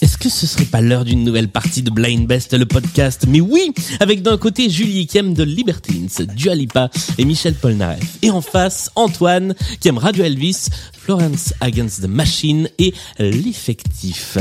Est-ce 0.00 0.18
que 0.18 0.28
ce 0.28 0.46
serait 0.46 0.66
pas 0.66 0.80
l'heure 0.80 1.04
d'une 1.04 1.24
nouvelle 1.24 1.48
partie 1.48 1.82
de 1.82 1.90
Blind 1.90 2.28
Best, 2.28 2.52
le 2.56 2.64
podcast? 2.64 3.24
Mais 3.28 3.40
oui 3.40 3.72
Avec 3.98 4.22
d'un 4.22 4.38
côté 4.38 4.70
Julie 4.70 5.08
qui 5.08 5.18
aime 5.18 5.34
The 5.34 5.40
Libertines, 5.40 6.08
Dua 6.36 6.54
Lipa 6.54 6.90
et 7.18 7.24
Michel 7.24 7.54
Polnareff. 7.54 8.18
Et 8.22 8.30
en 8.30 8.40
face, 8.40 8.90
Antoine 8.94 9.54
qui 9.80 9.88
aime 9.88 9.98
Radio 9.98 10.22
Elvis, 10.24 10.68
Florence 10.92 11.54
Against 11.60 12.02
the 12.02 12.08
Machine 12.08 12.68
et 12.78 12.94
l'effectif. 13.18 14.38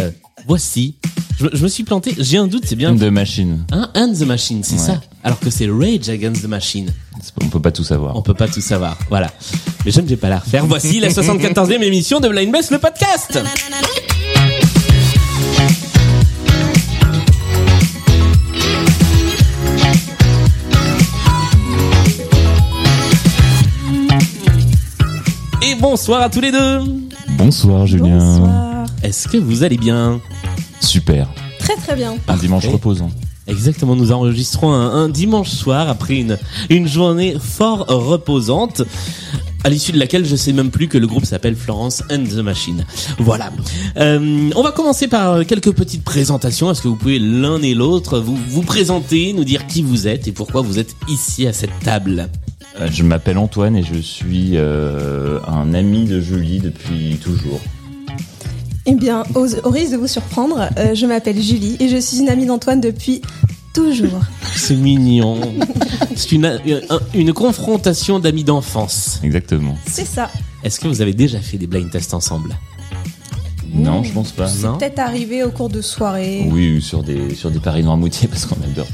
Voici. 0.48 0.96
Je, 1.40 1.48
je 1.52 1.64
me 1.64 1.68
suis 1.68 1.84
planté, 1.84 2.16
j'ai 2.18 2.38
un 2.38 2.48
doute, 2.48 2.64
c'est 2.66 2.76
bien. 2.76 2.94
de 2.96 3.10
machine. 3.10 3.66
Hein, 3.72 3.90
And 3.96 4.14
the 4.14 4.22
Machine, 4.26 4.64
c'est 4.64 4.76
Ouais. 4.76 4.80
ça 4.80 5.02
Alors 5.24 5.40
que 5.40 5.50
c'est 5.50 5.68
Rage 5.68 6.08
Against 6.08 6.44
the 6.44 6.48
Machine. 6.48 6.94
On 7.42 7.48
peut 7.50 7.60
pas 7.60 7.72
tout 7.72 7.84
savoir. 7.84 8.16
On 8.16 8.22
peut 8.22 8.34
pas 8.34 8.48
tout 8.48 8.62
savoir. 8.62 8.98
Voilà. 9.10 9.32
Mais 9.86 9.92
je 9.92 10.00
ne 10.00 10.08
vais 10.08 10.16
pas 10.18 10.30
la 10.30 10.40
refaire. 10.40 10.66
Voici 10.66 11.00
la 11.00 11.10
74e 11.10 11.82
émission 11.82 12.20
de 12.20 12.30
Blind 12.30 12.52
Best, 12.52 12.72
le 12.72 12.78
podcast. 12.80 13.38
Et 25.62 25.76
bonsoir 25.76 26.22
à 26.22 26.30
tous 26.30 26.42
les 26.42 26.52
deux. 26.52 26.80
Bonsoir 27.38 27.88
Julien. 27.88 28.18
Bonsoir. 28.18 28.86
Est-ce 29.04 29.28
que 29.28 29.38
vous 29.38 29.64
allez 29.64 29.78
bien? 29.78 30.22
Super. 30.86 31.28
Très 31.60 31.76
très 31.76 31.96
bien. 31.96 32.16
Un 32.28 32.38
dimanche 32.38 32.68
reposant. 32.68 33.12
Exactement, 33.48 33.96
nous 33.96 34.12
enregistrons 34.12 34.72
un, 34.74 35.04
un 35.04 35.10
dimanche 35.10 35.50
soir 35.50 35.88
après 35.90 36.16
une, 36.18 36.38
une 36.70 36.88
journée 36.88 37.36
fort 37.40 37.86
reposante. 37.88 38.82
À 39.64 39.70
l'issue 39.70 39.92
de 39.92 39.98
laquelle 40.00 40.26
je 40.26 40.36
sais 40.36 40.54
même 40.54 40.70
plus 40.70 40.88
que 40.88 40.98
le 41.00 41.08
groupe 41.08 41.26
s'appelle 41.26 41.56
Florence 41.56 42.04
and 42.12 42.26
the 42.26 42.36
Machine. 42.38 42.86
Voilà. 43.18 43.52
Euh, 43.98 44.52
on 44.56 44.62
va 44.62 44.72
commencer 44.72 45.08
par 45.08 45.44
quelques 45.46 45.72
petites 45.72 46.04
présentations. 46.04 46.70
Est-ce 46.70 46.84
que 46.84 46.88
vous 46.88 46.96
pouvez 46.96 47.18
l'un 47.18 47.60
et 47.64 47.74
l'autre 47.74 48.20
vous 48.20 48.38
vous 48.50 48.62
présenter, 48.62 49.34
nous 49.34 49.44
dire 49.44 49.66
qui 49.66 49.82
vous 49.82 50.08
êtes 50.08 50.28
et 50.28 50.32
pourquoi 50.32 50.62
vous 50.62 50.78
êtes 50.78 50.96
ici 51.08 51.48
à 51.48 51.54
cette 51.54 51.78
table? 51.84 52.30
Euh, 52.80 52.88
Je 52.92 53.02
m'appelle 53.02 53.40
Antoine 53.40 53.76
et 53.76 53.84
je 53.84 54.00
suis 54.00 54.52
euh, 54.54 55.40
un 55.48 55.74
ami 55.74 56.06
de 56.06 56.20
Julie 56.22 56.60
depuis 56.60 57.18
toujours. 57.24 57.60
Eh 58.86 58.94
bien, 58.94 59.24
au, 59.34 59.48
au 59.64 59.70
risque 59.70 59.94
de 59.94 59.98
vous 59.98 60.08
surprendre, 60.08 60.70
euh, 60.78 60.94
je 60.94 61.06
m'appelle 61.06 61.42
Julie 61.42 61.76
et 61.80 61.90
je 61.90 61.98
suis 61.98 62.20
une 62.20 62.30
amie 62.30 62.46
d'Antoine 62.46 62.82
depuis 62.82 63.22
toujours. 63.74 64.22
C'est 64.56 64.76
mignon. 64.76 65.40
C'est 66.16 66.32
une, 66.34 66.60
une, 66.66 66.82
une 67.14 67.34
confrontation 67.34 68.20
d'amis 68.20 68.44
d'enfance. 68.44 69.20
Exactement. 69.24 69.76
C'est 69.88 70.06
ça. 70.06 70.30
Est-ce 70.64 70.80
que 70.80 70.88
vous 70.88 71.02
avez 71.02 71.14
déjà 71.14 71.40
fait 71.40 71.58
des 71.58 71.68
blind 71.68 71.90
tests 71.90 72.14
ensemble? 72.14 72.56
Non, 73.76 74.04
je 74.04 74.14
pense 74.14 74.32
pas. 74.32 74.50
Non 74.64 74.78
Peut-être 74.78 75.00
arrivé 75.00 75.44
au 75.44 75.52
cours 75.52 75.70
de 75.70 75.82
soirée. 75.82 76.48
Oui, 76.50 76.82
sur 76.82 77.04
des 77.04 77.36
sur 77.36 77.52
des 77.52 77.60
paris 77.60 77.84
Noirmoutier 77.84 78.28
parce 78.28 78.46
qu'on 78.46 78.56
adore. 78.64 78.88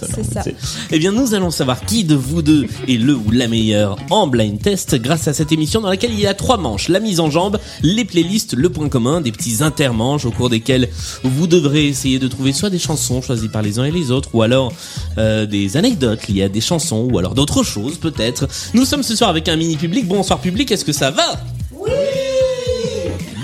C'est 0.00 0.24
ça. 0.24 0.42
Eh 0.90 0.98
bien, 0.98 1.12
nous 1.12 1.34
allons 1.34 1.50
savoir 1.50 1.84
qui 1.84 2.04
de 2.04 2.14
vous 2.14 2.42
deux 2.42 2.66
est 2.88 2.96
le 2.96 3.14
ou 3.14 3.30
la 3.30 3.46
meilleure 3.48 3.96
en 4.10 4.26
blind 4.26 4.60
test 4.60 4.94
grâce 4.96 5.28
à 5.28 5.34
cette 5.34 5.52
émission 5.52 5.80
dans 5.80 5.88
laquelle 5.88 6.12
il 6.12 6.20
y 6.20 6.26
a 6.26 6.34
trois 6.34 6.56
manches. 6.56 6.88
La 6.88 7.00
mise 7.00 7.20
en 7.20 7.30
jambe, 7.30 7.58
les 7.82 8.04
playlists, 8.04 8.54
le 8.54 8.70
point 8.70 8.88
commun, 8.88 9.20
des 9.20 9.32
petits 9.32 9.62
intermanches 9.62 10.24
au 10.24 10.30
cours 10.30 10.48
desquels 10.48 10.88
vous 11.22 11.46
devrez 11.46 11.86
essayer 11.86 12.18
de 12.18 12.28
trouver 12.28 12.52
soit 12.52 12.70
des 12.70 12.78
chansons 12.78 13.20
choisies 13.20 13.48
par 13.48 13.62
les 13.62 13.78
uns 13.78 13.84
et 13.84 13.90
les 13.90 14.10
autres 14.10 14.30
ou 14.34 14.42
alors 14.42 14.72
euh, 15.18 15.46
des 15.46 15.76
anecdotes 15.76 16.28
liées 16.28 16.44
à 16.44 16.48
des 16.48 16.60
chansons 16.60 17.08
ou 17.10 17.18
alors 17.18 17.34
d'autres 17.34 17.62
choses 17.62 17.98
peut-être. 17.98 18.48
Nous 18.74 18.84
sommes 18.84 19.02
ce 19.02 19.14
soir 19.14 19.30
avec 19.30 19.48
un 19.48 19.56
mini 19.56 19.76
public. 19.76 20.06
Bonsoir 20.06 20.40
public, 20.40 20.70
est-ce 20.70 20.84
que 20.84 20.92
ça 20.92 21.10
va? 21.10 21.40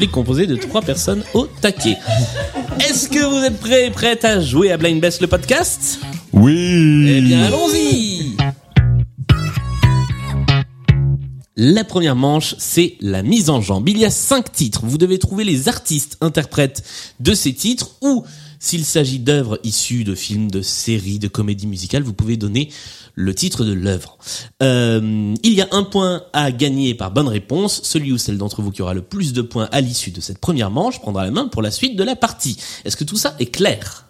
Public 0.03 0.11
composé 0.11 0.47
de 0.49 0.57
trois 0.57 0.83
personnes 0.83 1.23
au 1.33 1.47
taquet. 1.47 1.97
Est-ce 2.81 3.09
que 3.09 3.25
vous 3.25 3.45
êtes 3.45 3.61
prêts 3.61 3.87
et 3.87 3.91
prêtes 3.91 4.25
à 4.25 4.41
jouer 4.41 4.73
à 4.73 4.77
Blind 4.77 5.01
Best 5.01 5.21
le 5.21 5.29
podcast? 5.29 6.01
Oui. 6.33 7.05
eh 7.07 7.21
bien, 7.21 7.45
allons-y 7.45 8.37
La 11.55 11.85
première 11.85 12.17
manche, 12.17 12.57
c'est 12.59 12.97
la 13.01 13.23
mise 13.23 13.49
en 13.49 13.61
jambe. 13.61 13.89
Il 13.89 13.97
y 13.97 14.05
a 14.05 14.11
cinq 14.11 14.51
titres. 14.51 14.81
Vous 14.83 14.99
devez 14.99 15.21
trouver 15.21 15.45
les 15.45 15.69
artistes 15.69 16.19
interprètes 16.21 16.83
de 17.21 17.33
ces 17.33 17.53
titres 17.53 17.93
ou, 18.01 18.25
s'il 18.59 18.85
s'agit 18.85 19.21
d'œuvres 19.21 19.61
issues 19.63 20.03
de 20.03 20.17
films, 20.17 20.51
de 20.51 20.63
séries, 20.63 21.21
de 21.21 21.29
comédies 21.29 21.69
musicales, 21.69 22.03
vous 22.03 22.13
pouvez 22.13 22.37
donner 22.37 22.71
le 23.15 23.35
titre 23.35 23.65
de 23.65 23.73
l'œuvre. 23.73 24.19
Euh, 24.63 25.35
il 25.43 25.53
y 25.53 25.61
a 25.61 25.69
un 25.73 25.83
point 25.83 26.23
à 26.33 26.51
gagner 26.51 26.95
par 26.95 27.11
bonne 27.11 27.29
réponse. 27.29 27.81
Celui 27.85 28.13
ou 28.13 28.19
celle 28.19 28.39
d'entre 28.39 28.63
vous 28.63 28.71
qui 28.71 28.83
aura 28.83 28.95
le 28.95 29.03
plus 29.03 29.33
de 29.33 29.43
points 29.43 29.69
à 29.73 29.81
l'issue 29.81 30.11
de 30.11 30.21
cette 30.21 30.39
première 30.39 30.71
manche 30.71 31.01
prendra 31.01 31.25
la 31.25 31.31
main 31.31 31.49
pour 31.49 31.63
la 31.63 31.71
suite 31.71 31.97
de 31.97 32.05
la 32.05 32.17
partie. 32.17 32.57
Est-ce 32.85 32.97
que 32.97 33.05
tout 33.05 33.17
ça 33.17 33.35
est 33.39 33.47
clair? 33.47 34.07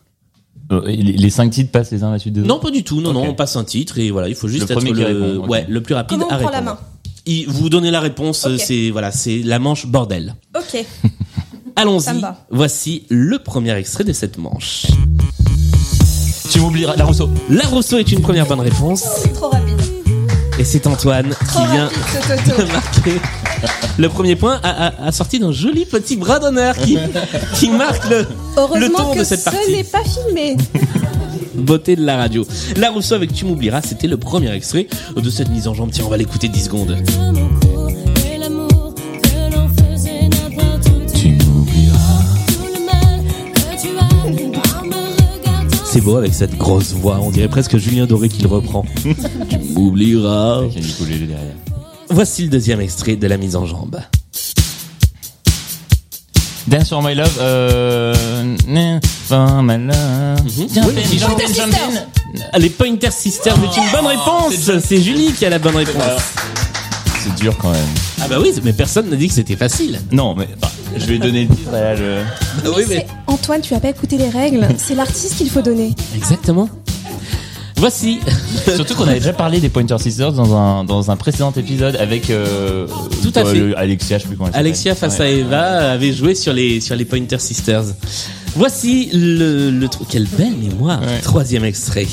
Euh, 0.70 0.82
les, 0.86 1.30
cinq 1.30 1.50
titres 1.50 1.70
passent 1.72 1.90
les 1.90 2.02
uns 2.04 2.08
à 2.08 2.12
la 2.12 2.18
suite 2.18 2.32
des 2.34 2.40
autres 2.40 2.48
Non, 2.48 2.58
pas 2.60 2.70
du 2.70 2.84
tout. 2.84 3.00
Non, 3.00 3.12
non, 3.12 3.24
on 3.28 3.34
passe 3.34 3.56
un 3.56 3.64
titre 3.64 3.98
et 3.98 4.10
voilà, 4.10 4.28
il 4.28 4.34
faut 4.34 4.48
juste 4.48 4.68
Le 4.68 4.72
être 4.72 4.78
premier 4.78 4.92
qui 4.92 5.00
le, 5.00 5.06
répond, 5.06 5.44
ok. 5.44 5.50
ouais, 5.50 5.66
le 5.68 5.82
plus 5.82 5.94
rapide 5.94 6.18
Comment 6.18 6.26
on 6.30 6.34
à 6.34 6.38
prend 6.38 6.48
répondre. 6.48 6.64
la 6.64 6.72
main? 6.72 6.78
Il- 7.26 7.48
vous 7.48 7.68
donnez 7.68 7.90
la 7.90 8.00
réponse, 8.00 8.46
c'est 8.58 8.90
voilà, 8.90 9.10
c'est 9.12 9.38
la 9.40 9.58
manche 9.58 9.86
bordel. 9.86 10.34
Ok. 10.56 10.84
Allons-y. 11.76 12.20
Voici 12.50 13.04
le 13.08 13.38
premier 13.38 13.72
extrait 13.76 14.04
de 14.04 14.12
cette 14.12 14.38
manche. 14.38 14.86
La 16.96 17.04
Rousseau. 17.04 17.28
La 17.50 17.64
Rousseau 17.64 17.98
est 17.98 18.12
une 18.12 18.20
première 18.20 18.46
bonne 18.46 18.60
réponse 18.60 19.02
Trop 19.34 19.48
rapide. 19.48 19.80
et 20.60 20.64
c'est 20.64 20.86
Antoine 20.86 21.30
Trop 21.48 21.60
qui 21.60 21.66
vient 21.72 21.88
rapide 21.88 22.54
de 22.56 22.72
marquer 22.72 23.20
le 23.98 24.08
premier 24.08 24.36
point 24.36 24.60
a, 24.62 24.86
a- 24.86 25.06
a 25.08 25.12
sorti 25.12 25.40
d'un 25.40 25.50
joli 25.50 25.84
petit 25.86 26.16
bras 26.16 26.38
d'honneur 26.38 26.76
qui, 26.76 26.96
qui 27.56 27.68
marque 27.68 28.08
le, 28.08 28.18
le 28.20 28.26
Heureusement 28.56 28.98
tour 28.98 29.14
que 29.14 29.18
de 29.20 29.24
cette 29.24 29.40
ce 29.40 29.44
partie. 29.50 29.72
n'est 29.72 29.82
pas 29.84 30.02
filmé. 30.04 30.56
Beauté 31.54 31.96
de 31.96 32.04
la 32.04 32.16
radio. 32.16 32.46
La 32.76 32.90
Rousseau 32.90 33.14
avec 33.16 33.32
Tu 33.32 33.44
m'oublieras, 33.44 33.82
c'était 33.82 34.06
le 34.08 34.16
premier 34.16 34.52
extrait 34.54 34.86
de 35.16 35.30
cette 35.30 35.48
mise 35.50 35.66
en 35.68 35.74
jambe. 35.74 35.90
Tiens, 35.92 36.04
on 36.06 36.10
va 36.10 36.16
l'écouter 36.16 36.48
10 36.48 36.64
secondes. 36.64 36.96
C'est 45.92 46.00
beau 46.00 46.16
avec 46.16 46.32
cette 46.32 46.56
grosse 46.56 46.94
voix, 46.94 47.20
on 47.20 47.30
dirait 47.30 47.48
presque 47.48 47.76
Julien 47.76 48.06
Doré 48.06 48.30
qui 48.30 48.40
le 48.40 48.48
reprend. 48.48 48.86
tu 49.50 49.58
m'oublieras. 49.74 50.62
Voici 52.08 52.44
le 52.44 52.48
deuxième 52.48 52.80
extrait 52.80 53.16
de 53.16 53.26
la 53.26 53.36
mise 53.36 53.56
en 53.56 53.66
jambe. 53.66 54.00
Dance 56.66 56.88
for 56.88 57.02
my 57.02 57.14
love. 57.14 57.36
Euh... 57.38 58.14
For 59.26 59.62
my 59.62 59.76
love. 59.76 60.40
Oui, 60.56 61.18
jump 61.18 61.74
in. 61.74 62.40
Ah, 62.54 62.58
Les 62.58 62.70
Pointer 62.70 63.10
Sisters, 63.10 63.54
c'est 63.54 63.80
une 63.82 63.90
bonne 63.92 64.06
réponse. 64.06 64.54
C'est 64.82 65.02
Julie 65.02 65.34
qui 65.34 65.44
a 65.44 65.50
la 65.50 65.58
bonne 65.58 65.76
réponse. 65.76 66.22
C'est 67.22 67.34
dur 67.34 67.54
quand 67.58 67.70
même. 67.70 67.80
Ah 68.18 68.28
bah 68.28 68.36
oui, 68.40 68.50
mais 68.64 68.72
personne 68.72 69.10
n'a 69.10 69.16
dit 69.16 69.28
que 69.28 69.34
c'était 69.34 69.56
facile. 69.56 70.00
Non, 70.10 70.34
mais 70.34 70.48
bah, 70.58 70.70
je 70.96 71.06
vais 71.06 71.18
donner 71.18 71.44
le 71.46 71.54
titre. 71.54 71.70
et 71.74 71.80
là, 71.80 71.96
je- 71.96 72.22
Ah 72.64 72.68
oui, 72.76 72.84
C'est- 72.86 73.06
Antoine, 73.26 73.60
tu 73.60 73.74
as 73.74 73.80
pas 73.80 73.88
écouté 73.90 74.16
les 74.18 74.28
règles. 74.28 74.66
C'est 74.78 74.94
l'artiste 74.94 75.36
qu'il 75.36 75.50
faut 75.50 75.62
donner. 75.62 75.94
Exactement. 76.16 76.68
Voici. 77.76 78.20
Surtout 78.76 78.94
qu'on 78.94 79.08
avait 79.08 79.18
déjà 79.18 79.32
parlé 79.32 79.58
des 79.58 79.68
Pointer 79.68 79.98
Sisters 79.98 80.32
dans 80.32 80.54
un, 80.54 80.84
dans 80.84 81.10
un 81.10 81.16
précédent 81.16 81.52
épisode 81.56 81.96
avec 81.96 82.30
euh, 82.30 82.86
Tout 83.22 83.32
à 83.34 83.40
euh, 83.40 83.44
fait. 83.52 83.58
le- 83.58 83.78
Alexia, 83.78 84.18
je 84.18 84.22
sais 84.22 84.28
plus 84.28 84.36
comment 84.36 84.48
elle 84.48 84.52
s'appelle. 84.52 84.66
Alexia 84.66 84.94
face 84.94 85.18
à. 85.20 85.28
Eva 85.28 85.90
avait 85.92 86.12
joué 86.12 86.34
sur 86.36 86.52
les, 86.52 86.80
sur 86.80 86.94
les 86.94 87.04
Pointer 87.04 87.38
Sisters. 87.40 87.82
Voici 88.54 89.08
le, 89.12 89.70
le 89.70 89.88
truc. 89.88 90.06
Quelle 90.10 90.26
belle 90.28 90.54
mémoire. 90.56 91.00
Ouais. 91.00 91.18
Troisième 91.22 91.64
extrait. 91.64 92.06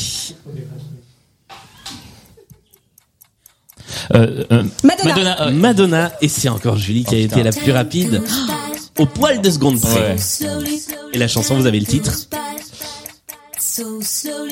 Euh, 4.16 4.44
euh, 4.52 4.64
Madonna. 4.84 5.06
Madonna. 5.14 5.42
euh, 5.42 5.52
Madonna, 5.52 6.12
et 6.22 6.28
c'est 6.28 6.50
encore 6.50 6.78
Julie 6.78 7.04
qui 7.04 7.16
a 7.16 7.18
Oh, 7.20 7.22
été 7.26 7.44
la 7.44 7.52
plus 7.52 7.72
rapide. 7.72 8.22
Au 9.00 9.06
poil 9.06 9.42
de 9.42 9.50
seconde 9.50 9.80
près. 9.80 10.16
Et 11.14 11.18
la 11.18 11.28
chanson, 11.28 11.56
vous 11.58 11.66
avez 11.66 11.80
le 11.80 11.86
titre 11.86 12.28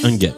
Un 0.03 0.15
gap. 0.15 0.35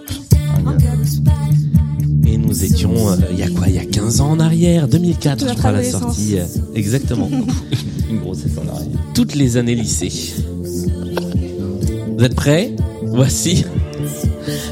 Et 2.26 2.38
nous 2.38 2.64
étions, 2.64 3.12
euh, 3.12 3.16
il 3.32 3.40
y 3.40 3.44
a 3.44 3.50
quoi, 3.50 3.68
il 3.68 3.76
y 3.76 3.80
a 3.80 3.86
15 3.86 4.22
ans 4.22 4.32
en 4.32 4.40
arrière, 4.40 4.88
2004, 4.88 5.50
je 5.50 5.54
crois, 5.56 5.72
la 5.72 5.84
sortie. 5.84 6.38
euh, 6.40 6.46
exactement. 6.76 7.30
Une 8.10 8.20
grossesse 8.20 8.52
en 8.58 8.68
arrière. 8.76 8.98
Toutes 9.14 9.36
les 9.36 9.58
années 9.58 9.76
lycée. 9.76 10.12
Vous 12.18 12.24
êtes 12.24 12.36
prêts? 12.36 12.76
Voici 13.04 13.64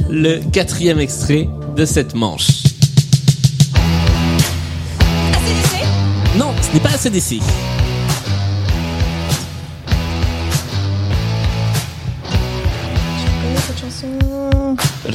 le 0.09 0.39
quatrième 0.51 0.99
extrait 0.99 1.47
de 1.75 1.85
cette 1.85 2.15
manche. 2.15 2.63
Non, 6.37 6.47
ce 6.61 6.73
n'est 6.73 6.79
pas 6.79 6.89
ACDC. 6.89 7.39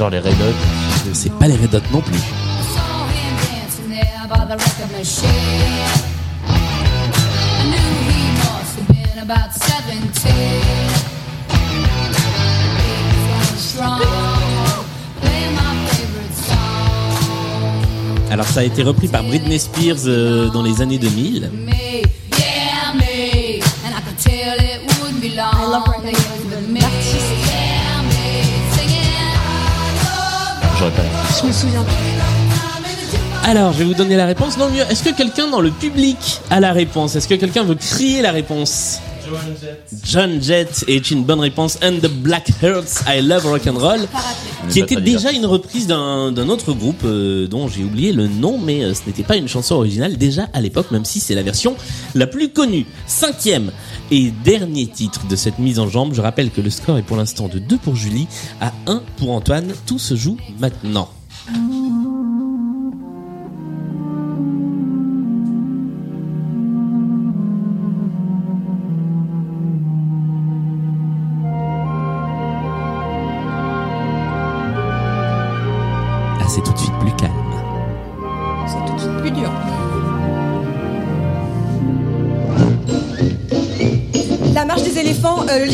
Genre 0.03 0.09
les 0.09 0.19
Red 0.19 0.33
Hot. 0.33 1.13
C'est 1.13 1.31
pas 1.31 1.47
les 1.47 1.55
Red 1.55 1.75
Hot 1.75 1.81
non 1.93 2.01
plus. 2.01 2.19
by 4.27 4.45
the 4.49 4.57
record 4.57 4.91
machine. 4.91 5.29
I 6.45 7.63
knew 7.71 7.89
he 8.11 8.21
must 8.43 8.75
have 8.79 8.87
been 8.89 9.19
about 9.23 9.53
17. 9.53 10.33
He 12.75 12.91
was 13.31 13.59
strong, 13.63 14.01
playing 15.21 15.55
my 15.55 15.71
favorite 15.87 16.35
song. 16.35 18.29
Alors 18.29 18.47
ça 18.47 18.59
a 18.59 18.63
été 18.63 18.83
repris 18.83 19.07
par 19.07 19.23
Britney 19.23 19.57
Spears 19.57 20.05
euh, 20.07 20.49
dans 20.49 20.63
les 20.63 20.81
années 20.81 20.97
2000. 20.97 21.49
Me, 21.53 21.71
yeah, 22.37 22.93
me. 22.93 23.61
And 23.85 23.93
I 23.95 24.01
could 24.01 24.17
tell 24.21 24.59
it 24.59 24.81
wouldn't 24.99 25.21
be 25.21 25.29
long. 25.33 25.53
I 25.55 25.65
love 25.71 25.93
pas. 30.91 31.39
Je 31.41 31.47
me 31.47 31.51
souviens. 31.51 31.85
Alors, 33.45 33.73
je 33.73 33.79
vais 33.79 33.83
vous 33.83 33.93
donner 33.93 34.15
la 34.15 34.25
réponse. 34.25 34.57
Non, 34.57 34.69
mieux, 34.69 34.83
est-ce 34.89 35.03
que 35.03 35.15
quelqu'un 35.15 35.47
dans 35.47 35.59
le 35.59 35.71
public 35.71 36.17
a 36.49 36.59
la 36.59 36.71
réponse? 36.71 37.15
Est-ce 37.15 37.27
que 37.27 37.35
quelqu'un 37.35 37.63
veut 37.63 37.75
crier 37.75 38.21
la 38.21 38.31
réponse? 38.31 38.99
John 40.03 40.41
Jett 40.41 40.83
est 40.87 41.11
une 41.11 41.23
bonne 41.23 41.39
réponse. 41.39 41.77
And 41.83 41.99
the 42.01 42.09
Black 42.09 42.49
Hearts, 42.61 43.03
I 43.07 43.21
Love 43.21 43.45
Rock 43.45 43.67
and 43.67 43.77
Roll, 43.77 44.01
qui 44.69 44.79
était 44.79 44.99
déjà 44.99 45.31
une 45.31 45.45
reprise 45.45 45.87
d'un 45.87 46.31
d'un 46.31 46.49
autre 46.49 46.73
groupe 46.73 47.03
euh, 47.05 47.47
dont 47.47 47.67
j'ai 47.67 47.83
oublié 47.83 48.11
le 48.11 48.27
nom, 48.27 48.57
mais 48.57 48.83
euh, 48.83 48.93
ce 48.93 49.01
n'était 49.07 49.23
pas 49.23 49.37
une 49.37 49.47
chanson 49.47 49.75
originale 49.75 50.17
déjà 50.17 50.47
à 50.53 50.61
l'époque, 50.61 50.91
même 50.91 51.05
si 51.05 51.19
c'est 51.19 51.35
la 51.35 51.43
version 51.43 51.75
la 52.15 52.27
plus 52.27 52.49
connue. 52.49 52.85
Cinquième 53.07 53.71
et 54.13 54.31
dernier 54.43 54.85
titre 54.85 55.25
de 55.27 55.35
cette 55.35 55.57
mise 55.57 55.79
en 55.79 55.87
jambe. 55.87 56.13
Je 56.13 56.21
rappelle 56.21 56.51
que 56.51 56.61
le 56.61 56.69
score 56.69 56.99
est 56.99 57.03
pour 57.03 57.17
l'instant 57.17 57.47
de 57.47 57.57
2 57.57 57.77
pour 57.79 57.95
Julie 57.95 58.27
à 58.61 58.71
1 58.85 59.01
pour 59.17 59.31
Antoine. 59.31 59.73
Tout 59.87 59.97
se 59.97 60.15
joue 60.15 60.37
maintenant. 60.59 61.09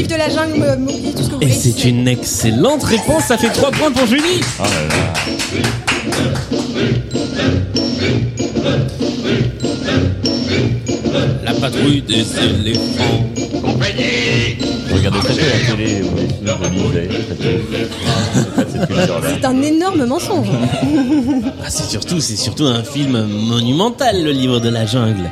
De 0.09 0.15
la 0.15 0.27
jungle, 0.29 0.77
Mowgli, 0.79 1.13
tout 1.13 1.23
ce 1.23 1.29
que 1.29 1.35
vous 1.35 1.41
Et 1.41 1.45
voulez. 1.45 1.57
c'est 1.57 1.83
une 1.85 2.07
excellente 2.07 2.83
réponse. 2.83 3.25
Ça 3.27 3.37
fait 3.37 3.49
3 3.49 3.71
points 3.71 3.91
pour 3.91 4.07
Julie. 4.07 4.41
Oh 4.59 4.63
là 4.63 4.69
là. 4.69 6.19
La 11.43 11.53
patrouille 11.53 12.01
des 12.01 12.25
éléphants. 12.43 13.25
Je 14.89 14.93
regardais 14.95 15.19
très 15.19 15.33
peu 15.33 15.41
la 15.41 15.75
télé 15.75 16.01
cette 18.71 18.87
culture-là. 18.87 19.29
C'est 19.39 19.45
un 19.45 19.61
énorme 19.61 20.05
mensonge. 20.05 20.47
Ah, 21.63 21.69
c'est 21.69 21.89
surtout, 21.89 22.19
c'est 22.19 22.35
surtout 22.35 22.65
un 22.65 22.83
film 22.83 23.25
monumental, 23.47 24.23
le 24.23 24.31
livre 24.31 24.59
de 24.59 24.69
la 24.69 24.85
jungle. 24.85 25.29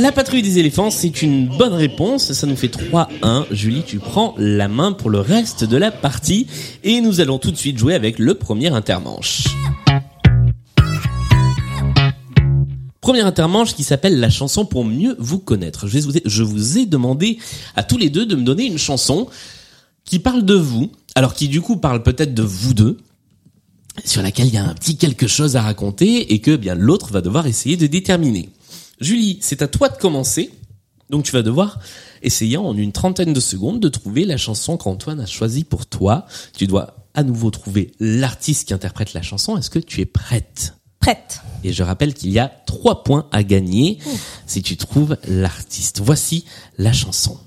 La 0.00 0.10
patrouille 0.10 0.40
des 0.40 0.58
éléphants, 0.58 0.90
c'est 0.90 1.20
une 1.20 1.46
bonne 1.46 1.74
réponse. 1.74 2.32
Ça 2.32 2.46
nous 2.46 2.56
fait 2.56 2.74
3-1. 2.74 3.44
Julie, 3.50 3.82
tu 3.86 3.98
prends 3.98 4.34
la 4.38 4.66
main 4.66 4.92
pour 4.92 5.10
le 5.10 5.20
reste 5.20 5.64
de 5.64 5.76
la 5.76 5.90
partie. 5.90 6.46
Et 6.82 7.02
nous 7.02 7.20
allons 7.20 7.38
tout 7.38 7.50
de 7.50 7.56
suite 7.56 7.76
jouer 7.76 7.94
avec 7.94 8.18
le 8.18 8.34
premier 8.34 8.68
intermanche. 8.68 9.44
Premier 13.02 13.20
intermanche 13.20 13.74
qui 13.74 13.84
s'appelle 13.84 14.18
la 14.18 14.30
chanson 14.30 14.64
pour 14.64 14.86
mieux 14.86 15.14
vous 15.18 15.38
connaître. 15.38 15.86
Je 15.86 15.98
vous 15.98 16.16
ai, 16.16 16.22
je 16.24 16.42
vous 16.42 16.78
ai 16.78 16.86
demandé 16.86 17.38
à 17.76 17.82
tous 17.82 17.98
les 17.98 18.08
deux 18.08 18.24
de 18.24 18.34
me 18.34 18.44
donner 18.44 18.64
une 18.64 18.78
chanson 18.78 19.28
qui 20.06 20.18
parle 20.18 20.44
de 20.44 20.54
vous. 20.54 20.90
Alors 21.14 21.34
qui 21.34 21.48
du 21.48 21.60
coup 21.60 21.76
parle 21.76 22.02
peut-être 22.02 22.32
de 22.32 22.42
vous 22.42 22.72
deux, 22.72 22.96
sur 24.06 24.22
laquelle 24.22 24.46
il 24.46 24.54
y 24.54 24.58
a 24.58 24.64
un 24.64 24.72
petit 24.72 24.96
quelque 24.96 25.26
chose 25.26 25.56
à 25.56 25.60
raconter 25.60 26.32
et 26.32 26.38
que 26.40 26.56
bien 26.56 26.74
l'autre 26.74 27.12
va 27.12 27.20
devoir 27.20 27.46
essayer 27.46 27.76
de 27.76 27.86
déterminer. 27.86 28.48
Julie, 29.02 29.38
c'est 29.42 29.62
à 29.62 29.68
toi 29.68 29.88
de 29.88 29.96
commencer. 29.96 30.52
Donc 31.10 31.24
tu 31.24 31.32
vas 31.32 31.42
devoir 31.42 31.80
essayer 32.22 32.56
en 32.56 32.76
une 32.76 32.92
trentaine 32.92 33.32
de 33.32 33.40
secondes 33.40 33.80
de 33.80 33.88
trouver 33.88 34.24
la 34.24 34.36
chanson 34.36 34.76
qu'Antoine 34.76 35.20
a 35.20 35.26
choisie 35.26 35.64
pour 35.64 35.86
toi. 35.86 36.24
Tu 36.56 36.66
dois 36.66 36.96
à 37.12 37.24
nouveau 37.24 37.50
trouver 37.50 37.92
l'artiste 38.00 38.68
qui 38.68 38.74
interprète 38.74 39.12
la 39.12 39.20
chanson. 39.20 39.58
Est-ce 39.58 39.70
que 39.70 39.80
tu 39.80 40.00
es 40.00 40.06
prête? 40.06 40.74
Prête. 41.00 41.40
Et 41.64 41.72
je 41.72 41.82
rappelle 41.82 42.14
qu'il 42.14 42.30
y 42.30 42.38
a 42.38 42.48
trois 42.48 43.02
points 43.02 43.28
à 43.32 43.42
gagner 43.42 43.98
si 44.46 44.62
tu 44.62 44.76
trouves 44.76 45.16
l'artiste. 45.28 46.00
Voici 46.00 46.44
la 46.78 46.92
chanson. 46.92 47.38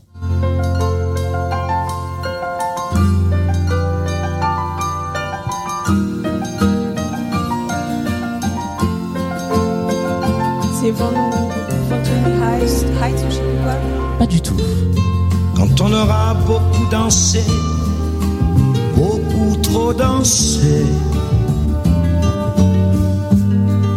Pas 14.25 14.31
du 14.31 14.41
tout. 14.41 14.57
Quand 15.55 15.81
on 15.81 15.93
aura 15.93 16.33
beaucoup 16.47 16.89
dansé, 16.89 17.41
beaucoup 18.95 19.55
trop 19.61 19.93
dansé. 19.93 20.83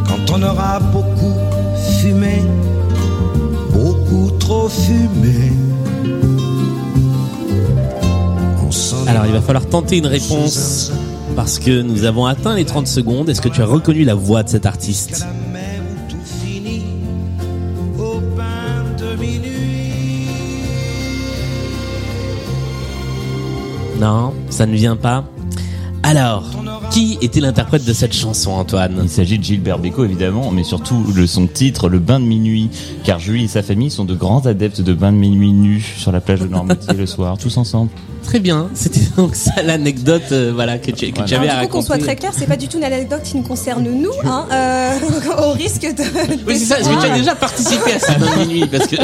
Quand 0.07 0.35
on 0.35 0.43
aura 0.43 0.81
beaucoup 0.81 1.33
fumé, 1.99 2.43
beaucoup 3.73 4.31
trop 4.39 4.69
fumé. 4.69 5.53
Alors 9.07 9.25
il 9.25 9.33
va 9.33 9.41
falloir 9.41 9.65
tenter 9.67 9.97
une 9.97 10.07
réponse 10.07 10.93
parce 11.37 11.59
que 11.59 11.81
nous 11.81 12.05
avons 12.05 12.27
atteint 12.27 12.55
les 12.55 12.67
30 12.67 12.87
secondes. 12.87 13.31
Est-ce 13.31 13.41
que 13.41 13.49
tu 13.49 13.63
as 13.63 13.67
reconnu 13.67 14.05
la 14.05 14.15
voix 14.15 14.43
de 14.43 14.51
cet 14.51 14.67
artiste? 14.67 15.27
Ça 24.59 24.67
ne 24.67 24.75
vient 24.75 24.97
pas. 24.97 25.23
Alors, 26.03 26.51
qui 26.91 27.17
était 27.23 27.39
l'interprète 27.39 27.85
de 27.85 27.93
cette 27.93 28.12
chanson, 28.12 28.50
Antoine? 28.50 28.99
Il 29.05 29.09
s'agit 29.09 29.38
de 29.38 29.45
Gilbert 29.45 29.79
Bécaud 29.79 30.05
évidemment, 30.05 30.50
mais 30.50 30.65
surtout 30.65 31.12
de 31.17 31.27
son 31.27 31.47
titre, 31.47 31.88
Le 31.88 32.00
bain 32.00 32.19
de 32.19 32.25
minuit, 32.25 32.69
car 33.05 33.21
Julie 33.21 33.45
et 33.45 33.49
sa 33.49 33.62
famille 33.62 33.88
sont 33.93 34.05
de 34.05 34.17
grands 34.17 34.47
adeptes 34.47 34.81
de 34.81 34.95
bains 34.95 35.12
de 35.12 35.17
minuit 35.17 35.53
nus 35.53 35.95
sur 35.97 36.11
la 36.11 36.21
plage 36.21 36.41
de 36.41 36.49
Normandy 36.49 36.88
le 36.97 37.07
soir, 37.07 37.38
tous 37.38 37.57
ensemble. 37.57 37.91
Très 38.25 38.41
bien, 38.41 38.69
c'était 38.75 39.07
donc 39.17 39.37
ça 39.37 39.62
l'anecdote 39.62 40.33
euh, 40.33 40.50
voilà, 40.53 40.79
que 40.79 40.91
tu, 40.91 41.12
que 41.12 41.23
tu 41.23 41.35
avais 41.35 41.49
à 41.49 41.53
Alors, 41.53 41.62
du 41.62 41.69
coup, 41.69 41.77
qu'on 41.77 41.83
soit 41.83 41.95
raconter. 41.95 42.15
très 42.15 42.17
clair, 42.17 42.33
c'est 42.37 42.49
pas 42.49 42.57
du 42.57 42.67
tout 42.67 42.79
une 42.79 42.85
anecdote 42.85 43.23
qui 43.23 43.37
nous 43.37 43.45
concerne 43.45 43.88
nous, 43.88 44.11
hein, 44.25 44.45
euh, 44.50 44.99
au 45.47 45.53
risque 45.53 45.83
de. 45.83 46.03
Oui, 46.49 46.59
c'est 46.59 46.65
ça, 46.65 46.79
que 46.81 47.00
tu 47.00 47.07
as 47.07 47.17
déjà 47.17 47.37
participé 47.37 47.93
à 47.93 48.00
ce 48.00 48.19
bain 48.19 48.43
de 48.43 48.49
minuit 48.49 48.67
Parce 48.67 48.88
que 48.88 48.97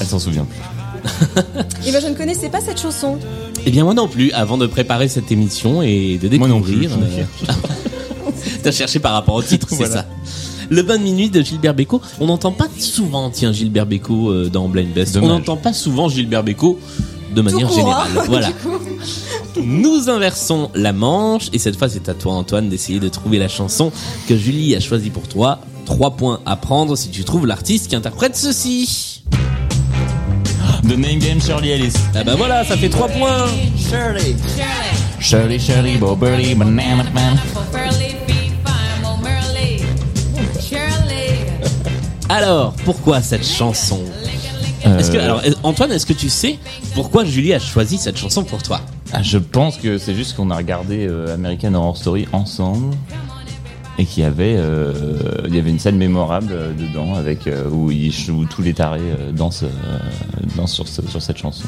Elle 0.00 0.06
s'en 0.06 0.18
souvient 0.18 0.44
plus. 0.44 0.58
Et 1.86 1.92
ben, 1.92 2.00
je 2.00 2.08
ne 2.08 2.14
connaissais 2.14 2.48
pas 2.48 2.60
cette 2.60 2.80
chanson. 2.80 3.18
Eh 3.66 3.70
bien 3.70 3.84
moi 3.84 3.94
non 3.94 4.08
plus, 4.08 4.32
avant 4.32 4.58
de 4.58 4.66
préparer 4.66 5.08
cette 5.08 5.30
émission 5.32 5.82
et 5.82 6.18
de 6.20 6.28
découvrir. 6.28 6.48
Moi 6.48 6.48
non 6.48 6.60
plus, 6.60 6.86
euh, 6.86 7.52
T'as 8.62 8.72
cherché 8.72 8.98
par 8.98 9.12
rapport 9.12 9.34
au 9.34 9.42
titre, 9.42 9.66
c'est 9.70 9.86
ça. 9.86 10.04
Le 10.70 10.82
bain 10.82 10.98
de 10.98 11.02
minuit 11.02 11.30
de 11.30 11.40
Gilbert 11.40 11.74
Bécaud. 11.74 12.02
On 12.20 12.26
n'entend 12.26 12.52
pas 12.52 12.68
souvent, 12.78 13.30
tiens, 13.30 13.52
Gilbert 13.52 13.86
Bécaud 13.86 14.30
euh, 14.30 14.50
dans 14.50 14.68
Blind 14.68 14.92
Best. 14.92 15.14
Dommage. 15.14 15.30
On 15.30 15.32
n'entend 15.32 15.56
pas 15.56 15.72
souvent 15.72 16.08
Gilbert 16.08 16.44
Bécaud 16.44 16.78
de 17.34 17.42
manière 17.42 17.68
hein, 17.68 17.74
générale. 17.74 18.08
du 18.22 18.28
voilà. 18.28 18.48
Nous 19.62 20.08
inversons 20.08 20.70
la 20.74 20.92
manche 20.92 21.48
et 21.52 21.58
cette 21.58 21.76
fois 21.76 21.88
c'est 21.88 22.08
à 22.08 22.14
toi 22.14 22.34
Antoine 22.34 22.68
d'essayer 22.68 23.00
de 23.00 23.08
trouver 23.08 23.38
la 23.38 23.48
chanson 23.48 23.90
que 24.28 24.36
Julie 24.36 24.76
a 24.76 24.80
choisie 24.80 25.10
pour 25.10 25.26
toi. 25.26 25.60
Trois 25.84 26.12
points 26.12 26.40
à 26.44 26.56
prendre 26.56 26.96
si 26.96 27.08
tu 27.08 27.24
trouves 27.24 27.46
l'artiste 27.46 27.88
qui 27.88 27.96
interprète 27.96 28.36
ceci. 28.36 29.17
The 30.88 30.96
Name 30.96 31.18
Game 31.18 31.40
Shirley 31.40 31.68
Ellis. 31.70 31.92
Ah 32.14 32.24
bah 32.24 32.34
voilà, 32.36 32.64
ça 32.64 32.76
fait 32.76 32.88
trois 32.88 33.08
points. 33.08 33.46
Shirley. 33.76 34.34
Shirley, 35.20 35.58
Shirley, 35.58 35.96
Bo 35.98 36.16
Burley, 36.16 36.54
Banana 36.54 37.04
Man. 37.12 37.38
Alors, 42.30 42.74
pourquoi 42.84 43.22
cette 43.22 43.46
chanson 43.46 44.00
Euh, 44.86 44.98
Est-ce 44.98 45.10
que 45.10 45.16
alors 45.18 45.42
Antoine, 45.62 45.90
est-ce 45.92 46.06
que 46.06 46.12
tu 46.12 46.28
sais 46.28 46.58
pourquoi 46.94 47.24
Julie 47.24 47.52
a 47.54 47.58
choisi 47.58 47.98
cette 47.98 48.16
chanson 48.16 48.44
pour 48.44 48.62
toi? 48.62 48.80
Ah, 49.12 49.22
je 49.22 49.38
pense 49.38 49.76
que 49.78 49.98
c'est 49.98 50.14
juste 50.14 50.36
qu'on 50.36 50.50
a 50.50 50.56
regardé 50.56 51.06
euh, 51.08 51.34
American 51.34 51.74
Horror 51.74 51.96
Story 51.96 52.28
ensemble. 52.32 52.94
Et 53.98 54.04
qui 54.06 54.22
avait, 54.22 54.54
euh, 54.56 54.92
il 55.48 55.54
y 55.54 55.58
avait 55.58 55.70
une 55.70 55.78
scène 55.80 55.96
mémorable 55.96 56.52
euh, 56.52 56.72
dedans 56.72 57.14
avec 57.14 57.46
euh, 57.48 57.68
où, 57.68 57.90
il, 57.90 58.12
où 58.30 58.44
tous 58.44 58.62
les 58.62 58.72
tarés 58.74 59.00
euh, 59.00 59.32
dansent, 59.32 59.64
euh, 59.64 59.68
dansent 60.56 60.72
sur, 60.72 60.86
ce- 60.86 61.06
sur 61.08 61.20
cette 61.20 61.38
chanson. 61.38 61.64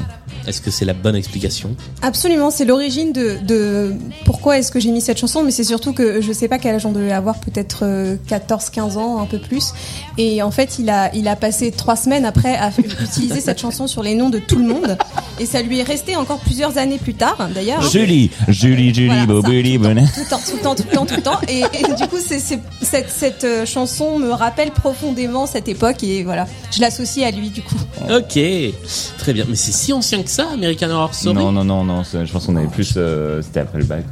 Est-ce 0.46 0.60
que 0.60 0.70
c'est 0.70 0.84
la 0.84 0.92
bonne 0.94 1.16
explication? 1.16 1.74
Absolument, 2.02 2.50
c'est 2.50 2.64
l'origine 2.64 3.12
de, 3.12 3.38
de 3.46 3.92
pourquoi 4.24 4.58
est-ce 4.58 4.70
que 4.70 4.78
j'ai 4.80 4.90
mis 4.92 5.00
cette 5.00 5.18
chanson, 5.18 5.42
mais 5.42 5.50
c'est 5.50 5.64
surtout 5.64 5.92
que 5.92 6.20
je 6.20 6.32
sais 6.32 6.46
pas 6.48 6.58
quel 6.58 6.76
âge 6.76 6.86
on 6.86 6.92
devait 6.92 7.10
avoir, 7.12 7.38
peut-être 7.40 7.84
14-15 8.28 8.96
ans, 8.96 9.20
un 9.20 9.26
peu 9.26 9.38
plus. 9.38 9.72
Et 10.18 10.42
en 10.42 10.50
fait, 10.50 10.78
il 10.78 10.88
a, 10.88 11.14
il 11.14 11.26
a 11.28 11.36
passé 11.36 11.70
trois 11.72 11.96
semaines 11.96 12.24
après 12.24 12.54
à 12.56 12.70
utiliser 13.02 13.40
cette 13.40 13.60
chanson 13.60 13.86
sur 13.86 14.02
les 14.02 14.14
noms 14.14 14.30
de 14.30 14.38
tout 14.38 14.56
le 14.56 14.66
monde. 14.66 14.96
Et 15.40 15.46
ça 15.46 15.62
lui 15.62 15.78
est 15.80 15.82
resté 15.84 16.16
encore 16.16 16.38
plusieurs 16.38 16.78
années 16.78 16.98
plus 16.98 17.14
tard, 17.14 17.48
d'ailleurs. 17.54 17.82
Julie, 17.82 18.30
Julie, 18.48 18.94
Julie, 18.94 19.06
Voilà, 19.08 19.20
ça, 19.22 19.26
Bobili, 19.26 19.76
tout, 19.76 19.82
le 19.82 19.88
Bonnet. 19.88 20.04
tout 20.14 20.20
le 20.20 20.26
temps, 20.30 20.40
tout 20.46 20.56
le 20.56 20.62
temps, 20.62 20.74
tout 20.74 20.84
le 20.88 20.94
temps, 20.96 21.06
tout 21.06 21.16
le 21.16 21.22
temps. 21.22 21.40
Et, 21.48 21.60
et 21.60 21.94
du 21.94 22.06
coup, 22.08 22.18
c'est, 22.20 22.38
c'est- 22.38 22.60
cette, 22.82 23.10
cette 23.10 23.44
euh, 23.44 23.66
chanson 23.66 24.18
me 24.18 24.30
rappelle 24.30 24.70
profondément 24.70 25.46
cette 25.46 25.68
époque 25.68 26.02
et 26.04 26.22
voilà, 26.24 26.46
je 26.74 26.80
l'associe 26.80 27.26
à 27.26 27.30
lui 27.30 27.50
du 27.50 27.62
coup. 27.62 27.74
Ok, 28.10 28.38
très 29.18 29.32
bien. 29.32 29.44
Mais 29.48 29.56
c'est 29.56 29.72
si 29.72 29.92
ancien 29.92 30.22
que 30.22 30.30
ça, 30.30 30.48
American 30.52 30.90
Horror 30.90 31.14
Story? 31.14 31.36
Non, 31.36 31.52
non, 31.52 31.64
non, 31.64 31.84
non, 31.84 32.02
je 32.04 32.30
pense 32.32 32.46
qu'on 32.46 32.56
avait 32.56 32.66
plus, 32.68 32.94
euh, 32.96 33.42
c'était 33.42 33.60
après 33.60 33.78
le 33.78 33.84
bac. 33.84 34.04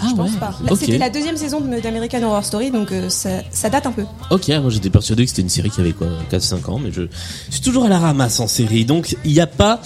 Ah 0.00 0.06
Je 0.10 0.14
pense 0.14 0.30
ouais. 0.32 0.38
pas. 0.38 0.54
Là, 0.64 0.72
Ok. 0.72 0.78
C'était 0.80 0.98
la 0.98 1.10
deuxième 1.10 1.36
saison 1.36 1.60
d'American 1.60 2.22
Horror 2.22 2.44
Story, 2.44 2.70
donc 2.70 2.92
euh, 2.92 3.08
ça, 3.08 3.30
ça 3.50 3.68
date 3.68 3.86
un 3.86 3.92
peu. 3.92 4.04
Ok, 4.30 4.48
moi 4.48 4.70
j'étais 4.70 4.90
persuadé 4.90 5.24
que 5.24 5.30
c'était 5.30 5.42
une 5.42 5.48
série 5.48 5.70
qui 5.70 5.80
avait 5.80 5.92
quoi 5.92 6.06
4-5 6.30 6.70
ans, 6.70 6.78
mais 6.82 6.92
je 6.92 7.02
suis 7.50 7.60
toujours 7.60 7.84
à 7.84 7.88
la 7.88 7.98
ramasse 7.98 8.38
en 8.40 8.46
série, 8.48 8.84
donc 8.84 9.16
il 9.24 9.32
n'y 9.32 9.40
a 9.40 9.46
pas... 9.46 9.80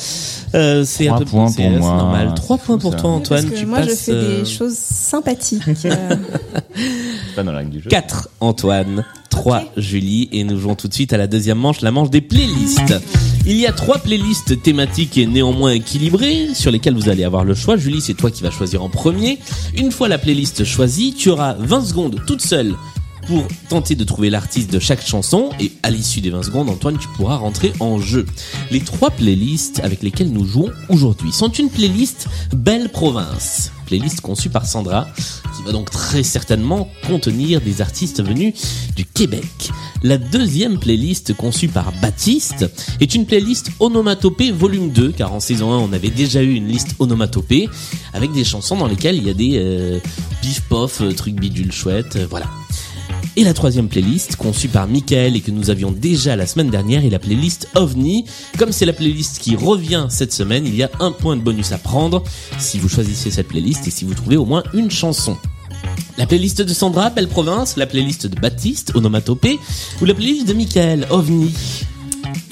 Euh, 0.54 0.84
c'est 0.84 1.06
Trois 1.06 1.16
un 1.16 1.20
peu 1.20 1.24
points 1.24 1.48
c'est- 1.48 1.62
pour 1.62 1.72
c'est 1.72 1.78
moi. 1.78 1.96
normal. 1.96 2.32
3 2.36 2.56
C'est 2.58 2.64
points 2.66 2.78
pour 2.78 2.92
ça. 2.92 2.98
toi 2.98 3.10
Antoine, 3.10 3.42
Parce 3.42 3.54
que 3.54 3.58
tu 3.58 3.66
moi, 3.66 3.82
je 3.82 3.88
passes... 3.88 4.00
fais 4.00 4.12
euh, 4.12 4.38
des 4.42 4.44
choses 4.50 4.74
sympathiques. 4.76 5.62
euh. 5.86 6.16
Pas 7.36 7.42
dans 7.42 7.52
la 7.52 7.58
règle 7.58 7.70
du 7.70 7.80
jeu. 7.80 7.88
4 7.88 8.28
Antoine, 8.40 9.04
3 9.30 9.62
Julie 9.78 10.28
et 10.32 10.44
nous 10.44 10.58
jouons 10.58 10.74
tout 10.74 10.88
de 10.88 10.94
suite 10.94 11.12
à 11.12 11.16
la 11.16 11.26
deuxième 11.26 11.58
manche, 11.58 11.80
la 11.80 11.90
manche 11.90 12.10
des 12.10 12.20
playlists. 12.20 12.92
Il 13.44 13.56
y 13.56 13.66
a 13.66 13.72
trois 13.72 13.98
playlists 13.98 14.62
thématiques 14.62 15.18
et 15.18 15.26
néanmoins 15.26 15.72
équilibrées 15.72 16.54
sur 16.54 16.70
lesquelles 16.70 16.94
vous 16.94 17.08
allez 17.08 17.24
avoir 17.24 17.44
le 17.44 17.54
choix. 17.54 17.76
Julie, 17.76 18.00
c'est 18.00 18.14
toi 18.14 18.30
qui 18.30 18.44
vas 18.44 18.52
choisir 18.52 18.84
en 18.84 18.88
premier. 18.88 19.40
Une 19.76 19.90
fois 19.90 20.06
la 20.06 20.18
playlist 20.18 20.64
choisie, 20.64 21.12
tu 21.12 21.28
auras 21.28 21.54
20 21.54 21.84
secondes 21.84 22.20
toute 22.24 22.40
seule 22.40 22.76
pour 23.26 23.46
tenter 23.68 23.96
de 23.96 24.04
trouver 24.04 24.30
l'artiste 24.30 24.72
de 24.72 24.78
chaque 24.78 25.04
chanson 25.04 25.50
et 25.58 25.72
à 25.82 25.90
l'issue 25.90 26.20
des 26.20 26.30
20 26.30 26.44
secondes, 26.44 26.70
Antoine, 26.70 26.98
tu 26.98 27.08
pourras 27.16 27.36
rentrer 27.36 27.72
en 27.80 27.98
jeu. 27.98 28.26
Les 28.70 28.80
trois 28.80 29.10
playlists 29.10 29.80
avec 29.82 30.02
lesquelles 30.02 30.32
nous 30.32 30.44
jouons 30.44 30.70
aujourd'hui 30.88 31.32
sont 31.32 31.50
une 31.50 31.68
playlist 31.68 32.28
Belle 32.54 32.90
Province, 32.90 33.72
playlist 33.92 34.22
conçue 34.22 34.48
par 34.48 34.64
Sandra, 34.64 35.06
qui 35.54 35.62
va 35.64 35.72
donc 35.72 35.90
très 35.90 36.22
certainement 36.22 36.88
contenir 37.06 37.60
des 37.60 37.82
artistes 37.82 38.24
venus 38.24 38.54
du 38.96 39.04
Québec. 39.04 39.44
La 40.02 40.16
deuxième 40.16 40.78
playlist 40.78 41.34
conçue 41.34 41.68
par 41.68 41.92
Baptiste 42.00 42.64
est 43.00 43.14
une 43.14 43.26
playlist 43.26 43.70
onomatopée 43.80 44.50
volume 44.50 44.92
2, 44.92 45.12
car 45.12 45.34
en 45.34 45.40
saison 45.40 45.74
1 45.74 45.76
on 45.76 45.92
avait 45.92 46.08
déjà 46.08 46.42
eu 46.42 46.54
une 46.54 46.68
liste 46.68 46.94
onomatopée 47.00 47.68
avec 48.14 48.32
des 48.32 48.44
chansons 48.44 48.78
dans 48.78 48.86
lesquelles 48.86 49.16
il 49.16 49.26
y 49.26 49.30
a 49.30 49.34
des 49.34 49.58
euh, 49.58 49.98
pif 50.40 50.62
pof, 50.70 51.02
euh, 51.02 51.12
trucs 51.12 51.34
bidule 51.34 51.70
chouette, 51.70 52.16
euh, 52.16 52.26
voilà. 52.30 52.46
Et 53.36 53.44
la 53.44 53.54
troisième 53.54 53.88
playlist, 53.88 54.36
conçue 54.36 54.68
par 54.68 54.86
Michael 54.86 55.36
et 55.36 55.40
que 55.40 55.50
nous 55.50 55.70
avions 55.70 55.90
déjà 55.90 56.36
la 56.36 56.46
semaine 56.46 56.70
dernière, 56.70 57.04
est 57.04 57.10
la 57.10 57.18
playlist 57.18 57.68
OVNI. 57.74 58.24
Comme 58.58 58.72
c'est 58.72 58.84
la 58.84 58.92
playlist 58.92 59.38
qui 59.38 59.56
revient 59.56 60.06
cette 60.10 60.32
semaine, 60.32 60.66
il 60.66 60.74
y 60.74 60.82
a 60.82 60.90
un 61.00 61.12
point 61.12 61.36
de 61.36 61.42
bonus 61.42 61.72
à 61.72 61.78
prendre 61.78 62.22
si 62.58 62.78
vous 62.78 62.88
choisissez 62.88 63.30
cette 63.30 63.48
playlist 63.48 63.86
et 63.86 63.90
si 63.90 64.04
vous 64.04 64.14
trouvez 64.14 64.36
au 64.36 64.44
moins 64.44 64.62
une 64.74 64.90
chanson. 64.90 65.36
La 66.18 66.26
playlist 66.26 66.62
de 66.62 66.74
Sandra, 66.74 67.10
Belle 67.10 67.28
Province, 67.28 67.76
la 67.76 67.86
playlist 67.86 68.26
de 68.26 68.38
Baptiste, 68.38 68.92
Onomatopée, 68.94 69.58
ou 70.00 70.04
la 70.04 70.14
playlist 70.14 70.46
de 70.46 70.52
Michael, 70.52 71.06
OVNI. 71.10 71.52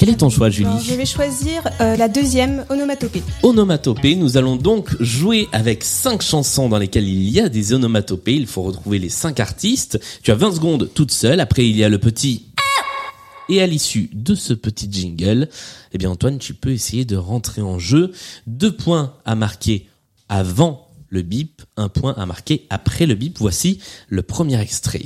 Quel 0.00 0.08
est 0.08 0.16
ton 0.16 0.30
choix, 0.30 0.48
Julie 0.48 0.66
Alors, 0.66 0.80
je 0.80 0.94
vais 0.94 1.04
choisir 1.04 1.62
euh, 1.82 1.94
la 1.94 2.08
deuxième, 2.08 2.64
onomatopée. 2.70 3.22
onomatopée. 3.42 4.16
Nous 4.16 4.38
allons 4.38 4.56
donc 4.56 4.96
jouer 4.98 5.46
avec 5.52 5.84
cinq 5.84 6.22
chansons 6.22 6.70
dans 6.70 6.78
lesquelles 6.78 7.06
il 7.06 7.28
y 7.28 7.38
a 7.38 7.50
des 7.50 7.74
onomatopées. 7.74 8.32
Il 8.32 8.46
faut 8.46 8.62
retrouver 8.62 8.98
les 8.98 9.10
cinq 9.10 9.40
artistes. 9.40 10.00
Tu 10.22 10.30
as 10.30 10.36
20 10.36 10.54
secondes 10.54 10.88
toute 10.94 11.10
seule. 11.10 11.38
Après, 11.38 11.68
il 11.68 11.76
y 11.76 11.84
a 11.84 11.90
le 11.90 11.98
petit 11.98 12.46
et 13.50 13.60
à 13.60 13.66
l'issue 13.66 14.08
de 14.14 14.34
ce 14.34 14.54
petit 14.54 14.88
jingle, 14.90 15.50
eh 15.92 15.98
bien 15.98 16.08
Antoine, 16.08 16.38
tu 16.38 16.54
peux 16.54 16.70
essayer 16.70 17.04
de 17.04 17.16
rentrer 17.16 17.60
en 17.60 17.78
jeu. 17.78 18.12
Deux 18.46 18.74
points 18.74 19.12
à 19.26 19.34
marquer 19.34 19.86
avant 20.30 20.88
le 21.10 21.20
bip, 21.20 21.60
un 21.76 21.90
point 21.90 22.14
à 22.16 22.24
marquer 22.24 22.66
après 22.70 23.04
le 23.04 23.16
bip. 23.16 23.36
Voici 23.38 23.80
le 24.08 24.22
premier 24.22 24.58
extrait. 24.62 25.02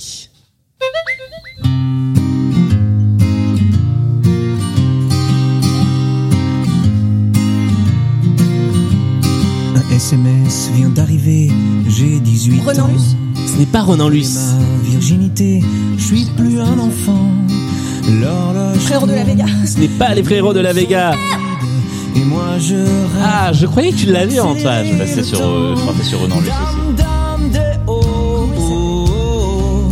SMS 9.95 10.71
vient 10.75 10.89
d'arriver, 10.89 11.53
j'ai 11.87 12.19
18 12.19 12.63
Renan 12.63 12.83
ans. 12.83 12.89
Luce 12.89 13.17
Ce 13.47 13.59
n'est 13.59 13.67
pas 13.67 13.83
Ronan 13.83 14.09
Luce. 14.09 14.35
Ma 14.35 14.91
virginité, 14.91 15.63
je 15.97 16.03
suis 16.03 16.25
plus 16.37 16.59
un 16.59 16.81
enfant. 16.81 17.31
L'horloge 18.21 18.79
Frérot 18.79 19.07
de 19.07 19.13
la 19.13 19.23
Vega. 19.23 19.45
Ce 19.65 19.79
n'est 19.79 19.87
pas 19.87 20.13
les 20.15 20.25
frérots 20.25 20.53
de 20.53 20.59
la 20.59 20.73
Vega. 20.73 21.15
Et 22.17 22.25
moi 22.25 22.59
je. 22.59 22.75
Ah, 23.23 23.53
je 23.53 23.67
croyais 23.67 23.93
que 23.93 23.99
tu 23.99 24.07
l'avais 24.07 24.41
Antoine. 24.41 24.85
Je 24.85 24.99
passais 24.99 25.23
sur, 25.23 25.41
euh, 25.41 25.77
je 25.77 25.85
partais 25.85 26.03
sur 26.03 26.21
Renan 26.21 26.41
Luce 26.41 26.49
aussi. 26.49 26.97
Dame, 26.97 27.51
dame 27.51 27.51
de 27.53 27.79
oh, 27.87 28.49
oh, 28.59 29.05
oh. 29.09 29.89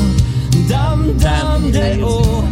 Dame, 0.68 1.12
dame 1.16 1.70
de 1.70 2.02
oh. 2.04 2.42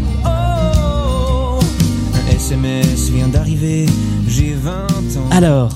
Un 2.15 2.31
SMS 2.33 3.11
vient 3.11 3.29
d'arriver, 3.29 3.87
j'ai 4.29 4.55
20 4.55 4.71
ans. 4.71 5.29
Alors, 5.33 5.71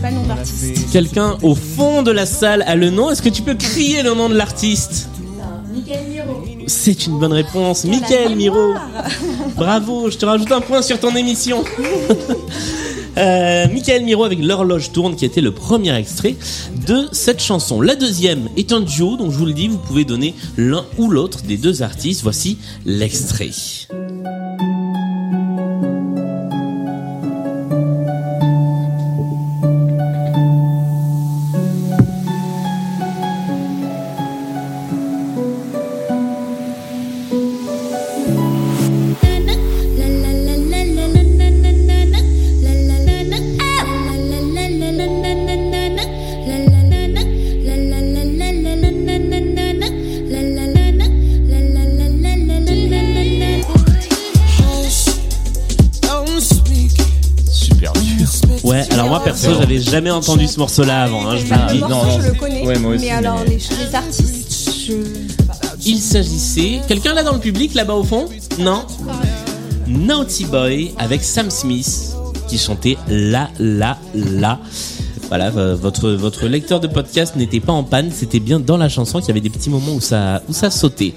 pas 0.00 0.10
le 0.10 0.16
nom 0.16 0.22
de 0.22 0.28
l'artiste. 0.28 0.90
Quelqu'un 0.92 1.36
au 1.42 1.54
fond 1.54 2.02
de 2.02 2.10
la 2.10 2.26
salle 2.26 2.62
a 2.66 2.76
le 2.76 2.90
nom. 2.90 3.10
Est-ce 3.10 3.22
que 3.22 3.28
tu 3.28 3.42
peux 3.42 3.54
crier 3.54 4.02
le 4.02 4.14
nom 4.14 4.28
de 4.28 4.34
l'artiste 4.34 5.08
C'est 6.66 7.06
une 7.06 7.18
bonne 7.18 7.32
réponse. 7.32 7.84
Michael 7.84 8.36
Miro. 8.36 8.74
Bravo, 9.56 10.10
je 10.10 10.16
te 10.16 10.26
rajoute 10.26 10.50
un 10.52 10.60
point 10.60 10.82
sur 10.82 10.98
ton 10.98 11.14
émission. 11.14 11.64
Euh, 13.18 13.66
Michael 13.72 14.04
Miro 14.04 14.22
avec 14.22 14.38
l'horloge 14.38 14.92
tourne 14.92 15.16
qui 15.16 15.24
était 15.24 15.40
le 15.40 15.50
premier 15.50 15.92
extrait 15.96 16.36
de 16.86 17.08
cette 17.10 17.42
chanson. 17.42 17.80
La 17.80 17.96
deuxième 17.96 18.48
est 18.56 18.70
un 18.70 18.80
duo, 18.80 19.16
donc 19.16 19.32
je 19.32 19.36
vous 19.36 19.46
le 19.46 19.52
dis, 19.52 19.66
vous 19.66 19.78
pouvez 19.78 20.04
donner 20.04 20.32
l'un 20.56 20.86
ou 20.96 21.10
l'autre 21.10 21.42
des 21.42 21.56
deux 21.56 21.82
artistes. 21.82 22.22
Voici 22.22 22.56
l'extrait. 22.86 23.50
Jamais 59.90 60.10
entendu 60.10 60.46
ce 60.46 60.58
morceau-là 60.58 61.02
avant. 61.04 61.26
Hein, 61.28 61.36
je 61.36 61.42
vous 61.44 61.50
Bah, 61.50 61.66
le 61.68 61.72
le 61.72 61.74
dis. 61.74 61.80
morceau, 61.80 61.94
non, 61.94 62.04
non, 62.04 62.20
je 62.22 62.28
le 62.28 62.34
connais. 62.34 62.66
ouais, 62.66 62.78
moi 62.78 62.94
aussi, 62.94 63.04
mais 63.04 63.10
alors, 63.10 63.44
les, 63.44 63.56
les 63.56 63.94
artistes, 63.94 64.70
je. 64.86 64.92
Il 65.86 65.98
s'agissait. 65.98 66.80
Quelqu'un 66.88 67.14
là 67.14 67.22
dans 67.22 67.32
le 67.32 67.40
public, 67.40 67.74
là-bas 67.74 67.94
au 67.94 68.04
fond? 68.04 68.28
Non? 68.58 68.84
Naughty 69.86 70.44
Boy 70.44 70.92
avec 70.98 71.24
Sam 71.24 71.50
Smith 71.50 72.12
qui 72.48 72.58
chantait 72.58 72.96
La 73.08 73.48
La 73.58 73.98
La. 74.14 74.58
Voilà, 75.28 75.50
votre 75.50 76.10
votre 76.10 76.46
lecteur 76.46 76.80
de 76.80 76.88
podcast 76.88 77.36
n'était 77.36 77.60
pas 77.60 77.72
en 77.72 77.84
panne, 77.84 78.10
c'était 78.12 78.40
bien 78.40 78.58
dans 78.58 78.76
la 78.76 78.88
chanson 78.88 79.20
qu'il 79.20 79.28
y 79.28 79.30
avait 79.30 79.40
des 79.40 79.48
petits 79.50 79.70
moments 79.70 79.92
où 79.94 80.00
ça 80.00 80.42
où 80.48 80.52
ça 80.52 80.70
sautait. 80.70 81.14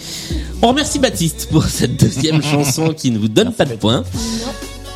On 0.62 0.68
remercie 0.68 1.00
Baptiste 1.00 1.48
pour 1.52 1.66
cette 1.66 2.00
deuxième 2.00 2.42
chanson 2.52 2.94
qui 2.96 3.10
ne 3.12 3.18
vous 3.18 3.28
donne 3.28 3.52
pas 3.54 3.66
de 3.66 3.74
points. 3.74 4.04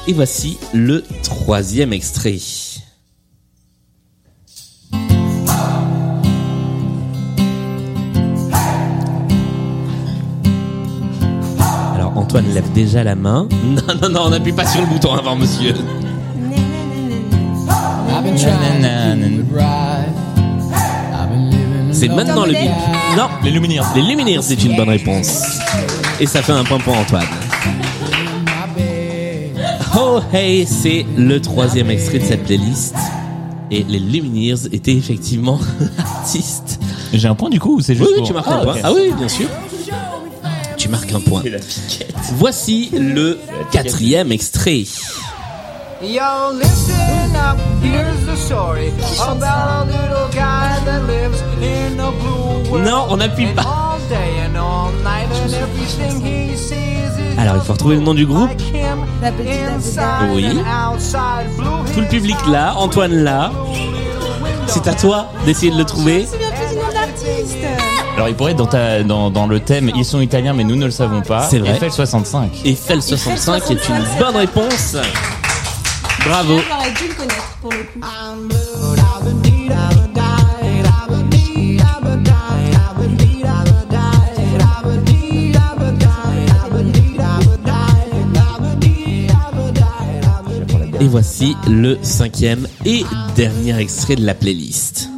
Et 0.07 0.13
voici 0.13 0.57
le 0.74 1.03
troisième 1.24 1.91
extrait. 1.93 2.38
Lève 12.58 12.72
déjà 12.74 13.04
la 13.04 13.14
main. 13.16 13.48
Non, 13.64 13.94
non, 14.02 14.10
non, 14.10 14.22
on 14.26 14.30
n'appuie 14.32 14.52
pas 14.54 14.66
sur 14.66 14.82
le 14.82 14.88
bouton 14.88 15.14
avant, 15.14 15.36
monsieur. 15.36 15.76
C'est 21.92 22.10
maintenant 22.10 22.46
le 22.46 22.52
bip. 22.54 22.70
Non, 23.18 23.28
Les 23.44 23.52
Lumineers. 23.52 23.82
les 23.96 24.02
Lumineers, 24.04 24.42
c'est 24.42 24.64
une 24.64 24.76
bonne 24.76 24.90
réponse. 24.90 25.44
Et 26.20 26.26
ça 26.28 26.42
fait 26.42 26.52
un 26.52 26.64
point 26.64 26.78
pour 26.80 26.96
Antoine. 26.96 27.26
Oh 30.00 30.20
hey, 30.32 30.66
c'est 30.68 31.06
le 31.18 31.42
troisième 31.42 31.90
extrait 31.90 32.20
de 32.20 32.26
cette 32.26 32.44
playlist. 32.44 32.96
Et 33.72 33.84
les 33.90 34.00
Lumineers 34.00 34.68
étaient 34.72 34.94
effectivement 34.96 35.60
artistes. 35.98 36.80
J'ai 37.14 37.28
un 37.28 37.36
point 37.36 37.50
du 37.50 37.60
coup 37.60 37.78
ou 37.78 37.82
c'est 37.82 37.94
Oui, 37.94 38.00
juste 38.00 38.12
oui, 38.12 38.18
pour- 38.20 38.28
tu 38.28 38.34
marques 38.34 38.48
Ah, 38.50 38.60
un 38.60 38.64
point. 38.64 38.74
ok. 38.76 38.80
Ah 38.84 38.92
oui, 38.94 39.12
bien 39.18 39.28
sûr. 39.28 39.48
Tu 40.88 40.91
marques 40.91 41.12
un 41.12 41.20
point. 41.20 41.44
Voici 42.36 42.89
le 42.94 43.38
quatrième 43.74 44.32
extrait. 44.32 44.86
Yo, 46.01 46.53
listen 46.53 47.36
up, 47.36 47.58
here's 47.84 48.25
the 48.25 48.38
story 48.38 48.94
about 49.20 49.50
a 49.50 49.86
little 49.86 50.29
guy 50.32 50.79
that 50.86 51.01
lives 51.06 51.41
in 51.62 52.00
a 52.00 52.12
blue 52.12 52.72
world. 52.72 52.86
Non, 52.86 53.08
on 53.10 53.17
n'appuie 53.17 53.48
pas. 53.48 53.63
all 53.63 54.00
day 54.08 54.46
and 54.46 54.56
all 54.56 54.94
night 55.03 55.27
and 55.44 55.53
everything 55.56 56.22
he 56.22 56.56
sees 56.56 57.20
is 57.20 57.38
Alors, 57.38 57.56
il 57.56 57.62
faut 57.63 57.74
retrouver 57.74 57.96
le 57.96 58.03
nom 58.03 58.13
du 58.13 58.25
groupe. 58.25 58.51
Oui. 60.32 60.48
Tout 61.94 62.00
le 62.00 62.08
public 62.08 62.38
là, 62.50 62.75
Antoine 62.77 63.25
là. 63.25 63.51
C'est 64.67 64.88
à 64.88 64.94
toi 64.94 65.32
d'essayer 65.46 65.72
de 65.72 65.77
le 65.77 65.86
trouver. 65.86 66.25
Alors 68.17 68.29
il 68.29 68.36
pourrait 68.36 68.53
être 68.53 68.57
dans, 68.57 68.65
ta, 68.65 69.03
dans, 69.03 69.29
dans 69.29 69.45
le 69.45 69.59
thème 69.59 69.91
Ils 69.95 70.03
sont 70.03 70.19
italiens 70.19 70.53
mais 70.53 70.63
nous 70.63 70.75
ne 70.75 70.86
le 70.86 70.91
savons 70.91 71.21
pas. 71.21 71.47
C'est 71.47 71.59
vrai. 71.59 71.75
Eiffel 71.75 71.91
65. 71.91 72.51
Eiffel 72.65 73.01
65 73.01 73.69
est 73.69 73.89
une 73.89 74.03
bonne 74.19 74.36
réponse. 74.36 74.97
Bravo. 76.25 76.59
J'aurais 76.67 76.91
dû 76.91 77.07
le 77.09 77.13
connaître 77.13 77.57
pour 77.62 77.71
le 77.71 77.77
coup. 77.77 78.00
Et 91.00 91.07
voici 91.07 91.55
le 91.69 92.00
cinquième 92.01 92.67
et 92.83 93.03
dernier 93.36 93.79
extrait 93.79 94.15
de 94.15 94.25
la 94.25 94.33
playlist. 94.33 95.09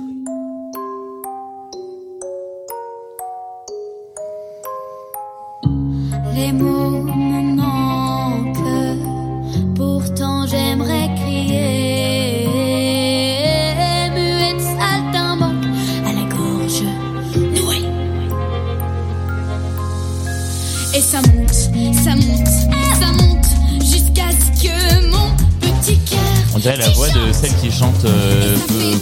On 26.60 26.62
dirait 26.62 26.76
la 26.78 26.90
voix 26.90 27.08
de 27.08 27.32
celle 27.32 27.56
qui 27.56 27.72
chante 27.72 28.04
euh, 28.04 28.58
euh, 28.72 28.94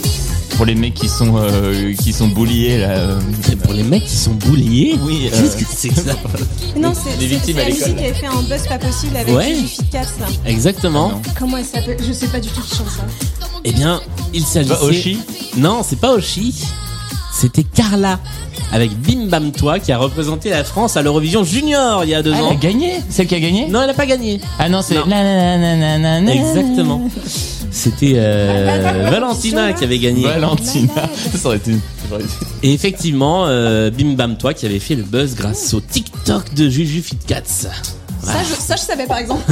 pour 0.56 0.64
les 0.64 0.76
mecs 0.76 0.94
qui 0.94 1.08
sont 1.08 1.34
euh, 1.36 1.92
qui 1.94 2.12
sont 2.12 2.28
bouliés 2.28 2.78
là. 2.78 2.90
euh. 2.90 3.20
Pour 3.64 3.72
les 3.72 3.82
mecs 3.82 4.04
qui 4.04 4.14
sont 4.14 4.30
bouliés 4.34 4.96
Oui, 5.02 5.28
euh, 5.32 5.36
Qu'est-ce 5.42 5.56
que 5.56 5.64
c'est 5.68 5.88
que 5.88 5.96
ça 5.96 6.14
Non, 6.76 6.92
c'est 6.94 7.10
c'est- 7.18 7.26
victimes 7.26 7.56
c'est 7.56 7.60
à 7.60 7.64
la 7.64 7.70
l'école. 7.70 7.88
musique 7.88 7.96
qui 7.96 8.04
avait 8.04 8.14
fait 8.14 8.26
un 8.28 8.42
buzz 8.42 8.66
pas 8.68 8.78
possible 8.78 9.16
avec 9.16 9.34
Ouais. 9.34 9.54
Fitcats 9.54 10.02
là. 10.20 10.26
Exactement. 10.46 11.20
Comment 11.36 11.56
elle 11.56 11.64
s'appelle? 11.64 11.96
Je 12.06 12.12
sais 12.12 12.28
pas 12.28 12.38
du 12.38 12.48
tout 12.48 12.60
qui 12.60 12.76
chante 12.76 12.90
ça. 12.90 13.02
Eh 13.64 13.72
bien, 13.72 14.00
il 14.32 14.44
s'agissait... 14.44 14.74
Pas 14.76 14.82
Oshi 14.84 15.18
Non, 15.56 15.82
c'est 15.86 15.98
pas 15.98 16.12
Oshi. 16.14 16.54
C'était 17.38 17.62
Carla. 17.62 18.18
Avec 18.72 18.90
Bim 19.00 19.26
Bam 19.28 19.52
Toi 19.52 19.78
qui 19.78 19.92
a 19.92 19.98
représenté 19.98 20.50
la 20.50 20.64
France 20.64 20.96
à 20.96 21.02
l'Eurovision 21.02 21.44
Junior 21.44 22.02
il 22.02 22.10
y 22.10 22.14
a 22.14 22.22
deux 22.22 22.32
Ah, 22.34 22.38
elle 22.38 22.44
ans. 22.44 22.50
a 22.50 22.54
gagné 22.56 22.94
Celle 23.08 23.28
qui 23.28 23.34
a 23.36 23.40
gagné 23.40 23.68
Non, 23.68 23.82
elle 23.82 23.90
a 23.90 23.94
pas 23.94 24.06
gagné. 24.06 24.40
Ah 24.58 24.68
non, 24.68 24.82
c'est. 24.82 24.96
Exactement. 24.96 27.08
C'était 27.70 28.14
euh, 28.16 29.08
Valentina 29.10 29.72
qui 29.72 29.84
avait 29.84 30.00
gagné. 30.00 30.24
Valentina. 30.24 31.08
Ça 31.36 31.46
aurait 31.48 31.58
été. 31.58 31.74
Et 32.64 32.72
effectivement, 32.72 33.44
euh, 33.46 33.90
Bim 33.90 34.14
Bam 34.14 34.36
Toi 34.36 34.52
qui 34.52 34.66
avait 34.66 34.80
fait 34.80 34.96
le 34.96 35.04
buzz 35.04 35.36
grâce 35.36 35.72
au 35.74 35.80
TikTok 35.80 36.54
de 36.54 36.68
Juju 36.68 37.02
Fitcats. 37.02 37.42
Ça 37.46 37.68
je, 38.42 38.52
ça, 38.60 38.74
je 38.74 38.82
savais 38.82 39.06
par 39.06 39.18
exemple. 39.18 39.44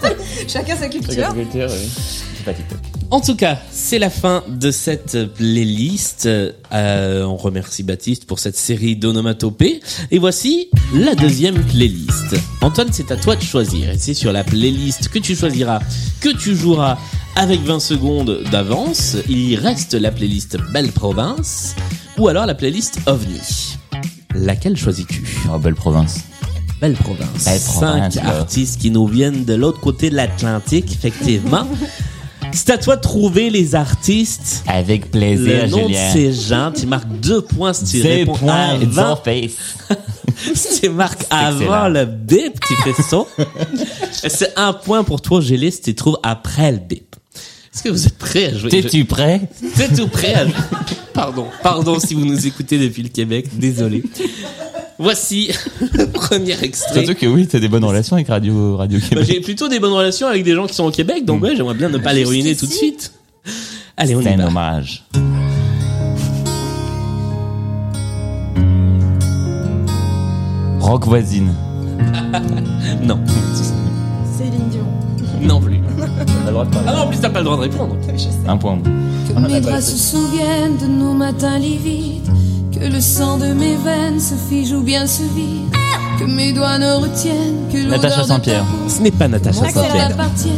Chacun 0.48 0.74
sa 0.74 0.88
culture. 0.88 1.28
C'est 1.52 2.44
pas 2.46 2.54
TikTok. 2.54 2.78
En 3.10 3.20
tout 3.20 3.36
cas, 3.36 3.58
c'est 3.70 4.00
la 4.00 4.10
fin 4.10 4.42
de 4.48 4.72
cette 4.72 5.32
playlist. 5.34 6.26
Euh, 6.26 7.22
on 7.24 7.36
remercie 7.36 7.84
Baptiste 7.84 8.26
pour 8.26 8.40
cette 8.40 8.56
série 8.56 8.96
d'onomatopées. 8.96 9.80
Et 10.10 10.18
voici 10.18 10.68
la 10.92 11.14
deuxième 11.14 11.62
playlist. 11.66 12.36
Antoine, 12.62 12.88
c'est 12.90 13.12
à 13.12 13.16
toi 13.16 13.36
de 13.36 13.42
choisir. 13.42 13.90
Et 13.90 13.98
c'est 13.98 14.14
sur 14.14 14.32
la 14.32 14.42
playlist 14.42 15.08
que 15.08 15.20
tu 15.20 15.36
choisiras, 15.36 15.80
que 16.20 16.30
tu 16.30 16.56
joueras 16.56 16.98
avec 17.36 17.60
20 17.60 17.78
secondes 17.78 18.40
d'avance. 18.50 19.16
Il 19.28 19.50
y 19.50 19.56
reste 19.56 19.94
la 19.94 20.10
playlist 20.10 20.58
Belle 20.72 20.90
Province 20.90 21.76
ou 22.18 22.26
alors 22.26 22.44
la 22.44 22.54
playlist 22.54 22.98
OVNI. 23.06 23.78
Laquelle 24.34 24.76
choisis-tu? 24.76 25.24
Oh, 25.52 25.58
belle 25.58 25.76
province. 25.76 26.18
Belle 26.80 26.94
province. 26.94 27.44
Belle 27.44 27.60
province, 27.60 28.14
Cinq 28.14 28.24
artistes 28.24 28.80
qui 28.80 28.90
nous 28.90 29.06
viennent 29.06 29.44
de 29.44 29.54
l'autre 29.54 29.80
côté 29.80 30.10
de 30.10 30.16
l'Atlantique, 30.16 30.92
effectivement. 30.92 31.66
C'est 32.56 32.70
à 32.70 32.78
toi 32.78 32.96
de 32.96 33.00
trouver 33.02 33.50
les 33.50 33.74
artistes. 33.74 34.64
Avec 34.66 35.04
Le 35.04 35.10
plaisir, 35.10 35.68
nom 35.68 35.82
de 35.84 35.88
Julien. 35.88 36.12
ces 36.12 36.32
gens, 36.32 36.72
tu 36.74 36.86
marques 36.86 37.08
deux 37.20 37.42
points 37.42 37.72
si 37.74 37.84
tu 37.84 38.00
C'est 38.02 38.14
réponds 38.16 38.34
point, 38.34 38.76
it's 38.80 38.96
avant. 38.98 39.12
all 39.12 39.18
face. 39.24 39.52
Si 40.54 40.80
tu 40.82 40.88
marques 40.90 41.24
avant 41.30 41.60
excellent. 41.60 41.88
le 41.88 42.04
bip, 42.04 42.60
tu 42.66 42.74
fais 42.84 43.02
ça. 43.02 43.24
C'est 44.28 44.52
un 44.56 44.74
point 44.74 45.02
pour 45.02 45.22
toi, 45.22 45.40
Gélis, 45.40 45.72
si 45.72 45.80
tu 45.80 45.94
trouves 45.94 46.18
après 46.22 46.72
le 46.72 46.78
bip. 46.78 47.16
Est-ce 47.74 47.82
que 47.82 47.88
vous 47.88 48.06
êtes 48.06 48.18
prêts 48.18 48.46
à 48.46 48.54
jouer? 48.54 48.68
T'es-tu 48.70 49.04
prêt? 49.06 49.40
Êtes 49.80 49.96
tout 49.96 50.08
prêts 50.08 50.34
à 50.34 50.44
jouer? 50.44 50.54
Pardon, 51.14 51.46
pardon 51.62 51.98
si 51.98 52.12
vous 52.12 52.26
nous 52.26 52.46
écoutez 52.46 52.78
depuis 52.78 53.02
le 53.02 53.08
Québec, 53.08 53.46
désolé. 53.58 54.02
Voici 54.98 55.50
le 55.92 56.06
premier 56.06 56.56
extrait. 56.62 57.04
Surtout 57.04 57.18
que 57.20 57.26
oui, 57.26 57.46
t'as 57.46 57.58
des 57.60 57.68
bonnes 57.68 57.84
relations 57.84 58.16
avec 58.16 58.28
Radio, 58.28 58.76
Radio 58.76 58.98
Bah, 58.98 59.06
Québec. 59.08 59.24
j'ai 59.28 59.40
plutôt 59.40 59.68
des 59.68 59.78
bonnes 59.78 59.92
relations 59.92 60.26
avec 60.26 60.42
des 60.42 60.54
gens 60.54 60.66
qui 60.66 60.74
sont 60.74 60.84
au 60.84 60.90
Québec, 60.90 61.24
donc 61.24 61.42
ouais, 61.42 61.54
j'aimerais 61.56 61.74
bien 61.74 61.88
ne 61.90 61.98
pas 61.98 62.12
les 62.14 62.24
ruiner 62.24 62.56
tout 62.56 62.66
de 62.66 62.72
suite. 62.72 63.12
Allez, 63.96 64.14
on 64.16 64.22
C'est 64.22 64.30
y 64.30 64.34
un 64.34 64.36
va. 64.38 64.46
hommage. 64.48 65.04
Rock 70.80 71.04
voisine. 71.06 71.52
Non, 73.02 73.18
Céline 74.36 74.68
Dion. 74.70 74.86
non 75.42 75.60
plus. 75.60 75.80
Ah 76.86 76.92
non, 76.92 77.00
en 77.02 77.06
plus 77.08 77.18
t'as 77.20 77.28
pas 77.28 77.40
le 77.40 77.44
droit 77.44 77.56
de 77.56 77.62
répondre. 77.62 77.96
Je 78.12 78.18
sais. 78.18 78.28
Un 78.46 78.56
point. 78.56 78.78
Que 78.78 79.40
mes 79.40 79.60
bras 79.60 79.80
se 79.80 79.96
souviennent 79.96 80.76
de 80.78 80.86
nos 80.86 81.12
matins 81.12 81.58
livides. 81.58 82.28
Que 82.78 82.86
le 82.86 83.00
sang 83.00 83.38
de 83.38 83.46
mes 83.54 83.76
veines 83.76 84.20
se 84.20 84.34
fige 84.34 84.72
ou 84.72 84.80
bien 84.82 85.06
se 85.06 85.22
vide. 85.22 85.74
Que 86.18 86.24
mes 86.24 86.52
doigts 86.52 86.78
ne 86.78 86.92
retiennent 86.94 87.68
que 87.72 87.78
Natacha 87.88 88.22
de 88.22 88.26
Saint-Pierre. 88.28 88.64
Ce 88.88 89.00
n'est 89.02 89.10
pas 89.10 89.28
Natacha 89.28 89.60
Saint-Pierre. 89.70 90.10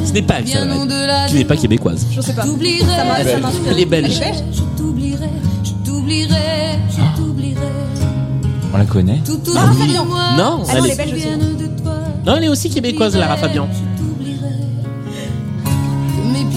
Ce 0.04 0.12
n'est 0.12 0.22
pas 0.22 0.34
Axel 0.34 0.68
Red, 0.70 1.28
qui 1.28 1.34
n'est 1.36 1.44
pas 1.44 1.56
québécoise. 1.56 2.06
Je 2.10 2.20
sais 2.20 2.32
pas. 2.32 2.44
Elle 3.70 3.80
est 3.80 3.84
belge. 3.86 4.20
Je 4.52 4.60
t'oublierai, 4.76 5.28
je 5.64 5.70
t'oublierai, 5.84 6.78
je 6.90 7.16
t'oublierai. 7.20 7.60
On 8.72 8.78
la 8.78 8.84
connaît 8.84 9.20
Tout 9.24 9.32
autour 9.32 9.54
Lara 9.54 9.72
de 9.72 10.08
moi. 10.08 10.18
Non, 10.36 10.62
Ah 10.68 10.72
elle 10.74 10.78
non, 10.80 10.84
est- 10.84 10.92
aussi. 11.14 11.28
Toi. 11.82 11.92
Non, 12.26 12.36
elle 12.36 12.44
est 12.44 12.48
aussi 12.48 12.70
québécoise, 12.70 13.16
Lara 13.16 13.36
Fabian. 13.36 13.68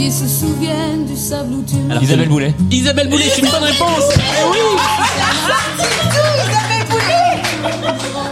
Pieds 0.01 0.09
se 0.09 0.27
souviennent 0.27 1.05
du 1.05 1.15
sable 1.15 1.53
où 1.53 1.63
tu 1.63 1.75
m'as 1.75 1.91
Alors, 1.91 2.03
Isabelle 2.03 2.27
Boulet. 2.27 2.55
Isabelle 2.71 3.07
Boulet, 3.07 3.25
c'est 3.35 3.41
une 3.43 3.51
bonne 3.51 3.63
réponse. 3.63 4.03
Eh 4.17 4.49
oui. 4.49 4.57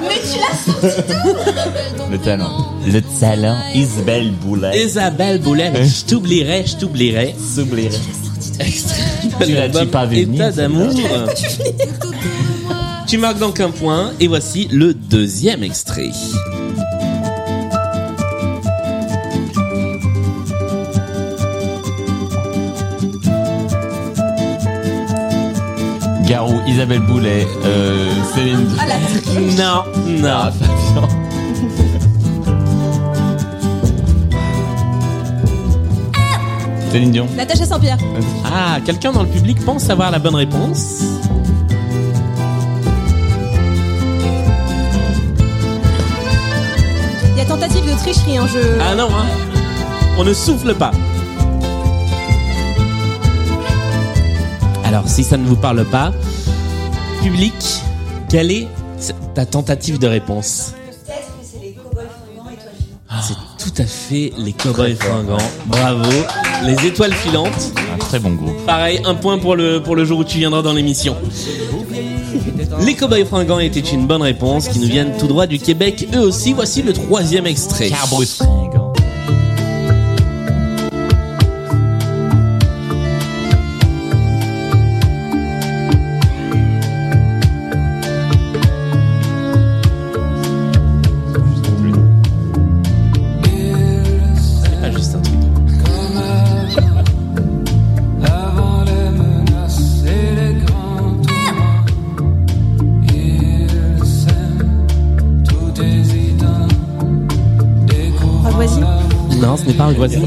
Mais 0.02 0.20
tu 0.32 0.40
l'as 0.40 2.10
Le 2.10 2.18
talent. 2.18 2.66
Le 2.88 3.02
talent. 3.20 3.58
Isabelle 3.76 4.32
Boulet. 4.32 4.84
Isabelle 4.84 5.40
Boulet, 5.42 5.72
je 5.84 6.06
t'oublierai, 6.06 6.66
je 6.66 6.76
t'oublierai. 6.76 7.36
S'oublierait. 7.38 8.00
Extrait 8.60 9.04
Tu 9.22 9.30
l'as-tu 9.40 9.54
l'album 9.54 9.88
pas 9.90 10.08
venir, 10.08 10.34
État 10.34 10.52
d'amour. 10.52 10.92
tout. 10.92 12.14
Tu 13.06 13.20
marques 13.20 13.38
donc 13.38 13.60
un 13.60 13.70
point, 13.70 14.14
et 14.20 14.28
voici 14.28 14.68
le 14.72 14.96
deuxième 14.96 15.62
extrait. 15.64 16.10
Garou, 26.30 26.62
Isabelle 26.68 27.00
Boulet, 27.00 27.48
euh, 27.66 28.08
Céline 28.36 28.64
Dion. 28.64 28.78
Ah, 28.80 28.86
la. 28.86 29.00
Non, 29.42 29.84
non, 30.22 30.30
ah. 30.30 30.52
Fabien. 30.52 31.08
Céline 36.92 37.12
Dion. 37.12 37.28
Natacha 37.36 37.66
Saint-Pierre. 37.66 37.98
Ah, 38.46 38.78
quelqu'un 38.86 39.12
dans 39.12 39.24
le 39.24 39.30
public 39.30 39.66
pense 39.66 39.90
avoir 39.90 40.12
la 40.12 40.20
bonne 40.20 40.36
réponse. 40.36 41.02
Il 47.32 47.38
y 47.40 47.42
a 47.42 47.46
tentative 47.46 47.86
de 47.86 47.98
tricherie 47.98 48.38
hein, 48.38 48.44
en 48.44 48.48
jeu. 48.48 48.78
Ah 48.80 48.94
non, 48.94 49.08
hein. 49.12 49.26
On 50.20 50.24
ne 50.24 50.34
souffle 50.34 50.76
pas. 50.76 50.92
Alors, 54.90 55.08
si 55.08 55.24
ça 55.24 55.38
ne 55.38 55.46
vous 55.46 55.56
parle 55.56 55.86
pas, 55.86 56.12
public, 57.22 57.54
quelle 58.28 58.52
est 58.52 58.68
ta 59.36 59.46
tentative 59.46 60.00
de 60.00 60.08
réponse 60.08 60.74
C'est 63.22 63.36
tout 63.64 63.80
à 63.80 63.86
fait 63.86 64.34
les 64.40 64.52
cowboys 64.52 64.96
fringants. 64.96 65.38
Bravo. 65.68 66.10
Les 66.66 66.88
étoiles 66.88 67.14
filantes. 67.14 67.72
Un 67.94 68.00
très 68.00 68.18
bon 68.18 68.32
groupe. 68.32 68.66
Pareil, 68.66 69.00
un 69.06 69.14
point 69.14 69.38
pour 69.38 69.56
le, 69.56 69.80
pour 69.84 69.96
le 69.96 70.06
jour 70.06 70.18
où 70.18 70.24
tu 70.24 70.40
viendras 70.40 70.64
dans 70.64 70.74
l'émission. 70.74 71.16
Les 72.82 72.96
cowboys 72.96 73.26
fringants 73.26 73.60
étaient 73.60 73.80
une 73.82 74.08
bonne 74.08 74.24
réponse 74.24 74.70
qui 74.70 74.80
nous 74.80 74.88
viennent 74.88 75.16
tout 75.20 75.28
droit 75.28 75.46
du 75.46 75.60
Québec. 75.60 76.08
Eux 76.16 76.22
aussi, 76.22 76.54
voici 76.54 76.82
le 76.82 76.94
troisième 76.94 77.46
extrait. 77.46 77.92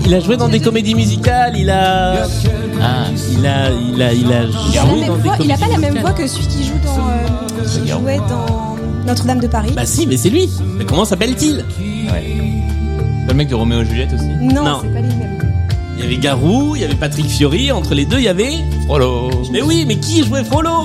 Il 0.04 0.14
a 0.14 0.20
joué 0.20 0.36
dans 0.36 0.48
des 0.48 0.60
comédies 0.60 0.94
musicales, 0.94 1.54
il 1.56 1.70
a... 1.70 2.24
Ah, 2.80 3.06
Il 3.30 3.46
a, 3.46 3.70
il 3.70 4.02
a, 4.02 4.12
il 4.12 4.32
a 4.32 4.42
Il 4.72 4.78
a, 4.78 4.86
joué 4.86 5.06
dans 5.06 5.16
des 5.16 5.22
voix, 5.22 5.36
il 5.40 5.52
a 5.52 5.56
pas 5.56 5.68
la 5.68 5.78
même 5.78 5.98
voix 5.98 6.12
que 6.12 6.26
celui 6.26 6.46
qui 6.46 6.64
joue 6.64 6.78
dans. 6.84 6.98
euh, 6.98 7.64
qui 7.84 7.88
jouait 7.88 8.18
dans 8.28 8.76
Notre-Dame 9.06 9.40
de 9.40 9.46
Paris. 9.46 9.72
Bah 9.74 9.86
si, 9.86 10.06
mais 10.06 10.16
c'est 10.16 10.30
lui. 10.30 10.48
Mais 10.78 10.84
comment 10.84 11.04
s'appelle-t-il? 11.04 11.58
Ouais. 12.10 12.36
C'est 13.24 13.28
le 13.28 13.34
mec 13.34 13.48
de 13.48 13.54
Roméo 13.54 13.82
et 13.82 13.84
Juliette 13.86 14.12
aussi? 14.14 14.26
Non, 14.40 14.64
non. 14.64 14.78
c'est 14.82 14.88
pas 14.88 15.00
les 15.00 15.08
mêmes. 15.14 15.38
Il 15.96 16.02
y 16.02 16.06
avait 16.06 16.16
Garou, 16.16 16.74
il 16.74 16.82
y 16.82 16.84
avait 16.84 16.94
Patrick 16.94 17.26
Fiori, 17.26 17.70
entre 17.70 17.94
les 17.94 18.04
deux 18.04 18.18
il 18.18 18.24
y 18.24 18.28
avait... 18.28 18.52
Frollo 18.86 19.30
Mais 19.52 19.62
oui, 19.62 19.84
mais 19.86 19.96
qui 19.96 20.24
jouait 20.24 20.42
Frollo? 20.44 20.84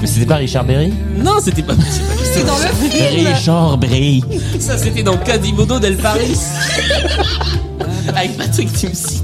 Mais 0.00 0.06
c'était 0.06 0.26
pas 0.26 0.36
Richard 0.36 0.64
Berry? 0.64 0.92
Non, 1.16 1.36
c'était 1.40 1.62
pas... 1.62 1.74
C'est 2.22 2.44
dans 2.46 2.56
le 2.58 2.88
film. 2.90 3.26
Richard 3.26 3.78
Berry 3.78 4.22
Ça 4.58 4.76
c'était 4.76 5.02
dans 5.02 5.16
Quasimodo 5.16 5.78
del 5.78 5.96
Paris. 5.96 6.36
Avec 8.08 8.36
Patrick 8.36 8.72
Timsit. 8.72 9.22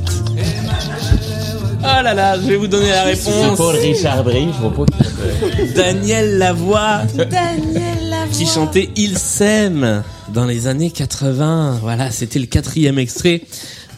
Oh 1.89 2.03
là 2.03 2.15
là, 2.15 2.37
je 2.41 2.47
vais 2.47 2.57
vous 2.57 2.67
donner 2.67 2.89
la 2.89 3.15
C'est 3.15 3.31
réponse. 3.31 3.57
Paul 3.57 3.77
Richard 3.77 4.25
Berry, 4.25 4.49
je 4.53 4.61
vois 4.67 4.75
pas 4.87 4.93
qui. 4.93 5.73
Daniel 5.75 6.39
Lavoie. 6.39 7.03
Daniel 7.17 8.09
Lavoie. 8.11 8.27
qui 8.33 8.47
chantait 8.47 8.91
Il 8.97 9.17
s'aime 9.19 10.03
dans 10.33 10.47
les 10.47 10.67
années 10.67 10.91
80. 10.91 11.79
Voilà, 11.83 12.11
c'était 12.11 12.39
le 12.39 12.47
quatrième 12.47 12.99
extrait 12.99 13.43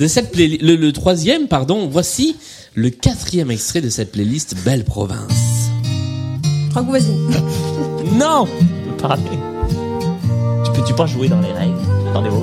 de 0.01 0.07
cette 0.07 0.33
playlist. 0.33 0.62
Le, 0.62 0.77
le 0.77 0.93
troisième, 0.93 1.47
pardon. 1.49 1.88
Voici 1.91 2.37
le 2.75 2.91
quatrième 2.91 3.51
extrait 3.51 3.81
de 3.81 3.88
cette 3.88 4.12
playlist 4.12 4.55
Belle 4.64 4.85
Province. 4.85 5.71
Rock 6.75 6.87
Voisine. 6.87 7.31
Non 8.14 8.47
Pareil. 8.99 9.21
Tu 10.64 10.73
peux-tu 10.73 10.95
pas 10.95 11.07
jouer 11.07 11.29
dans 11.29 11.41
les 11.41 11.53
règles? 11.53 11.75
Dans 12.12 12.21
les 12.23 12.29
roses 12.29 12.43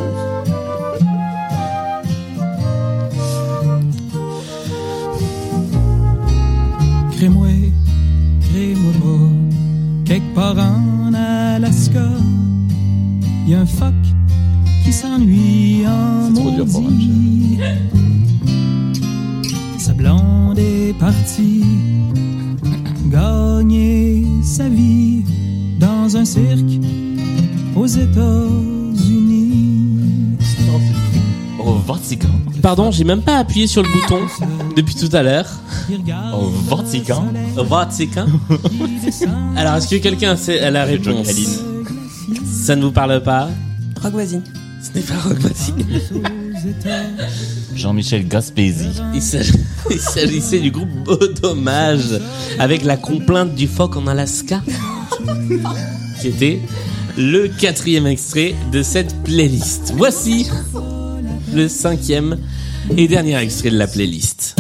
part 10.54 10.58
en 10.60 11.14
Alaska, 11.14 12.08
y 13.48 13.56
a 13.56 13.62
un 13.62 13.66
phoque 13.66 14.08
qui 14.84 14.94
s'ennuie 14.94 15.84
en 15.88 16.30
maudit. 16.30 17.58
Sa 19.80 19.94
blonde 19.94 20.60
est 20.60 20.94
partie 21.00 21.64
gagner 23.10 24.26
sa 24.44 24.70
vie 24.70 25.24
dans 25.80 26.16
un 26.16 26.26
cirque 26.26 26.80
aux 27.76 27.88
États-Unis. 27.88 28.75
Vatican. 31.86 32.30
Pardon, 32.62 32.92
j'ai 32.92 33.04
même 33.04 33.22
pas 33.22 33.38
appuyé 33.38 33.68
sur 33.68 33.84
le 33.84 33.90
bouton 33.90 34.20
depuis 34.76 34.96
tout 34.96 35.10
à 35.14 35.22
l'heure. 35.22 35.48
Au 36.34 36.50
Vatican. 36.50 37.28
Au 37.58 37.64
Vatican. 37.64 38.26
Alors, 39.56 39.76
est-ce 39.76 39.88
que 39.88 39.98
quelqu'un 39.98 40.36
sait 40.36 40.60
a 40.62 40.72
la 40.72 40.86
réponse. 40.86 41.28
Ça 42.44 42.76
ne 42.76 42.82
vous 42.84 42.92
parle 42.92 43.22
pas 43.22 43.50
Rock 44.02 44.14
Voisine. 44.14 44.42
Ce 44.82 44.98
n'est 44.98 45.06
pas 45.06 45.20
Rock 45.20 45.38
Voisine. 45.40 45.86
Jean-Michel 47.76 48.28
Gaspésie. 48.28 48.90
Il 49.14 49.22
s'agissait 50.00 50.60
du 50.60 50.72
groupe 50.72 50.90
Beau 51.04 51.28
Dommage 51.42 52.20
avec 52.58 52.84
la 52.84 52.98
complainte 52.98 53.54
du 53.54 53.68
phoque 53.68 53.96
en 53.96 54.08
Alaska, 54.08 54.64
qui 56.20 56.30
était 56.30 56.62
le 57.18 57.48
quatrième 57.48 58.08
extrait 58.08 58.56
de 58.72 58.82
cette 58.82 59.16
playlist. 59.24 59.94
Voici 59.96 60.50
le 61.56 61.70
cinquième 61.70 62.38
et 62.98 63.08
dernier 63.08 63.38
extrait 63.38 63.70
de 63.70 63.78
la 63.78 63.88
playlist. 63.88 64.56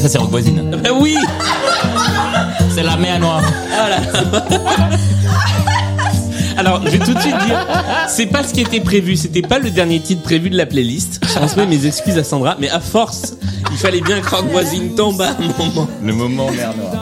Ça, 0.00 0.08
c'est 0.08 0.18
Rock 0.18 0.30
Voisine. 0.30 0.70
Ben 0.82 0.92
oui, 0.98 1.16
C'est 2.74 2.84
la 2.84 2.96
mer 2.96 3.18
noire. 3.20 3.42
alors 6.56 6.80
je 6.84 6.90
vais 6.90 6.98
tout 6.98 7.12
de 7.12 7.20
suite 7.20 7.36
dire, 7.46 7.66
c'est 8.08 8.26
pas 8.26 8.42
ce 8.44 8.54
qui 8.54 8.60
était 8.60 8.80
prévu, 8.80 9.16
c'était 9.16 9.42
pas 9.42 9.58
le 9.58 9.70
dernier 9.70 10.00
titre 10.00 10.22
prévu 10.22 10.48
de 10.48 10.56
la 10.56 10.66
playlist. 10.66 11.20
Je 11.22 11.34
transmets 11.34 11.66
mes 11.66 11.86
excuses 11.86 12.16
à 12.16 12.24
Sandra, 12.24 12.56
mais 12.60 12.70
à 12.70 12.80
force, 12.80 13.34
il 13.70 13.76
fallait 13.76 14.00
bien 14.00 14.20
que 14.20 14.30
Rock 14.30 14.46
Voisine 14.50 14.94
tombe 14.94 15.20
à 15.20 15.30
un 15.30 15.36
moment. 15.58 15.88
Le 16.02 16.12
moment 16.12 16.50
mer 16.50 16.74
noire. 16.76 16.99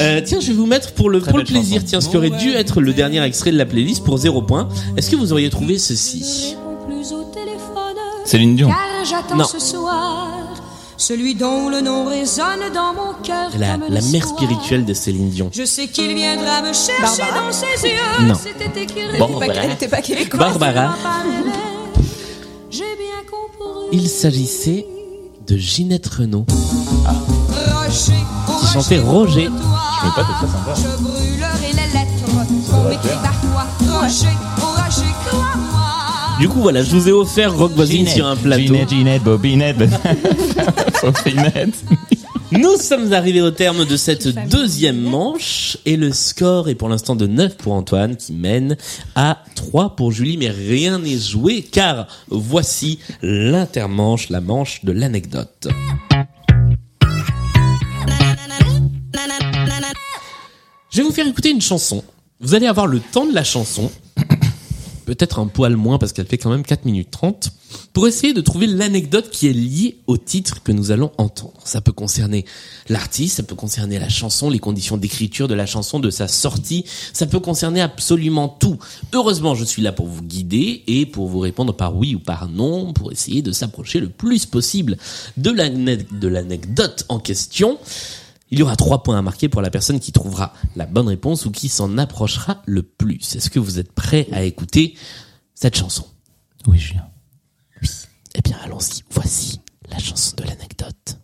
Euh, 0.00 0.20
tiens, 0.24 0.40
je 0.40 0.48
vais 0.48 0.52
vous 0.54 0.66
mettre 0.66 0.92
pour 0.92 1.10
le, 1.10 1.20
Très 1.20 1.30
pour 1.30 1.38
le 1.38 1.44
belle 1.44 1.52
plaisir, 1.54 1.76
chanson. 1.80 1.86
tiens, 1.88 2.00
ce 2.00 2.08
qui 2.08 2.16
aurait 2.16 2.30
dû 2.30 2.50
être 2.52 2.80
le 2.80 2.92
dernier 2.92 3.22
extrait 3.22 3.50
de 3.50 3.56
la 3.58 3.66
playlist 3.66 4.04
pour 4.04 4.16
0 4.18 4.42
point. 4.42 4.68
Est-ce 4.96 5.10
que 5.10 5.16
vous 5.16 5.32
auriez 5.32 5.50
trouvé 5.50 5.78
ceci? 5.78 6.56
Céline 8.24 8.56
Dion. 8.56 8.68
Car 8.68 9.04
j'attends 9.04 9.36
Non. 9.36 9.44
ce 9.44 9.58
soir 9.58 10.28
celui 11.00 11.36
dont 11.36 11.68
le 11.68 11.80
nom 11.80 12.06
résonne 12.06 12.72
dans 12.74 12.92
mon 12.92 13.14
cœur. 13.22 13.50
La, 13.56 13.76
la 13.76 14.00
mère 14.00 14.26
soir. 14.26 14.36
spirituelle 14.36 14.84
de 14.84 14.92
Céline 14.92 15.30
Dion. 15.30 15.48
Je 15.54 15.64
sais 15.64 15.86
qu'il 15.86 16.12
viendra 16.14 16.60
me 16.60 16.72
chercher 16.72 17.22
Barbara. 17.22 17.46
dans 17.46 17.52
ses 17.52 17.86
yeux. 17.88 18.26
Non. 18.26 18.34
C'était 18.34 18.82
écrit. 18.82 20.28
Pas-. 20.28 20.36
Barbara. 20.38 20.94
Compris. 23.30 23.88
Il 23.92 24.08
s'agissait 24.08 24.86
de 25.46 25.56
Ginette 25.56 26.06
Renault. 26.08 26.46
Qui 26.48 27.37
chantait 28.72 28.98
Roger. 28.98 29.44
Je 29.44 30.06
veux 30.06 30.14
pas 30.14 30.22
de 30.22 30.46
ça 30.46 30.52
sympa. 30.52 30.74
Je 30.76 31.02
brûlerai 31.02 31.72
les 31.72 31.92
lettres 31.92 32.70
qu'on 32.70 32.88
m'écrit 32.88 33.08
par 33.22 33.40
toi. 33.40 33.66
Roger, 34.00 34.26
Roger, 34.60 35.12
crois-moi. 35.26 36.38
Du 36.40 36.48
coup, 36.48 36.60
voilà, 36.60 36.82
je 36.82 36.90
vous 36.90 37.08
ai 37.08 37.12
offert 37.12 37.56
Rock 37.56 37.72
Voisine 37.72 38.06
sur 38.06 38.26
un 38.26 38.36
plateau. 38.36 38.62
Ginette, 38.62 38.88
Ginette, 38.90 39.22
Bobinette. 39.22 39.78
Bobinette. 41.02 41.74
Nous 42.50 42.76
sommes 42.78 43.12
arrivés 43.12 43.42
au 43.42 43.50
terme 43.50 43.84
de 43.84 43.96
cette 43.96 44.28
deuxième 44.48 45.00
manche 45.00 45.76
et 45.84 45.96
le 45.96 46.12
score 46.12 46.70
est 46.70 46.74
pour 46.74 46.88
l'instant 46.88 47.14
de 47.14 47.26
9 47.26 47.58
pour 47.58 47.74
Antoine 47.74 48.16
qui 48.16 48.32
mène 48.32 48.78
à 49.14 49.42
3 49.54 49.96
pour 49.96 50.12
Julie 50.12 50.38
mais 50.38 50.48
rien 50.48 50.98
n'est 50.98 51.18
joué 51.18 51.60
car 51.60 52.06
voici 52.30 53.00
l'intermanche, 53.20 54.30
la 54.30 54.40
manche 54.40 54.82
de 54.82 54.92
l'anecdote. 54.92 55.68
Je 60.98 61.04
vais 61.04 61.08
vous 61.10 61.14
faire 61.14 61.28
écouter 61.28 61.50
une 61.50 61.60
chanson. 61.60 62.02
Vous 62.40 62.56
allez 62.56 62.66
avoir 62.66 62.88
le 62.88 62.98
temps 62.98 63.24
de 63.24 63.32
la 63.32 63.44
chanson, 63.44 63.88
peut-être 65.06 65.38
un 65.38 65.46
poil 65.46 65.76
moins 65.76 65.96
parce 65.96 66.12
qu'elle 66.12 66.26
fait 66.26 66.38
quand 66.38 66.50
même 66.50 66.64
4 66.64 66.86
minutes 66.86 67.12
30, 67.12 67.52
pour 67.92 68.08
essayer 68.08 68.32
de 68.32 68.40
trouver 68.40 68.66
l'anecdote 68.66 69.30
qui 69.30 69.46
est 69.46 69.52
liée 69.52 69.98
au 70.08 70.16
titre 70.16 70.60
que 70.64 70.72
nous 70.72 70.90
allons 70.90 71.12
entendre. 71.16 71.54
Ça 71.64 71.80
peut 71.80 71.92
concerner 71.92 72.44
l'artiste, 72.88 73.36
ça 73.36 73.44
peut 73.44 73.54
concerner 73.54 74.00
la 74.00 74.08
chanson, 74.08 74.50
les 74.50 74.58
conditions 74.58 74.96
d'écriture 74.96 75.46
de 75.46 75.54
la 75.54 75.66
chanson, 75.66 76.00
de 76.00 76.10
sa 76.10 76.26
sortie, 76.26 76.84
ça 77.12 77.26
peut 77.26 77.38
concerner 77.38 77.80
absolument 77.80 78.48
tout. 78.48 78.76
Heureusement, 79.12 79.54
je 79.54 79.64
suis 79.64 79.82
là 79.82 79.92
pour 79.92 80.08
vous 80.08 80.22
guider 80.22 80.82
et 80.88 81.06
pour 81.06 81.28
vous 81.28 81.38
répondre 81.38 81.76
par 81.76 81.94
oui 81.96 82.16
ou 82.16 82.18
par 82.18 82.48
non, 82.48 82.92
pour 82.92 83.12
essayer 83.12 83.40
de 83.40 83.52
s'approcher 83.52 84.00
le 84.00 84.08
plus 84.08 84.46
possible 84.46 84.96
de 85.36 85.52
l'ane- 85.52 86.02
de 86.10 86.26
l'anecdote 86.26 87.04
en 87.08 87.20
question. 87.20 87.78
Il 88.50 88.58
y 88.58 88.62
aura 88.62 88.76
trois 88.76 89.02
points 89.02 89.18
à 89.18 89.22
marquer 89.22 89.48
pour 89.48 89.60
la 89.60 89.70
personne 89.70 90.00
qui 90.00 90.12
trouvera 90.12 90.54
la 90.74 90.86
bonne 90.86 91.08
réponse 91.08 91.44
ou 91.44 91.50
qui 91.50 91.68
s'en 91.68 91.98
approchera 91.98 92.62
le 92.64 92.82
plus. 92.82 93.36
Est-ce 93.36 93.50
que 93.50 93.58
vous 93.58 93.78
êtes 93.78 93.92
prêt 93.92 94.26
à 94.32 94.42
écouter 94.42 94.94
cette 95.54 95.76
chanson? 95.76 96.04
Oui, 96.66 96.78
Julien. 96.78 97.06
Eh 98.34 98.40
bien, 98.42 98.56
allons-y. 98.64 99.02
Voici 99.10 99.60
la 99.90 99.98
chanson 99.98 100.36
de 100.36 100.44
l'anecdote. 100.44 101.18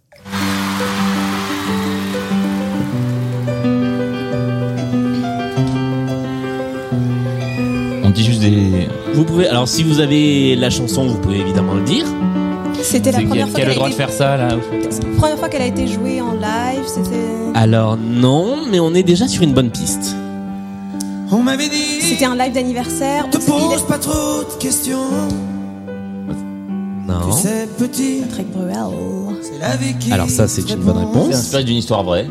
On 8.03 8.11
dit 8.11 8.25
juste 8.25 8.41
des. 8.41 8.89
Vous 9.15 9.25
pouvez, 9.25 9.49
alors 9.49 9.69
si 9.69 9.83
vous 9.83 10.01
avez 10.01 10.57
la 10.57 10.71
chanson, 10.71 11.07
vous 11.07 11.19
pouvez 11.21 11.39
évidemment 11.39 11.75
le 11.75 11.85
dire. 11.85 12.07
C'était 12.85 13.13
la 13.13 13.23
première 13.23 13.49
fois 13.49 13.61
qui 13.61 13.63
a 13.63 13.65
qu'elle 13.65 13.67
le 13.67 13.73
a 13.73 13.75
droit 13.75 13.89
de 13.89 13.95
été... 13.95 14.03
faire 14.03 14.13
ça 14.13 14.37
là 14.37 14.49
première 15.25 15.39
fois 15.39 15.49
qu'elle 15.49 15.63
a 15.63 15.67
été 15.67 15.87
jouée 15.87 16.21
en 16.21 16.33
live, 16.33 16.85
c'était 16.87 17.31
Alors 17.55 17.97
non, 17.97 18.57
mais 18.71 18.79
on 18.79 18.93
est 18.95 19.03
déjà 19.03 19.27
sur 19.27 19.43
une 19.43 19.55
bonne 19.55 19.71
piste. 19.71 20.15
On 21.33 21.39
m'avait 21.43 21.71
dit, 21.71 22.03
c'était 22.03 22.27
un 22.27 22.37
live 22.37 22.53
d'anniversaire. 22.53 23.31
te 23.31 23.39
pose 23.39 23.83
pas 23.89 23.97
trop 23.99 24.43
de 24.43 24.63
questions. 24.63 24.99
Non. 27.09 27.31
Tu 27.31 27.43
sais, 27.43 27.69
petit, 27.79 28.21
Patrick 28.21 28.51
Bruel. 28.53 28.77
c'est 29.41 29.59
la 29.59 29.77
vie 29.77 29.95
qui. 29.99 30.13
Alors 30.13 30.29
ça, 30.29 30.47
c'est 30.47 30.69
une 30.71 30.81
bonne 30.81 30.99
réponse. 30.99 31.29
C'est 31.31 31.37
inspiré 31.37 31.65
d'une 31.65 31.77
histoire 31.77 32.05
vraie. 32.05 32.27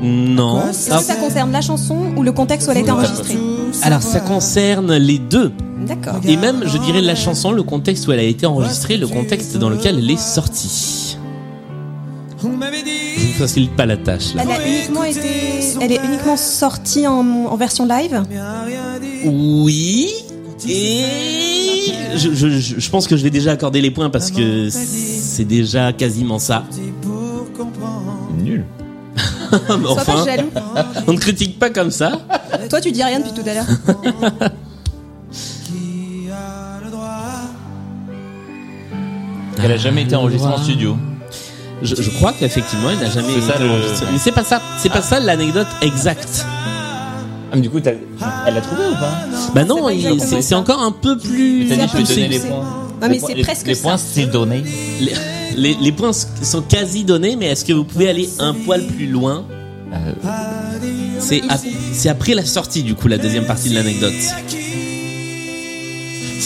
Non. 0.00 0.62
Est-ce 0.70 0.90
que 0.90 1.02
ça 1.02 1.16
concerne 1.16 1.50
la 1.50 1.60
chanson 1.60 2.12
ou 2.16 2.22
le 2.22 2.30
contexte 2.30 2.68
où 2.68 2.70
elle 2.70 2.78
a 2.78 2.80
été 2.80 2.90
enregistrée 2.92 3.36
Alors 3.82 4.02
ça 4.02 4.20
concerne 4.20 4.94
les 4.94 5.18
deux. 5.18 5.52
D'accord. 5.86 6.20
Et 6.24 6.36
même, 6.36 6.62
je 6.66 6.78
dirais, 6.78 7.00
la 7.00 7.14
chanson, 7.14 7.52
le 7.52 7.62
contexte 7.62 8.06
où 8.08 8.12
elle 8.12 8.18
a 8.18 8.22
été 8.24 8.46
enregistrée, 8.46 8.96
le 8.96 9.06
contexte 9.06 9.56
dans 9.56 9.70
lequel 9.70 9.98
elle 9.98 10.10
est 10.10 10.18
sortie. 10.18 11.16
On 12.44 12.48
m'avait 12.50 12.82
dit, 12.82 12.90
Je 13.16 13.26
vous 13.28 13.32
facilite 13.34 13.74
pas 13.76 13.86
la 13.86 13.96
tâche 13.96 14.34
là. 14.34 14.42
Elle 14.44 14.50
a 14.52 14.66
uniquement 14.68 15.04
été, 15.04 15.28
elle 15.80 15.92
est 15.92 16.00
uniquement 16.04 16.36
sortie 16.36 17.06
en, 17.06 17.18
en 17.46 17.56
version 17.56 17.84
live? 17.86 18.22
Oui. 19.24 20.08
Et 20.68 21.04
je, 22.16 22.34
je, 22.34 22.48
je 22.48 22.80
je 22.80 22.90
pense 22.90 23.06
que 23.06 23.16
je 23.16 23.22
vais 23.22 23.30
déjà 23.30 23.52
accorder 23.52 23.80
les 23.80 23.90
points 23.90 24.10
parce 24.10 24.30
que 24.30 24.68
c'est 24.70 25.44
déjà 25.44 25.92
quasiment 25.92 26.38
ça. 26.38 26.64
Nul. 28.42 28.64
Mais 29.52 29.58
Sois 29.58 29.94
pas 29.96 30.02
enfin, 30.02 30.24
jaloux. 30.24 30.50
on 31.06 31.12
ne 31.12 31.18
critique 31.18 31.58
pas 31.58 31.70
comme 31.70 31.90
ça. 31.90 32.20
Toi, 32.70 32.80
tu 32.80 32.92
dis 32.92 33.02
rien 33.02 33.20
depuis 33.20 33.32
tout 33.32 33.48
à 33.48 33.54
l'heure. 33.54 33.66
Elle 39.62 39.72
a 39.72 39.76
jamais 39.76 40.02
été 40.02 40.14
enregistrée 40.16 40.52
en 40.52 40.62
studio. 40.62 40.96
Je, 41.82 41.94
je 41.94 42.10
crois 42.10 42.32
qu'effectivement, 42.32 42.90
elle 42.90 42.98
n'a 42.98 43.10
jamais 43.10 43.40
ça, 43.40 43.54
été 43.54 43.64
le- 43.64 43.70
enregistrée. 43.70 44.06
Mais 44.12 44.18
c'est 44.18 44.32
pas 44.32 44.44
ça. 44.44 44.60
C'est 44.78 44.88
pas 44.90 45.02
ça 45.02 45.20
l'anecdote 45.20 45.68
exacte. 45.80 46.44
Ah, 47.50 47.54
mais 47.54 47.60
du 47.62 47.70
coup, 47.70 47.78
elle 47.84 48.54
l'a 48.54 48.60
trouvé 48.60 48.82
ou 48.90 48.94
pas? 48.94 49.12
Bah 49.54 49.64
non, 49.64 49.88
c'est 50.40 50.54
encore 50.54 50.82
un 50.82 50.92
peu 50.92 51.16
plus. 51.16 51.66
T'as 51.68 51.76
dit, 51.76 51.92
je 51.92 51.96
vais 51.96 52.02
donner 52.04 52.28
les 52.28 52.38
points. 52.40 52.64
Non, 53.00 53.08
mais 53.08 53.08
Les 53.10 53.20
c'est 53.20 53.34
presque 53.42 53.66
Les 53.68 53.76
points, 53.76 53.96
c'est 53.96 54.26
donné. 54.26 54.64
Les, 55.00 55.12
les, 55.56 55.74
les 55.80 55.92
points 55.92 56.10
sont 56.12 56.62
quasi 56.62 57.04
donnés, 57.04 57.36
mais 57.36 57.46
est-ce 57.46 57.64
que 57.64 57.72
vous 57.72 57.84
pouvez 57.84 58.08
aller 58.08 58.28
un 58.40 58.52
poil 58.54 58.82
plus 58.86 59.06
loin? 59.06 59.44
Euh, 59.94 60.12
c'est 61.20 62.08
après 62.08 62.34
la 62.34 62.44
sortie, 62.44 62.82
du 62.82 62.94
coup, 62.94 63.08
la 63.08 63.18
deuxième 63.18 63.46
partie 63.46 63.70
de 63.70 63.74
l'anecdote. 63.76 64.12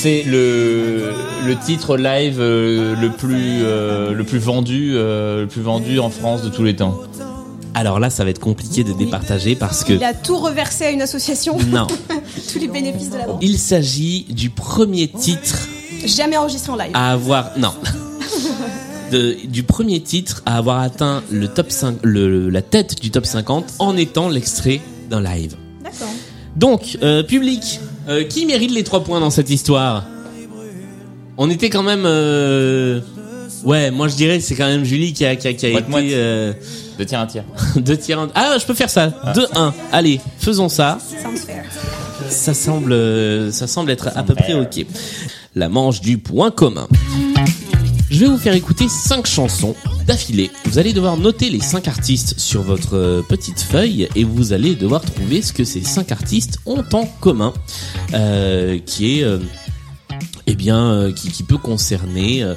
C'est 0.02 0.24
le 0.24 1.12
le 1.46 1.56
titre 1.64 1.96
live 1.96 2.38
euh, 2.40 2.96
le 3.00 3.10
plus 3.10 3.60
euh, 3.62 4.12
le 4.12 4.24
plus 4.24 4.38
vendu 4.40 4.92
euh, 4.94 5.42
le 5.42 5.46
plus 5.46 5.60
vendu 5.62 6.00
en 6.00 6.10
France 6.10 6.42
de 6.42 6.48
tous 6.48 6.64
les 6.64 6.74
temps. 6.74 6.98
Alors 7.74 8.00
là, 8.00 8.10
ça 8.10 8.24
va 8.24 8.30
être 8.30 8.40
compliqué 8.40 8.82
de 8.84 8.92
départager 8.92 9.54
parce 9.54 9.84
que 9.84 9.92
Il 9.92 10.02
a 10.04 10.12
tout 10.12 10.36
reversé 10.38 10.84
à 10.86 10.90
une 10.90 11.02
association. 11.02 11.56
non, 11.68 11.86
Tous 12.52 12.58
les 12.58 12.66
bénéfices 12.68 13.10
de 13.10 13.16
la 13.18 13.26
vente. 13.26 13.38
il 13.42 13.58
s'agit 13.58 14.24
du 14.28 14.50
premier 14.50 15.06
titre 15.08 15.68
Jamais 16.04 16.36
enregistré 16.36 16.72
en 16.72 16.76
live. 16.76 16.90
à 16.94 17.12
avoir 17.12 17.50
non. 17.56 17.72
De- 19.12 19.36
du 19.46 19.62
premier 19.62 20.00
titre 20.00 20.42
à 20.46 20.56
avoir 20.58 20.80
atteint 20.80 21.22
le 21.30 21.46
top 21.46 21.70
5 21.70 21.98
le, 22.02 22.48
la 22.50 22.62
tête 22.62 23.00
du 23.00 23.10
top 23.12 23.24
50 23.26 23.74
en 23.78 23.96
étant 23.96 24.28
l'extrait 24.28 24.80
d'un 25.10 25.20
live. 25.22 25.54
D'accord. 25.84 26.08
Donc, 26.56 26.98
euh, 27.02 27.22
public, 27.22 27.78
euh, 28.08 28.24
qui 28.24 28.46
mérite 28.46 28.70
les 28.72 28.84
trois 28.84 29.02
points 29.04 29.20
dans 29.20 29.30
cette 29.30 29.50
histoire? 29.50 30.04
On 31.38 31.48
était 31.50 31.70
quand 31.70 31.82
même... 31.82 32.04
euh, 32.04 33.00
Ouais, 33.64 33.90
moi 33.92 34.08
je 34.08 34.16
dirais 34.16 34.38
que 34.38 34.44
c'est 34.44 34.56
quand 34.56 34.66
même 34.66 34.84
Julie 34.84 35.12
qui 35.12 35.24
a, 35.24 35.36
qui 35.36 35.46
a, 35.48 35.52
qui 35.52 35.66
a 35.66 35.68
été... 35.70 36.10
Euh, 36.14 36.52
De 36.98 37.04
tiers 37.04 37.20
un 37.20 37.26
tiers. 37.26 37.44
deux 37.76 37.96
tiers 37.96 38.18
en- 38.18 38.28
Ah, 38.34 38.56
je 38.60 38.66
peux 38.66 38.74
faire 38.74 38.90
ça. 38.90 39.08
2-1. 39.34 39.72
Allez, 39.92 40.20
faisons 40.38 40.68
ça. 40.68 40.98
Sounds 41.22 41.36
fair. 41.46 41.64
Ça 42.28 42.54
semble, 42.54 42.92
euh, 42.92 43.50
ça 43.52 43.66
semble 43.66 43.90
être 43.90 44.08
à 44.16 44.22
peu 44.24 44.34
près 44.34 44.54
ok. 44.54 44.84
La 45.54 45.68
manche 45.68 46.00
du 46.00 46.18
point 46.18 46.50
commun. 46.50 46.88
Je 48.12 48.18
vais 48.18 48.26
vous 48.26 48.36
faire 48.36 48.52
écouter 48.52 48.90
cinq 48.90 49.26
chansons 49.26 49.74
d'affilée. 50.06 50.50
Vous 50.66 50.78
allez 50.78 50.92
devoir 50.92 51.16
noter 51.16 51.48
les 51.48 51.60
cinq 51.60 51.88
artistes 51.88 52.38
sur 52.38 52.60
votre 52.60 52.94
euh, 52.94 53.22
petite 53.26 53.62
feuille 53.62 54.06
et 54.14 54.22
vous 54.22 54.52
allez 54.52 54.74
devoir 54.74 55.00
trouver 55.00 55.40
ce 55.40 55.54
que 55.54 55.64
ces 55.64 55.80
cinq 55.80 56.12
artistes 56.12 56.58
ont 56.66 56.84
en 56.92 57.06
commun, 57.06 57.54
euh, 58.12 58.78
qui 58.84 59.18
est, 59.18 59.24
euh, 59.24 59.38
eh 60.46 60.54
bien, 60.54 60.92
euh, 60.92 61.10
qui, 61.10 61.42
peut 61.42 61.56
concerner 61.56 62.42
euh, 62.42 62.54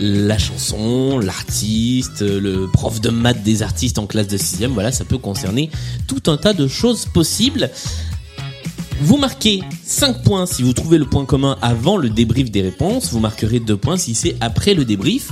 la 0.00 0.38
chanson, 0.38 1.18
l'artiste, 1.18 2.22
le 2.22 2.66
prof 2.72 3.02
de 3.02 3.10
maths 3.10 3.42
des 3.42 3.62
artistes 3.62 3.98
en 3.98 4.06
classe 4.06 4.28
de 4.28 4.38
sixième. 4.38 4.70
Voilà, 4.70 4.90
ça 4.90 5.04
peut 5.04 5.18
concerner 5.18 5.68
tout 6.06 6.30
un 6.30 6.38
tas 6.38 6.54
de 6.54 6.66
choses 6.66 7.04
possibles. 7.04 7.70
Vous 9.00 9.16
marquez 9.16 9.62
5 9.84 10.24
points 10.24 10.44
si 10.46 10.64
vous 10.64 10.72
trouvez 10.72 10.98
le 10.98 11.04
point 11.04 11.24
commun 11.24 11.56
avant 11.62 11.96
le 11.96 12.10
débrief 12.10 12.50
des 12.50 12.62
réponses. 12.62 13.12
Vous 13.12 13.20
marquerez 13.20 13.60
2 13.60 13.76
points 13.76 13.96
si 13.96 14.14
c'est 14.14 14.36
après 14.40 14.74
le 14.74 14.84
débrief. 14.84 15.30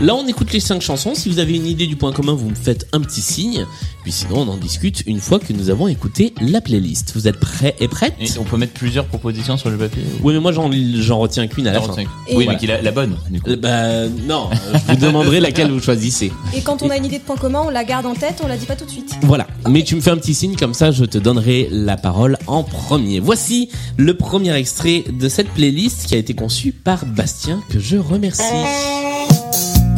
Là, 0.00 0.14
on 0.14 0.26
écoute 0.26 0.50
les 0.54 0.60
5 0.60 0.80
chansons. 0.80 1.14
Si 1.14 1.28
vous 1.28 1.40
avez 1.40 1.54
une 1.54 1.66
idée 1.66 1.86
du 1.86 1.94
point 1.94 2.10
commun, 2.12 2.32
vous 2.32 2.48
me 2.48 2.54
faites 2.54 2.86
un 2.94 3.00
petit 3.02 3.20
signe. 3.20 3.66
Puis 4.02 4.12
sinon, 4.12 4.38
on 4.40 4.48
en 4.48 4.56
discute 4.56 5.02
une 5.06 5.20
fois 5.20 5.38
que 5.38 5.52
nous 5.52 5.68
avons 5.68 5.88
écouté 5.88 6.32
la 6.40 6.62
playlist. 6.62 7.12
Vous 7.14 7.28
êtes 7.28 7.38
prêts 7.38 7.76
et 7.80 7.86
prêtes 7.86 8.14
Et 8.18 8.26
on 8.38 8.44
peut 8.44 8.56
mettre 8.56 8.72
plusieurs 8.72 9.04
propositions 9.04 9.58
sur 9.58 9.68
le 9.68 9.76
papier. 9.76 10.02
ou- 10.02 10.26
Oui, 10.28 10.32
mais 10.32 10.40
moi, 10.40 10.52
j'en 10.52 10.70
j'en 10.94 11.18
retiens 11.18 11.46
qu'une 11.48 11.66
à 11.66 11.72
la 11.74 11.82
fin. 11.82 11.92
Oui, 11.98 12.06
mais 12.30 12.44
voilà. 12.44 12.58
qu'il 12.58 12.70
a 12.70 12.80
la 12.80 12.90
bonne. 12.92 13.18
Du 13.30 13.42
coup. 13.42 13.50
Euh, 13.50 13.56
Bah, 13.56 14.08
non, 14.26 14.48
je 14.72 14.94
vous 14.94 15.00
demanderai 15.06 15.38
laquelle 15.38 15.70
vous 15.70 15.80
choisissez. 15.82 16.32
Et 16.56 16.62
quand 16.62 16.82
on 16.82 16.88
a 16.88 16.96
une 16.96 17.04
idée 17.04 17.18
de 17.18 17.24
point 17.24 17.36
commun, 17.36 17.60
on 17.66 17.70
la 17.70 17.84
garde 17.84 18.06
en 18.06 18.14
tête, 18.14 18.40
on 18.42 18.46
la 18.48 18.56
dit 18.56 18.64
pas 18.64 18.76
tout 18.76 18.86
de 18.86 18.90
suite. 18.90 19.12
Voilà. 19.22 19.46
Mais 19.68 19.84
tu 19.84 19.96
me 19.96 20.00
fais 20.00 20.10
un 20.10 20.16
petit 20.16 20.32
signe 20.34 20.56
comme 20.56 20.72
ça, 20.72 20.92
je 20.92 21.04
te 21.04 21.18
donnerai 21.18 21.68
la 21.70 21.98
parole 21.98 22.38
en 22.46 22.62
premier. 22.62 23.20
Voici 23.20 23.68
le 23.98 24.14
premier 24.16 24.54
extrait 24.54 25.04
de 25.12 25.28
cette 25.28 25.48
playlist 25.50 26.06
qui 26.06 26.14
a 26.14 26.18
été 26.18 26.32
conçue 26.32 26.72
par 26.72 27.04
Bastien, 27.04 27.60
que 27.68 27.78
je 27.78 27.98
remercie. 27.98 28.42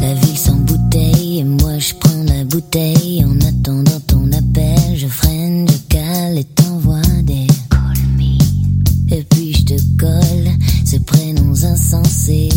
La 0.02 0.14
ville 0.14 0.36
sans 0.36 0.56
bouteille. 0.56 1.38
Et 1.38 1.44
moi 1.44 1.78
je 1.78 1.94
prends 1.94 2.22
la 2.26 2.44
bouteille. 2.44 3.24
En 3.24 3.40
attendant 3.40 4.00
ton 4.06 4.30
appel 4.32 4.96
je 4.96 5.06
freine 5.06 5.66
je 5.70 5.78
cale 5.88 6.38
et 6.38 6.44
t'envoie 6.44 7.00
des 7.22 7.46
call 7.70 8.02
me. 8.18 9.14
Et 9.14 9.22
puis 9.30 9.54
je 9.54 9.64
te 9.64 9.80
colle 9.98 10.50
ces 10.84 11.00
prénoms 11.00 11.64
insensés 11.64 12.50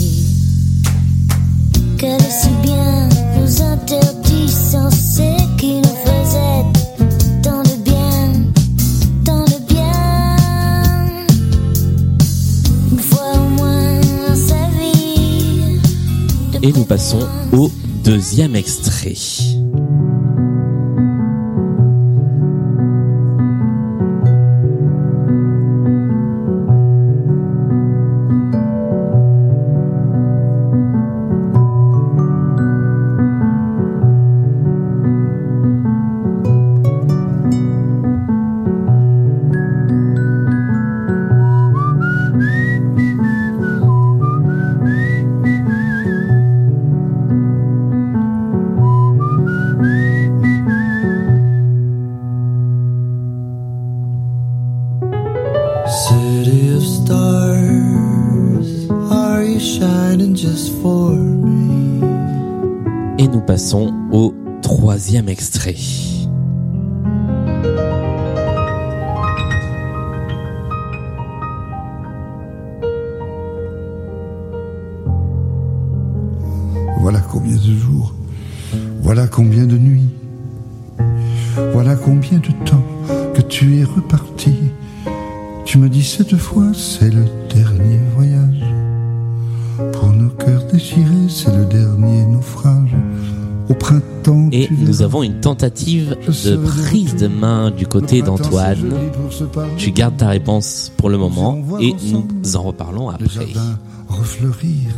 que 1.97 2.17
si 2.29 2.49
bien 2.63 3.09
nous 3.37 3.61
interdisant 3.61 4.89
c'est 4.91 5.37
qui 5.57 5.84
Et 16.65 16.73
nous 16.73 16.83
passons 16.83 17.19
au 17.53 17.69
deuxième 18.03 18.55
extrait. 18.55 19.13
C'est 86.75 87.13
le 87.13 87.25
dernier 87.53 87.99
voyage. 88.15 88.63
Pour 89.93 90.09
nos 90.09 90.29
cœurs 90.29 90.65
déchirés, 90.71 91.29
c'est 91.29 91.55
le 91.55 91.65
dernier 91.65 92.25
naufrage. 92.25 92.95
Au 93.69 93.73
printemps, 93.73 94.49
Et 94.51 94.69
nous 94.71 95.01
avons 95.01 95.23
une 95.23 95.39
tentative 95.39 96.15
de 96.45 96.55
prise 96.55 97.15
de 97.15 97.27
main 97.27 97.71
du 97.71 97.87
côté 97.87 98.21
d'Antoine. 98.21 98.93
Tu 99.77 99.91
gardes 99.91 100.17
ta 100.17 100.27
réponse 100.29 100.91
pour 100.97 101.09
le 101.09 101.17
moment 101.17 101.79
et 101.79 101.95
nous 102.11 102.55
en 102.55 102.61
reparlons 102.63 103.09
après. 103.09 103.47
refleurir 104.07 104.91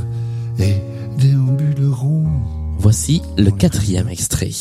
et 0.59 0.75
déambuleront. 1.17 2.25
Voici 2.79 3.21
le 3.37 3.51
quatrième 3.51 4.09
extrait. 4.09 4.51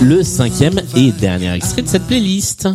Le 0.00 0.22
cinquième 0.22 0.80
et 0.96 1.12
dernier 1.12 1.52
extrait 1.52 1.82
de 1.82 1.88
cette 1.88 2.06
playlist. 2.06 2.68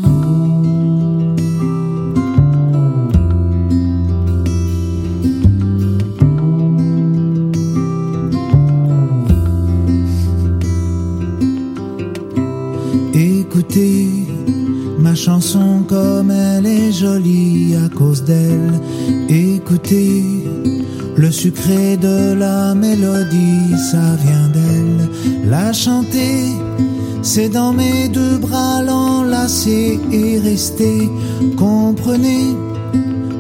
Écoutez 13.14 14.08
ma 15.00 15.16
chanson 15.16 15.84
comme 15.88 16.32
elle 16.32 16.66
est 16.66 16.92
jolie 16.92 17.76
à 17.76 17.90
cause 17.90 18.24
d'elle. 18.24 18.80
Écoutez 19.30 20.24
le 21.18 21.32
sucré 21.32 21.96
de 21.96 22.34
la 22.34 22.76
mélodie, 22.76 23.72
ça 23.92 24.16
vient 24.18 24.50
d'elle. 24.50 25.10
La 25.50 25.72
chanter, 25.72 26.52
c'est 27.26 27.50
dans 27.50 27.74
mes 27.74 28.08
deux 28.08 28.38
bras 28.38 28.82
l'enlacer 28.84 30.00
et 30.12 30.40
rester. 30.40 31.10
Comprenez 31.58 32.54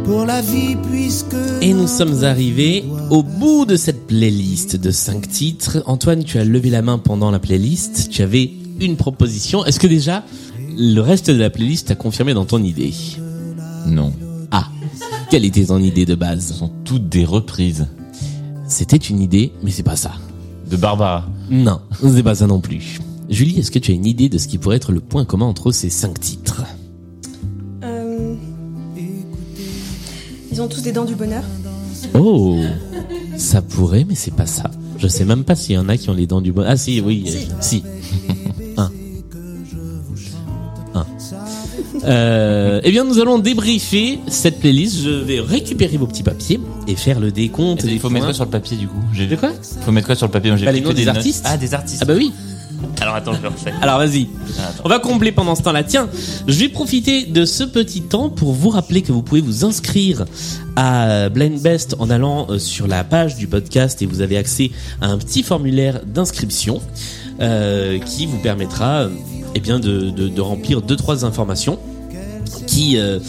pour 0.03 0.25
la 0.25 0.41
vie 0.41 0.75
puisque. 0.91 1.35
Et 1.61 1.73
nous 1.73 1.87
sommes 1.87 2.23
arrivés 2.23 2.83
au 3.11 3.21
bout 3.23 3.65
de 3.65 3.75
cette 3.75 4.07
playlist 4.07 4.75
de 4.75 4.89
cinq 4.91 5.29
titres. 5.29 5.83
Antoine, 5.85 6.23
tu 6.23 6.39
as 6.39 6.43
levé 6.43 6.69
la 6.71 6.81
main 6.81 6.97
pendant 6.97 7.29
la 7.31 7.39
playlist. 7.39 8.09
Tu 8.09 8.21
avais 8.23 8.51
une 8.81 8.97
proposition. 8.97 9.63
Est-ce 9.65 9.79
que 9.79 9.87
déjà 9.87 10.23
le 10.77 10.99
reste 10.99 11.29
de 11.29 11.39
la 11.39 11.49
playlist 11.51 11.87
t'a 11.87 11.95
confirmé 11.95 12.33
dans 12.33 12.45
ton 12.45 12.63
idée? 12.63 12.93
Non. 13.87 14.11
Ah, 14.51 14.67
quelle 15.29 15.45
était 15.45 15.65
ton 15.65 15.79
idée 15.79 16.05
de 16.05 16.13
Ce 16.13 16.17
base 16.17 16.53
sont 16.53 16.71
toutes 16.83 17.07
des 17.07 17.23
reprises 17.23 17.87
C'était 18.67 18.97
une 18.97 19.21
idée, 19.21 19.51
mais 19.63 19.69
c'est 19.71 19.83
pas 19.83 19.95
ça. 19.95 20.11
de 20.69 20.75
Barbara. 20.75 21.27
Non, 21.51 21.79
c'est 22.01 22.23
pas 22.23 22.33
ça 22.35 22.47
non 22.47 22.59
plus. 22.59 22.99
Julie, 23.29 23.59
est-ce 23.59 23.71
que 23.71 23.79
tu 23.79 23.91
as 23.91 23.95
une 23.95 24.05
idée 24.05 24.29
de 24.29 24.37
ce 24.37 24.47
qui 24.47 24.57
pourrait 24.57 24.77
être 24.77 24.91
le 24.91 24.99
point 24.99 25.25
commun 25.25 25.45
entre 25.45 25.71
ces 25.71 25.89
cinq 25.89 26.19
titres 26.19 26.63
Euh, 27.83 28.35
Ils 30.51 30.61
ont 30.61 30.67
tous 30.67 30.81
des 30.81 30.91
dents 30.91 31.05
du 31.05 31.15
bonheur. 31.15 31.43
Oh, 32.13 32.57
ça 33.35 33.61
pourrait, 33.61 34.05
mais 34.07 34.15
c'est 34.15 34.33
pas 34.33 34.45
ça. 34.45 34.69
Je 34.99 35.07
sais 35.07 35.25
même 35.25 35.43
pas 35.43 35.55
s'il 35.55 35.75
y 35.75 35.77
en 35.77 35.89
a 35.89 35.97
qui 35.97 36.09
ont 36.09 36.13
les 36.13 36.27
dents 36.27 36.41
du 36.41 36.51
bon. 36.51 36.63
Ah 36.65 36.77
si, 36.77 37.01
oui, 37.01 37.25
si. 37.61 37.83
Un. 38.77 38.91
Un. 40.93 41.05
Euh, 42.05 42.79
eh 42.83 42.91
bien, 42.91 43.03
nous 43.03 43.19
allons 43.19 43.39
débriefer 43.39 44.19
cette 44.27 44.59
playlist. 44.59 45.01
Je 45.03 45.09
vais 45.09 45.39
récupérer 45.39 45.97
vos 45.97 46.05
petits 46.07 46.23
papiers 46.23 46.59
et 46.87 46.95
faire 46.95 47.19
le 47.19 47.31
décompte. 47.31 47.83
Il 47.83 47.89
des 47.93 47.99
faut 47.99 48.09
mettre 48.09 48.25
quoi 48.27 48.33
sur 48.33 48.45
le 48.45 48.51
papier 48.51 48.77
du 48.77 48.87
coup? 48.87 49.01
J'ai- 49.13 49.25
De 49.27 49.35
quoi? 49.35 49.51
Faut 49.81 49.91
mettre 49.91 50.05
quoi 50.07 50.15
sur 50.15 50.27
le 50.27 50.31
papier? 50.31 50.55
J'ai 50.57 50.65
Bah, 50.65 50.71
les 50.71 50.81
noms 50.81 50.93
des 50.93 51.05
notes. 51.05 51.15
artistes. 51.17 51.43
Ah, 51.45 51.57
des 51.57 51.73
artistes. 51.73 52.01
Ah 52.01 52.05
bah 52.05 52.13
oui. 52.15 52.31
Alors 53.01 53.15
attends, 53.15 53.33
je 53.33 53.41
le 53.41 53.47
refais. 53.49 53.73
Alors 53.81 53.97
vas-y. 53.97 54.27
Attends. 54.57 54.83
On 54.85 54.89
va 54.89 54.99
combler 54.99 55.31
pendant 55.31 55.55
ce 55.55 55.61
temps-là. 55.63 55.83
Tiens, 55.83 56.09
je 56.47 56.59
vais 56.59 56.69
profiter 56.69 57.25
de 57.25 57.45
ce 57.45 57.63
petit 57.63 58.01
temps 58.01 58.29
pour 58.29 58.53
vous 58.53 58.69
rappeler 58.69 59.01
que 59.01 59.11
vous 59.11 59.21
pouvez 59.21 59.41
vous 59.41 59.65
inscrire 59.65 60.25
à 60.75 61.29
Blind 61.29 61.61
Best 61.61 61.95
en 61.99 62.09
allant 62.09 62.47
euh, 62.49 62.59
sur 62.59 62.87
la 62.87 63.03
page 63.03 63.35
du 63.35 63.47
podcast 63.47 64.01
et 64.01 64.05
vous 64.05 64.21
avez 64.21 64.37
accès 64.37 64.71
à 65.01 65.07
un 65.07 65.17
petit 65.17 65.43
formulaire 65.43 66.01
d'inscription 66.05 66.81
euh, 67.41 67.99
qui 67.99 68.25
vous 68.25 68.37
permettra 68.39 69.01
euh, 69.01 69.09
eh 69.55 69.59
bien 69.59 69.79
de, 69.79 70.09
de, 70.09 70.27
de 70.27 70.41
remplir 70.41 70.81
deux 70.81 70.95
trois 70.95 71.25
informations 71.25 71.79
qui 72.67 72.97
euh, 72.97 73.19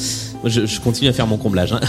moi, 0.43 0.51
je, 0.51 0.67
je 0.67 0.81
continue 0.81 1.09
à 1.09 1.13
faire 1.13 1.27
mon 1.27 1.37
comblage 1.37 1.73
hein, 1.73 1.81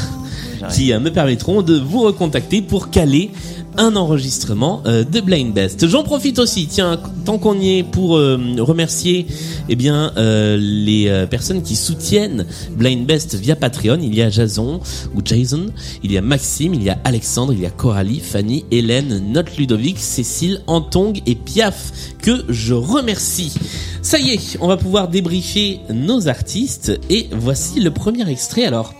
qui 0.73 0.91
euh, 0.91 0.99
me 0.99 1.11
permettront 1.11 1.61
de 1.61 1.79
vous 1.79 2.01
recontacter 2.01 2.61
pour 2.61 2.89
caler 2.89 3.31
un 3.77 3.95
enregistrement 3.95 4.81
euh, 4.85 5.03
de 5.03 5.21
Blind 5.21 5.53
Best. 5.53 5.87
J'en 5.87 6.03
profite 6.03 6.39
aussi, 6.39 6.67
tiens, 6.67 6.99
tant 7.25 7.37
qu'on 7.37 7.59
y 7.59 7.77
est, 7.79 7.83
pour 7.83 8.17
euh, 8.17 8.37
remercier 8.59 9.27
eh 9.69 9.75
bien 9.75 10.11
euh, 10.17 10.57
les 10.59 11.07
euh, 11.07 11.27
personnes 11.27 11.61
qui 11.61 11.75
soutiennent 11.75 12.45
Blind 12.71 13.05
Best 13.05 13.35
via 13.35 13.55
Patreon. 13.55 13.99
Il 14.01 14.15
y 14.15 14.21
a 14.21 14.29
Jason 14.29 14.81
ou 15.15 15.21
Jason, 15.23 15.67
il 16.03 16.11
y 16.11 16.17
a 16.17 16.21
Maxime, 16.21 16.73
il 16.73 16.83
y 16.83 16.89
a 16.89 16.97
Alexandre, 17.03 17.53
il 17.53 17.61
y 17.61 17.65
a 17.65 17.69
Coralie, 17.69 18.19
Fanny, 18.19 18.65
Hélène, 18.71 19.31
Note 19.31 19.55
Ludovic, 19.57 19.99
Cécile, 19.99 20.61
Antong 20.67 21.21
et 21.25 21.35
Piaf 21.35 21.91
que 22.21 22.45
je 22.49 22.73
remercie. 22.73 23.53
Ça 24.01 24.17
y 24.19 24.31
est, 24.31 24.57
on 24.59 24.67
va 24.67 24.77
pouvoir 24.77 25.07
débriefer 25.07 25.81
nos 25.93 26.27
artistes 26.27 26.99
et 27.09 27.27
voici 27.31 27.79
le 27.79 27.91
premier 27.91 28.29
extrait. 28.29 28.65
Alors, 28.65 28.93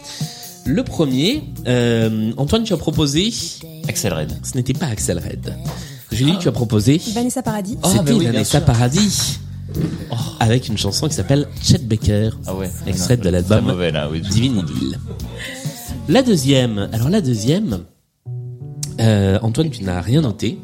le 0.68 0.84
premier, 0.84 1.44
euh, 1.68 2.32
Antoine, 2.38 2.64
tu 2.64 2.74
as 2.74 2.78
proposé 2.78 3.34
Axel 3.88 4.14
Red. 4.14 4.34
ce 4.44 4.56
n'était 4.58 4.74
pas 4.74 4.88
Axel 4.88 5.18
Red. 5.18 5.56
Julie, 6.12 6.38
tu 6.40 6.48
as 6.48 6.52
proposé. 6.52 7.02
Vanessa 7.14 7.42
Paradis. 7.42 7.78
Oh, 7.84 7.88
C'était 7.90 8.04
bah 8.04 8.12
oui, 8.18 8.26
Vanessa. 8.26 8.62
Paradis. 8.62 9.40
Avec 10.40 10.68
une 10.70 10.78
chanson 10.78 11.08
qui 11.08 11.14
s'appelle 11.16 11.48
Chet 11.62 11.80
Baker. 11.80 12.30
Ah 12.46 12.56
ouais. 12.56 12.70
Extrait 12.88 13.18
Non, 13.18 13.24
de 13.24 13.30
l'album 13.30 13.66
mauvais 13.66 13.92
là, 13.92 14.10
oui. 14.12 14.22
Divine 14.22 14.58
Idylle. 14.60 15.00
La 16.08 16.22
deuxième. 16.24 16.90
Alors 16.94 17.10
la 17.10 17.22
deuxième. 17.22 17.80
euh, 19.00 19.38
Antoine, 19.42 19.70
tu 19.70 19.84
n'as 19.84 20.02
rien 20.02 20.22
noté. 20.22 20.58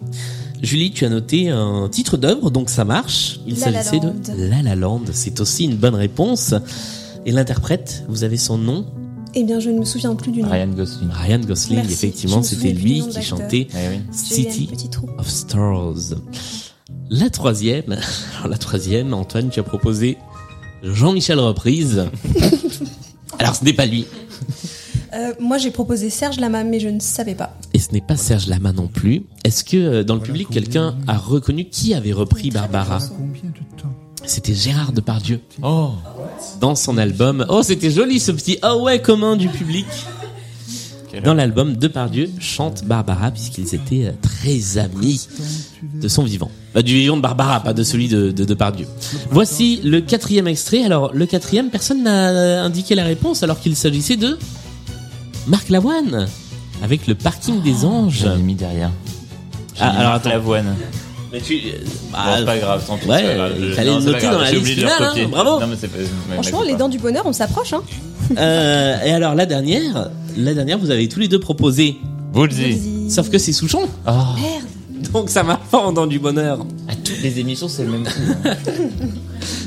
Julie, 0.61 0.91
tu 0.91 1.03
as 1.05 1.09
noté 1.09 1.49
un 1.49 1.89
titre 1.91 2.15
d'œuvre, 2.15 2.49
donc 2.49 2.69
ça 2.69 2.85
marche. 2.85 3.41
Il 3.45 3.59
La 3.59 3.69
La 3.71 3.83
s'agissait 3.83 3.99
de 3.99 4.07
Land. 4.07 4.13
La 4.37 4.61
La 4.61 4.75
Land. 4.75 5.01
C'est 5.11 5.41
aussi 5.41 5.65
une 5.65 5.75
bonne 5.75 5.95
réponse. 5.95 6.53
Et 7.25 7.31
l'interprète, 7.33 8.05
vous 8.07 8.23
avez 8.23 8.37
son 8.37 8.57
nom 8.57 8.85
Eh 9.35 9.43
bien, 9.43 9.59
je 9.59 9.69
ne 9.69 9.79
me 9.79 9.85
souviens 9.85 10.13
plus 10.15 10.31
du 10.31 10.41
nom. 10.43 10.49
Ryan 10.49 10.67
Gosling. 10.67 11.09
Ryan 11.09 11.39
Gosling, 11.39 11.77
Merci. 11.77 11.93
Effectivement, 11.93 12.37
me 12.39 12.43
c'était 12.43 12.71
lui 12.71 13.07
qui 13.07 13.21
chantait 13.21 13.67
Eh 13.71 13.89
oui. 13.89 13.99
City 14.11 14.69
of 15.17 15.27
Stars. 15.29 16.15
La 17.09 17.29
troisième, 17.29 17.97
alors 18.37 18.47
la 18.49 18.57
troisième, 18.57 19.13
Antoine, 19.13 19.49
tu 19.49 19.59
as 19.59 19.63
proposé 19.63 20.17
Jean-Michel 20.83 21.39
Reprise. 21.39 22.05
alors 23.39 23.55
ce 23.55 23.63
n'est 23.63 23.73
pas 23.73 23.85
lui, 23.85 24.05
Euh, 25.13 25.31
moi, 25.39 25.59
j'ai 25.59 25.69
proposé 25.69 26.09
Serge 26.09 26.39
Lama, 26.39 26.63
mais 26.63 26.79
je 26.79 26.89
ne 26.89 26.99
savais 26.99 27.35
pas. 27.35 27.55
et 27.75 27.79
ce 27.79 27.91
n'est 27.91 28.01
pas 28.01 28.17
Serge 28.17 28.47
Lama 28.47 28.71
non 28.71 28.87
plus. 28.87 29.23
Est-ce 29.43 29.63
que 29.63 29.77
euh, 29.77 30.03
dans 30.03 30.15
le 30.15 30.21
public, 30.21 30.47
quelqu'un 30.49 30.95
a 31.07 31.17
reconnu 31.17 31.65
qui 31.69 31.93
avait 31.93 32.13
repris 32.13 32.49
Barbara 32.49 32.97
C'était 34.25 34.55
Gérard 34.55 34.91
Depardieu. 34.91 35.39
Oh. 35.61 35.91
Dans 36.59 36.75
son 36.75 36.97
album. 36.97 37.45
Oh, 37.49 37.61
c'était 37.63 37.91
joli 37.91 38.19
ce 38.19 38.31
petit 38.31 38.57
ah 38.61 38.77
ouais 38.77 39.01
commun 39.01 39.35
du 39.35 39.49
public. 39.49 39.85
Dans 41.23 41.35
l'album, 41.35 41.75
Depardieu 41.75 42.27
chante 42.39 42.85
Barbara 42.85 43.29
puisqu'ils 43.29 43.75
étaient 43.75 44.05
euh, 44.07 44.11
très 44.21 44.79
amis 44.79 45.27
de 45.83 46.07
son 46.07 46.23
vivant. 46.23 46.49
Bah, 46.73 46.81
du 46.81 46.95
vivant 46.95 47.17
de 47.17 47.21
Barbara, 47.21 47.59
pas 47.59 47.73
de 47.73 47.83
celui 47.83 48.07
de, 48.07 48.31
de 48.31 48.43
Depardieu. 48.45 48.87
Voici 49.29 49.79
le 49.83 50.01
quatrième 50.01 50.47
extrait. 50.47 50.83
Alors, 50.83 51.11
le 51.13 51.27
quatrième, 51.27 51.69
personne 51.69 52.01
n'a 52.03 52.29
euh, 52.31 52.63
indiqué 52.65 52.95
la 52.95 53.03
réponse 53.03 53.43
alors 53.43 53.59
qu'il 53.59 53.75
s'agissait 53.75 54.17
de 54.17 54.39
Marc 55.45 55.69
Lavoine 55.69 56.27
avec 56.81 57.05
le 57.05 57.13
parking 57.13 57.61
des 57.61 57.85
anges. 57.85 58.21
J'avais 58.23 58.41
mis 58.41 58.55
derrière. 58.55 58.89
J'ai 59.75 59.81
Ah, 59.83 59.89
alors 59.99 60.13
attends. 60.13 60.29
Lavoine. 60.29 60.75
Mais 61.33 61.41
tu, 61.41 61.59
Bon, 62.11 62.17
c'est 62.37 62.45
pas 62.45 62.57
grave, 62.59 62.83
tant 62.85 62.95
pis. 62.97 63.07
Ouais, 63.07 63.23
il 63.59 63.73
fallait 63.73 63.89
le 63.95 63.99
noter 64.01 64.27
dans 64.27 64.37
la 64.39 64.45
j'ai 64.45 64.51
liste 64.59 64.61
oublié 64.61 64.75
de 64.75 64.81
le 64.83 64.87
finale, 64.87 65.11
hein, 65.17 65.27
bravo. 65.31 65.59
Non, 65.59 65.67
mais 65.67 65.75
c'est 65.81 65.87
pas- 65.87 65.97
mais- 66.29 66.33
Franchement, 66.35 66.59
mais- 66.61 66.67
les 66.71 66.75
dents 66.77 66.89
du 66.89 66.99
bonheur, 66.99 67.23
on 67.25 67.33
s'approche. 67.33 67.73
Hein. 67.73 67.81
Euh, 68.37 69.03
et 69.03 69.11
alors 69.11 69.33
la 69.33 69.45
dernière, 69.47 70.11
la 70.37 70.53
dernière, 70.53 70.77
vous 70.77 70.91
avez 70.91 71.09
tous 71.09 71.19
les 71.19 71.27
deux 71.27 71.39
proposé. 71.39 71.97
Woolsey. 72.35 72.77
Sauf 73.09 73.29
que 73.29 73.37
c'est 73.39 73.51
Souchon. 73.51 73.81
Ah, 74.05 74.35
Donc 75.11 75.29
ça 75.29 75.41
m'a 75.43 75.57
pas 75.57 75.79
en 75.79 75.91
dents 75.91 76.07
du 76.07 76.19
bonheur. 76.19 76.59
à 76.87 76.95
toutes 76.95 77.21
les 77.23 77.39
émissions, 77.39 77.67
c'est 77.67 77.83
le 77.83 77.91
même 77.91 78.03
coup. 78.03 78.11
hein. 78.45 78.55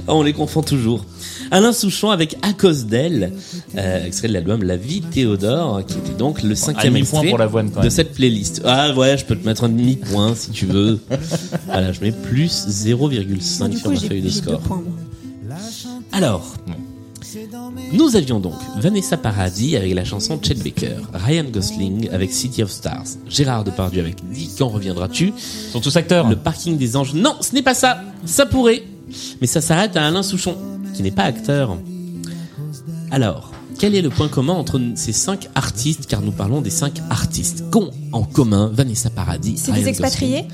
On 0.08 0.22
les 0.22 0.32
confond 0.32 0.62
toujours. 0.62 1.04
Alain 1.50 1.72
Souchon 1.72 2.10
avec 2.10 2.36
À 2.42 2.52
cause 2.52 2.86
d'elle, 2.86 3.32
euh, 3.76 4.04
extrait 4.04 4.28
de 4.28 4.32
l'album 4.32 4.62
La 4.62 4.76
vie 4.76 5.00
de 5.00 5.06
Théodore, 5.06 5.84
qui 5.86 5.98
était 5.98 6.16
donc 6.18 6.42
le 6.42 6.54
cinquième 6.54 6.94
demi-point 6.94 7.20
extrait 7.22 7.36
pour 7.38 7.38
quand 7.62 7.62
de 7.76 7.80
même. 7.80 7.90
cette 7.90 8.12
playlist. 8.12 8.62
Ah 8.64 8.92
ouais, 8.94 9.16
je 9.18 9.24
peux 9.24 9.36
te 9.36 9.46
mettre 9.46 9.64
un 9.64 9.68
demi-point 9.68 10.34
si 10.34 10.50
tu 10.50 10.66
veux. 10.66 10.98
voilà, 11.66 11.92
je 11.92 12.00
mets 12.00 12.12
plus 12.12 12.66
0,5 12.68 13.68
Du 13.70 13.76
sur 13.76 13.84
coup, 13.88 13.94
ma 13.94 14.00
feuille 14.00 14.22
de 14.22 14.28
score. 14.28 14.60
Alors, 16.12 16.54
nous 17.92 18.16
avions 18.16 18.40
donc 18.40 18.54
Vanessa 18.78 19.16
Paradis 19.16 19.76
avec 19.76 19.94
la 19.94 20.04
chanson 20.04 20.38
Chet 20.42 20.54
Baker, 20.54 20.96
Ryan 21.12 21.44
Gosling 21.52 22.08
avec 22.10 22.32
City 22.32 22.62
of 22.62 22.70
Stars, 22.70 23.04
Gérard 23.28 23.64
Depardieu 23.64 24.00
avec 24.00 24.16
Dis 24.32 24.50
quand 24.58 24.68
reviendras-tu, 24.68 25.32
Ils 25.36 25.72
sont 25.72 25.80
tous 25.80 25.94
acteurs. 25.96 26.28
le 26.28 26.36
parking 26.36 26.78
des 26.78 26.96
anges. 26.96 27.14
Non, 27.14 27.34
ce 27.40 27.54
n'est 27.54 27.62
pas 27.62 27.74
ça. 27.74 28.00
Ça 28.24 28.46
pourrait. 28.46 28.82
Mais 29.40 29.46
ça 29.46 29.60
s'arrête 29.60 29.96
à 29.96 30.06
Alain 30.06 30.22
Souchon, 30.22 30.56
qui 30.96 31.02
n'est 31.02 31.10
pas 31.10 31.24
acteur. 31.24 31.76
Alors, 33.10 33.52
quel 33.78 33.94
est 33.94 34.00
le 34.00 34.08
point 34.08 34.28
commun 34.28 34.54
entre 34.54 34.80
ces 34.94 35.12
cinq 35.12 35.48
artistes, 35.54 36.06
car 36.06 36.22
nous 36.22 36.32
parlons 36.32 36.62
des 36.62 36.70
cinq 36.70 37.02
artistes 37.10 37.64
qu'ont 37.70 37.90
en 38.12 38.22
commun 38.22 38.70
Vanessa 38.72 39.10
Paradis 39.10 39.58
C'est 39.58 39.72
des 39.72 39.88
expatriés. 39.88 40.46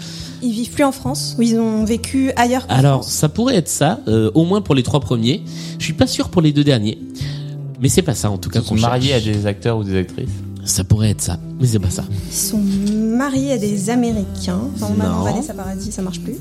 Ils 0.42 0.52
vivent 0.52 0.72
plus 0.72 0.82
en 0.82 0.90
France 0.90 1.36
ou 1.38 1.42
ils 1.42 1.56
ont 1.58 1.84
vécu 1.84 2.32
ailleurs. 2.34 2.66
Alors, 2.68 3.02
France 3.02 3.12
ça 3.12 3.28
pourrait 3.28 3.54
être 3.54 3.68
ça, 3.68 4.00
euh, 4.08 4.32
au 4.34 4.44
moins 4.44 4.60
pour 4.60 4.74
les 4.74 4.82
trois 4.82 4.98
premiers. 4.98 5.42
Je 5.78 5.84
suis 5.84 5.92
pas 5.92 6.08
sûr 6.08 6.28
pour 6.28 6.42
les 6.42 6.52
deux 6.52 6.64
derniers. 6.64 6.98
Mais 7.80 7.88
c'est 7.88 8.02
pas 8.02 8.16
ça, 8.16 8.28
en 8.30 8.38
tout 8.38 8.50
cas, 8.50 8.60
Ils 8.60 8.66
sont 8.66 8.74
mariés 8.76 9.14
à 9.14 9.20
des 9.20 9.46
acteurs 9.46 9.78
ou 9.78 9.84
des 9.84 9.96
actrices. 9.96 10.28
Ça 10.64 10.82
pourrait 10.82 11.10
être 11.10 11.20
ça, 11.20 11.38
mais 11.60 11.66
c'est 11.66 11.78
pas 11.80 11.90
ça. 11.90 12.04
Ils 12.28 12.36
sont 12.36 12.58
mariés 12.60 13.52
à 13.52 13.58
des 13.58 13.90
Américains. 13.90 14.60
Enfin, 14.74 14.90
non. 14.96 15.22
Vanessa 15.22 15.54
Paradis, 15.54 15.90
ça 15.92 16.02
marche 16.02 16.20
plus. 16.20 16.34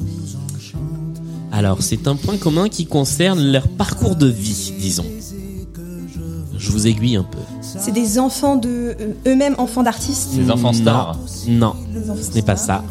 Alors, 1.52 1.82
c'est 1.82 2.08
un 2.08 2.16
point 2.16 2.38
commun 2.38 2.70
qui 2.70 2.86
concerne 2.86 3.42
leur 3.52 3.68
parcours 3.68 4.16
de 4.16 4.28
vie, 4.28 4.74
disons. 4.80 5.06
Je 6.58 6.72
vous 6.72 6.88
aiguille 6.88 7.16
un 7.16 7.24
peu. 7.24 7.40
C'est 7.62 7.92
des 7.92 8.20
enfants 8.20 8.56
de 8.56 8.96
euh, 9.00 9.14
eux-mêmes 9.28 9.56
enfants 9.58 9.84
d'artistes. 9.84 10.36
Des 10.36 10.52
enfants 10.52 10.74
stars. 10.74 11.18
Non, 11.48 11.76
ce 12.22 12.34
n'est 12.36 12.44
pas 12.44 12.56
ça. 12.56 12.84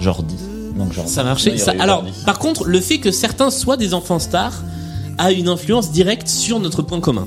Jordi. 0.00 0.36
Donc 0.78 0.92
Jordi. 0.92 1.10
Ça 1.10 1.24
marchait. 1.24 1.58
Ça, 1.58 1.72
alors, 1.80 2.02
Jordi. 2.04 2.24
par 2.24 2.38
contre, 2.38 2.64
le 2.64 2.80
fait 2.80 2.98
que 2.98 3.10
certains 3.10 3.50
soient 3.50 3.76
des 3.76 3.94
enfants 3.94 4.20
stars 4.20 4.62
a 5.18 5.32
une 5.32 5.48
influence 5.48 5.90
directe 5.90 6.28
sur 6.28 6.60
notre 6.60 6.82
point 6.82 7.00
commun. 7.00 7.26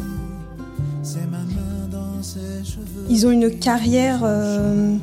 Ils 3.10 3.28
ont 3.28 3.32
une 3.32 3.60
carrière, 3.60 4.22
euh, 4.24 4.96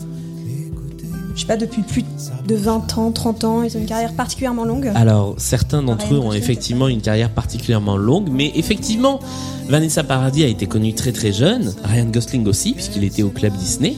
je 1.41 1.47
sais 1.47 1.49
pas, 1.49 1.57
depuis 1.57 1.81
plus 1.83 2.05
de 2.47 2.55
20 2.55 2.99
ans, 2.99 3.11
30 3.13 3.45
ans. 3.45 3.63
Ils 3.63 3.75
ont 3.77 3.81
une 3.81 3.87
carrière 3.87 4.13
particulièrement 4.13 4.65
longue. 4.67 4.93
Alors, 4.95 5.35
certains 5.39 5.83
d'entre 5.83 6.13
eux 6.13 6.19
ont 6.19 6.35
effectivement 6.35 6.87
une 6.89 7.01
carrière 7.01 7.31
particulièrement 7.31 7.97
longue, 7.97 8.29
mais 8.31 8.53
effectivement, 8.57 9.21
Vanessa 9.69 10.05
Paradis 10.05 10.45
a 10.45 10.49
été 10.49 10.67
connue 10.67 10.93
très 10.95 11.13
très 11.13 11.33
jeune, 11.33 11.73
Ryan 11.85 12.05
Gosling 12.07 12.47
aussi, 12.47 12.75
puisqu'il 12.75 13.05
était 13.05 13.23
au 13.23 13.31
club 13.31 13.55
Disney. 13.55 13.97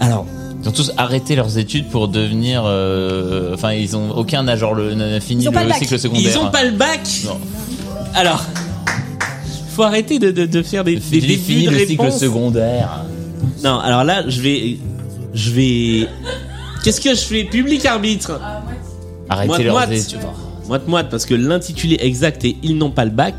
Alors, 0.00 0.26
Ils 0.62 0.68
ont 0.68 0.72
tous 0.72 0.90
arrêté 0.96 1.36
leurs 1.36 1.56
études 1.58 1.86
pour 1.88 2.08
devenir. 2.08 2.64
euh, 2.66 3.54
Enfin, 3.54 3.72
ils 3.72 3.96
ont 3.96 4.10
aucun 4.16 4.48
âge, 4.48 4.58
genre 4.58 4.74
le, 4.74 4.94
n'a 4.94 5.20
fini 5.20 5.44
le 5.44 5.72
cycle 5.74 5.98
secondaire. 6.00 6.32
ils 6.34 6.38
ont 6.38 6.50
pas 6.50 6.64
le 6.64 6.72
bac 6.72 7.00
Non. 7.26 7.38
Alors, 8.14 8.44
faut 9.70 9.84
arrêter 9.84 10.18
de, 10.18 10.32
de, 10.32 10.46
de 10.46 10.62
faire 10.62 10.82
des, 10.82 10.96
des 10.96 11.02
J'ai 11.12 11.20
débuts 11.20 11.36
fini 11.36 11.66
de 11.66 11.70
le 11.70 11.86
cycle 11.86 12.10
secondaire. 12.10 13.04
Non, 13.62 13.78
alors 13.78 14.02
là, 14.02 14.24
je 14.28 14.40
vais... 14.40 14.78
Je 15.34 15.50
vais... 15.50 16.08
Qu'est-ce 16.86 17.00
que 17.00 17.10
je 17.16 17.20
fais? 17.24 17.42
Public 17.42 17.84
arbitre 17.84 18.40
Arrêtez 19.28 19.48
Moite, 19.48 19.62
leurs 19.64 19.74
moite. 19.74 19.90
études. 19.90 20.20
Moite-moite, 20.68 21.08
parce 21.10 21.26
que 21.26 21.34
l'intitulé 21.34 21.96
exact 21.98 22.44
est 22.44 22.54
Ils 22.62 22.78
n'ont 22.78 22.92
pas 22.92 23.04
le 23.04 23.10
bac. 23.10 23.34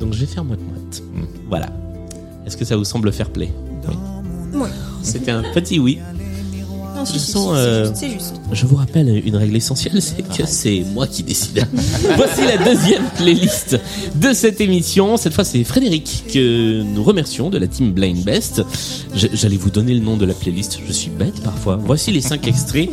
Donc 0.00 0.12
je 0.12 0.20
vais 0.20 0.26
faire 0.26 0.44
moite-moite. 0.44 1.02
Hmm. 1.14 1.24
Voilà. 1.48 1.70
Est-ce 2.44 2.58
que 2.58 2.66
ça 2.66 2.76
vous 2.76 2.84
semble 2.84 3.10
fair 3.10 3.30
play? 3.30 3.50
Oui. 4.52 4.68
C'était 5.02 5.30
un 5.30 5.44
petit 5.54 5.78
oui. 5.78 5.98
Non, 7.04 7.10
si, 7.10 7.14
De 7.14 7.18
si, 7.18 7.26
toute 7.26 7.34
façon, 7.34 7.54
si, 7.54 7.60
euh, 7.60 7.90
c'est 7.94 8.10
juste. 8.10 8.34
Je 8.52 8.66
vous 8.66 8.76
rappelle 8.76 9.22
une 9.26 9.36
règle 9.36 9.56
essentielle, 9.56 10.00
c'est 10.00 10.22
que 10.22 10.46
c'est 10.46 10.84
moi 10.94 11.06
qui 11.06 11.22
décide. 11.22 11.66
Voici 12.16 12.40
la 12.46 12.56
deuxième 12.56 13.04
playlist 13.16 13.78
de 14.14 14.32
cette 14.32 14.60
émission. 14.60 15.18
Cette 15.18 15.34
fois, 15.34 15.44
c'est 15.44 15.62
Frédéric 15.64 16.24
que 16.32 16.82
nous 16.82 17.02
remercions 17.02 17.50
de 17.50 17.58
la 17.58 17.66
team 17.66 17.92
Blind 17.92 18.24
Best. 18.24 18.62
J'allais 19.14 19.56
vous 19.58 19.70
donner 19.70 19.92
le 19.92 20.00
nom 20.00 20.16
de 20.16 20.24
la 20.24 20.32
playlist. 20.32 20.78
Je 20.86 20.92
suis 20.92 21.10
bête 21.10 21.42
parfois. 21.42 21.76
Voici 21.76 22.10
les 22.10 22.22
cinq 22.22 22.46
extraits 22.46 22.88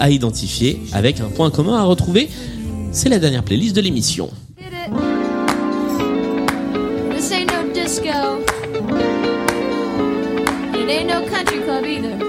à 0.00 0.10
identifier 0.10 0.80
avec 0.92 1.20
un 1.20 1.28
point 1.28 1.50
commun 1.50 1.76
à 1.78 1.84
retrouver. 1.84 2.28
C'est 2.90 3.08
la 3.08 3.20
dernière 3.20 3.44
playlist 3.44 3.76
de 3.76 3.80
l'émission. 3.80 4.30
This 7.14 7.30
ain't 7.30 7.52
no 7.52 7.72
disco. 7.72 8.40
It 10.74 10.90
ain't 10.90 11.08
no 11.08 11.24
country 11.30 11.60
club 11.62 11.84
either. 11.84 12.23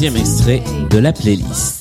Deuxième 0.00 0.16
extrait 0.16 0.62
de 0.88 0.96
la 0.96 1.12
playlist. 1.12 1.79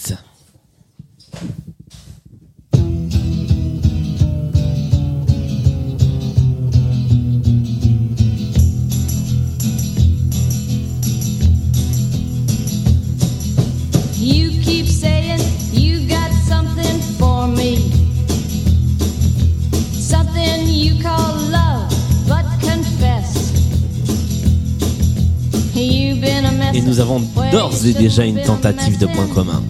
Déjà 28.09 28.25
une 28.25 28.41
tentative 28.41 28.97
de 28.97 29.05
point 29.05 29.27
commun 29.27 29.61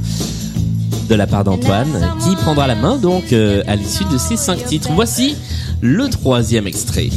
de 1.10 1.16
la 1.16 1.28
part 1.28 1.44
d'Antoine 1.44 2.16
qui 2.24 2.38
prendra 2.38 2.68
la 2.68 2.76
main 2.76 2.96
donc 2.98 3.34
euh, 3.34 3.62
à 3.68 3.76
l'issue 3.76 4.06
de 4.06 4.18
ces 4.18 4.38
cinq 4.38 4.64
titres. 4.66 4.90
Voici 4.94 5.36
le 5.82 6.08
troisième 6.08 6.66
extrait. 6.66 7.10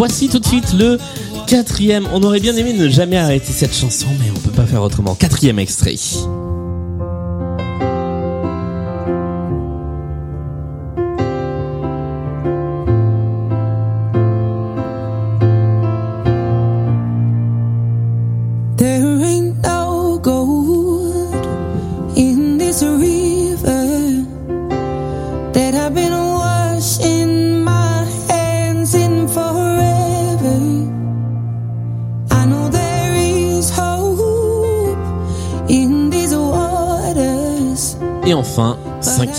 Voici 0.00 0.30
tout 0.30 0.38
de 0.38 0.46
suite 0.46 0.72
le 0.78 0.96
quatrième. 1.46 2.08
On 2.14 2.22
aurait 2.22 2.40
bien 2.40 2.56
aimé 2.56 2.72
ne 2.72 2.88
jamais 2.88 3.18
arrêter 3.18 3.52
cette 3.52 3.76
chanson, 3.76 4.06
mais 4.18 4.30
on 4.34 4.40
peut 4.40 4.50
pas 4.50 4.64
faire 4.64 4.80
autrement. 4.80 5.14
Quatrième 5.14 5.58
extrait. 5.58 5.96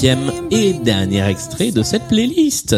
Et 0.04 0.74
dernier 0.74 1.24
extrait 1.30 1.72
de 1.72 1.84
cette 1.84 2.08
playlist. 2.08 2.76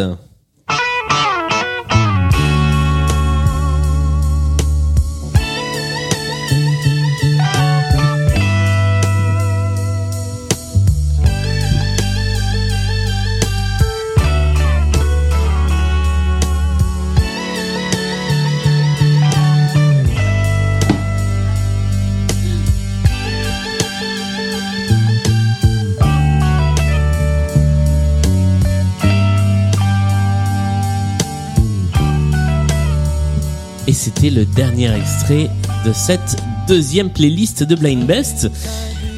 Et 33.93 33.95
c'était 33.95 34.31
le 34.31 34.43
dernier 34.43 34.91
extrait 34.91 35.51
de 35.85 35.93
cette 35.93 36.41
deuxième 36.67 37.11
playlist 37.11 37.61
de 37.61 37.75
Blind 37.75 38.07
Best. 38.07 38.49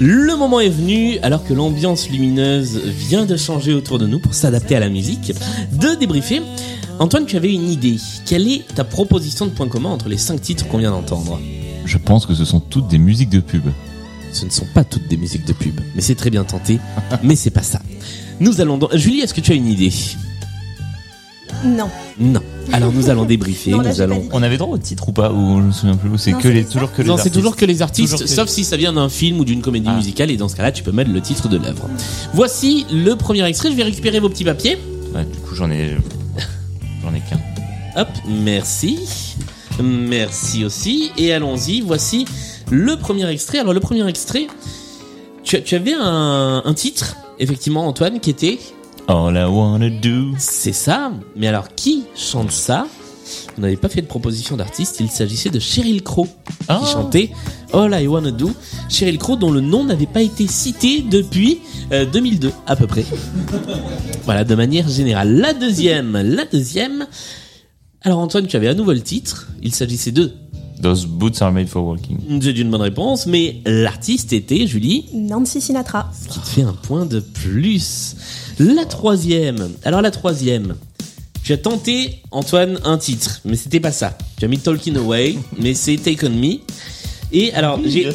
Le 0.01 0.35
moment 0.35 0.59
est 0.59 0.67
venu, 0.67 1.17
alors 1.19 1.45
que 1.45 1.53
l'ambiance 1.53 2.09
lumineuse 2.09 2.81
vient 2.83 3.25
de 3.25 3.37
changer 3.37 3.73
autour 3.73 3.99
de 3.99 4.05
nous 4.05 4.19
pour 4.19 4.33
s'adapter 4.33 4.75
à 4.75 4.81
la 4.81 4.89
musique, 4.89 5.31
de 5.71 5.97
débriefer. 5.97 6.41
Antoine, 6.99 7.25
tu 7.25 7.37
avais 7.37 7.53
une 7.53 7.69
idée. 7.69 7.95
Quelle 8.25 8.49
est 8.49 8.67
ta 8.75 8.83
proposition 8.83 9.45
de 9.45 9.51
point 9.51 9.69
commun 9.69 9.91
entre 9.91 10.09
les 10.09 10.17
cinq 10.17 10.41
titres 10.41 10.67
qu'on 10.67 10.79
vient 10.79 10.91
d'entendre? 10.91 11.39
Je 11.85 11.97
pense 11.97 12.25
que 12.25 12.35
ce 12.35 12.43
sont 12.43 12.59
toutes 12.59 12.89
des 12.89 12.97
musiques 12.97 13.29
de 13.29 13.39
pub. 13.39 13.63
Ce 14.33 14.43
ne 14.43 14.49
sont 14.49 14.67
pas 14.73 14.83
toutes 14.83 15.07
des 15.07 15.15
musiques 15.15 15.47
de 15.47 15.53
pub, 15.53 15.79
mais 15.95 16.01
c'est 16.01 16.15
très 16.15 16.31
bien 16.31 16.43
tenté, 16.43 16.79
mais 17.23 17.37
c'est 17.37 17.49
pas 17.49 17.63
ça. 17.63 17.81
Nous 18.41 18.59
allons 18.59 18.77
donc... 18.77 18.93
Julie, 18.97 19.21
est-ce 19.21 19.33
que 19.33 19.39
tu 19.39 19.53
as 19.53 19.55
une 19.55 19.67
idée? 19.67 19.93
Non. 21.63 21.89
Non. 22.19 22.41
Alors 22.73 22.91
nous 22.91 23.09
allons 23.09 23.25
débriefer, 23.25 23.71
Non, 23.71 23.81
là, 23.81 23.89
nous 23.89 23.95
j'ai 23.95 24.01
allons... 24.03 24.15
pas 24.17 24.21
dit. 24.23 24.29
On 24.33 24.43
avait 24.43 24.57
droit 24.57 24.73
au 24.73 24.77
titre 24.77 25.09
ou 25.09 25.11
pas 25.11 25.31
Ou 25.31 25.59
je 25.61 25.65
me 25.67 25.71
souviens 25.71 25.95
plus. 25.95 26.09
ou 26.09 26.17
C'est 26.17 26.31
Non, 26.31 26.37
que 26.37 26.43
c'est 26.43 26.53
les, 26.53 26.65
toujours 26.65 26.91
que 26.91 27.01
les 27.01 27.07
Non, 27.07 27.15
c'est 27.15 27.21
artistes 27.21 27.35
toujours 27.35 27.55
que 27.55 27.65
les 27.65 27.81
artistes, 27.81 28.11
Toujours 28.13 28.27
que- 28.27 28.33
sauf 28.33 28.49
si 28.49 28.63
ça 28.63 28.77
vient 28.77 28.93
d'un 28.93 29.09
film 29.09 29.39
ou 29.39 29.45
d'une 29.45 29.61
comédie 29.61 29.87
Ah. 29.89 29.95
musicale, 29.95 30.31
et 30.31 30.37
dans 30.37 30.47
ce 30.49 30.55
cas-là, 30.55 30.71
tu 30.71 30.83
peux 30.83 30.91
mettre 30.91 31.11
le 31.11 31.21
titre 31.21 31.47
de 31.47 31.57
l'œuvre. 31.57 31.87
Voici 32.33 32.85
le 32.91 33.15
premier 33.15 33.45
extrait, 33.45 33.71
je 33.71 33.75
vais 33.75 33.83
récupérer 33.83 34.19
vos 34.19 34.29
petits 34.29 34.43
papiers. 34.43 34.77
Ouais, 35.13 35.23
du 35.25 35.37
coup, 35.39 35.55
j'en 35.55 35.69
ai. 35.71 35.95
J'en 37.03 37.13
ai 37.13 37.19
qu'un. 37.29 37.39
Hop, 38.01 38.09
merci. 38.27 38.99
Merci 39.81 40.65
aussi. 40.65 41.11
Et 41.17 41.33
allons-y, 41.33 41.81
voici 41.81 42.25
le 42.71 42.95
premier 42.97 43.29
extrait. 43.29 43.59
Alors 43.59 43.73
le 43.73 43.79
premier 43.79 44.07
extrait, 44.07 44.47
tu, 45.43 45.61
tu 45.61 45.75
avais 45.75 45.93
un, 45.93 46.63
un 46.65 46.73
titre, 46.73 47.15
effectivement 47.39 47.87
Antoine, 47.87 48.19
qui 48.19 48.29
était... 48.31 48.57
All 49.07 49.35
I 49.37 49.45
wanna 49.45 49.89
do. 49.89 50.33
C'est 50.37 50.73
ça, 50.73 51.11
mais 51.35 51.47
alors 51.47 51.69
qui 51.75 52.05
chante 52.15 52.51
ça? 52.51 52.87
On 53.57 53.61
n'avait 53.61 53.75
pas 53.77 53.89
fait 53.89 54.01
de 54.01 54.07
proposition 54.07 54.55
d'artiste, 54.57 54.97
il 54.99 55.09
s'agissait 55.09 55.49
de 55.49 55.59
Cheryl 55.59 56.03
Crow 56.03 56.27
Ah. 56.67 56.79
qui 56.83 56.91
chantait 56.91 57.31
All 57.73 57.91
I 57.99 58.07
Wanna 58.07 58.31
Do. 58.31 58.51
Cheryl 58.89 59.17
Crow 59.17 59.35
dont 59.35 59.51
le 59.51 59.61
nom 59.61 59.83
n'avait 59.83 60.05
pas 60.05 60.21
été 60.21 60.45
cité 60.47 61.01
depuis 61.01 61.59
euh, 61.91 62.05
2002 62.05 62.51
à 62.67 62.75
peu 62.75 62.85
près. 62.87 63.05
voilà, 64.25 64.43
de 64.43 64.53
manière 64.55 64.87
générale. 64.87 65.35
La 65.37 65.53
deuxième, 65.53 66.13
la 66.21 66.45
deuxième. 66.45 67.07
Alors 68.01 68.19
Antoine, 68.19 68.45
tu 68.45 68.55
avais 68.57 68.67
à 68.67 68.73
nouveau 68.75 68.93
le 68.93 69.01
titre. 69.01 69.47
Il 69.63 69.73
s'agissait 69.73 70.11
de 70.11 70.31
Those 70.81 71.05
boots 71.07 71.41
are 71.41 71.51
made 71.51 71.67
for 71.67 71.83
walking. 71.85 72.17
c'est 72.41 72.51
une 72.51 72.69
bonne 72.69 72.81
réponse, 72.81 73.25
mais 73.27 73.61
l'artiste 73.65 74.33
était 74.33 74.67
Julie, 74.67 75.05
Nancy 75.13 75.61
Sinatra. 75.61 76.11
ce 76.21 76.27
qui 76.27 76.39
te 76.39 76.47
fait 76.47 76.61
un 76.63 76.73
point 76.73 77.05
de 77.05 77.21
plus. 77.21 78.15
La 78.59 78.85
troisième. 78.85 79.69
Alors 79.83 80.01
la 80.01 80.11
troisième. 80.11 80.75
Tu 81.43 81.53
as 81.53 81.57
tenté, 81.57 82.21
Antoine, 82.31 82.79
un 82.85 82.97
titre, 82.97 83.41
mais 83.45 83.55
c'était 83.55 83.79
pas 83.79 83.91
ça. 83.91 84.17
Tu 84.37 84.45
as 84.45 84.47
mis 84.47 84.57
Talking 84.57 84.95
Away, 84.97 85.37
mais 85.59 85.73
c'est 85.75 85.95
Take 85.97 86.25
On 86.25 86.29
Me. 86.31 86.55
Et 87.31 87.53
alors, 87.53 87.79
j'ai, 87.85 88.09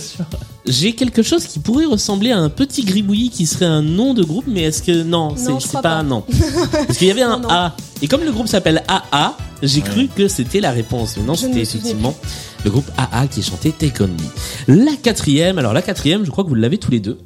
j'ai 0.67 0.95
quelque 0.95 1.23
chose 1.23 1.45
qui 1.45 1.59
pourrait 1.59 1.85
ressembler 1.85 2.31
à 2.33 2.39
un 2.39 2.49
petit 2.49 2.83
gribouillis 2.85 3.31
qui 3.31 3.47
serait 3.47 3.67
un 3.67 3.83
nom 3.83 4.15
de 4.15 4.23
groupe, 4.25 4.47
mais 4.49 4.63
est-ce 4.63 4.83
que 4.83 5.03
non, 5.03 5.35
c'est, 5.37 5.51
Non, 5.51 5.59
pas, 5.75 5.83
pas. 5.83 5.91
un 5.95 6.03
nom. 6.03 6.25
Parce 6.73 6.97
qu'il 6.99 7.07
y 7.09 7.11
avait 7.11 7.23
un 7.23 7.37
Non, 7.39 7.43
non. 7.43 7.49
A. 7.51 7.77
Et 8.03 8.09
comme 8.09 8.25
le 8.25 8.33
groupe 8.33 8.49
s'appelle 8.49 8.83
AA, 8.89 9.37
j'ai 9.63 9.83
cru 9.83 10.09
que 10.09 10.27
c'était 10.27 10.61
la 10.61 10.71
réponse. 10.71 11.17
Mais 11.19 11.23
non, 11.25 11.35
c'était 11.35 11.61
effectivement 11.61 12.17
le 12.65 12.71
groupe 12.71 12.91
AA 12.97 13.27
qui 13.29 13.43
chantait 13.43 13.73
Take 13.73 14.03
On 14.03 14.09
Me. 14.09 14.85
La 14.85 14.97
quatrième, 14.97 15.59
alors 15.59 15.73
la 15.73 15.83
quatrième, 15.83 16.25
je 16.25 16.31
crois 16.31 16.43
que 16.45 16.49
vous 16.49 16.55
l'avez 16.55 16.79
tous 16.79 16.91
les 16.91 17.01
deux. 17.01 17.19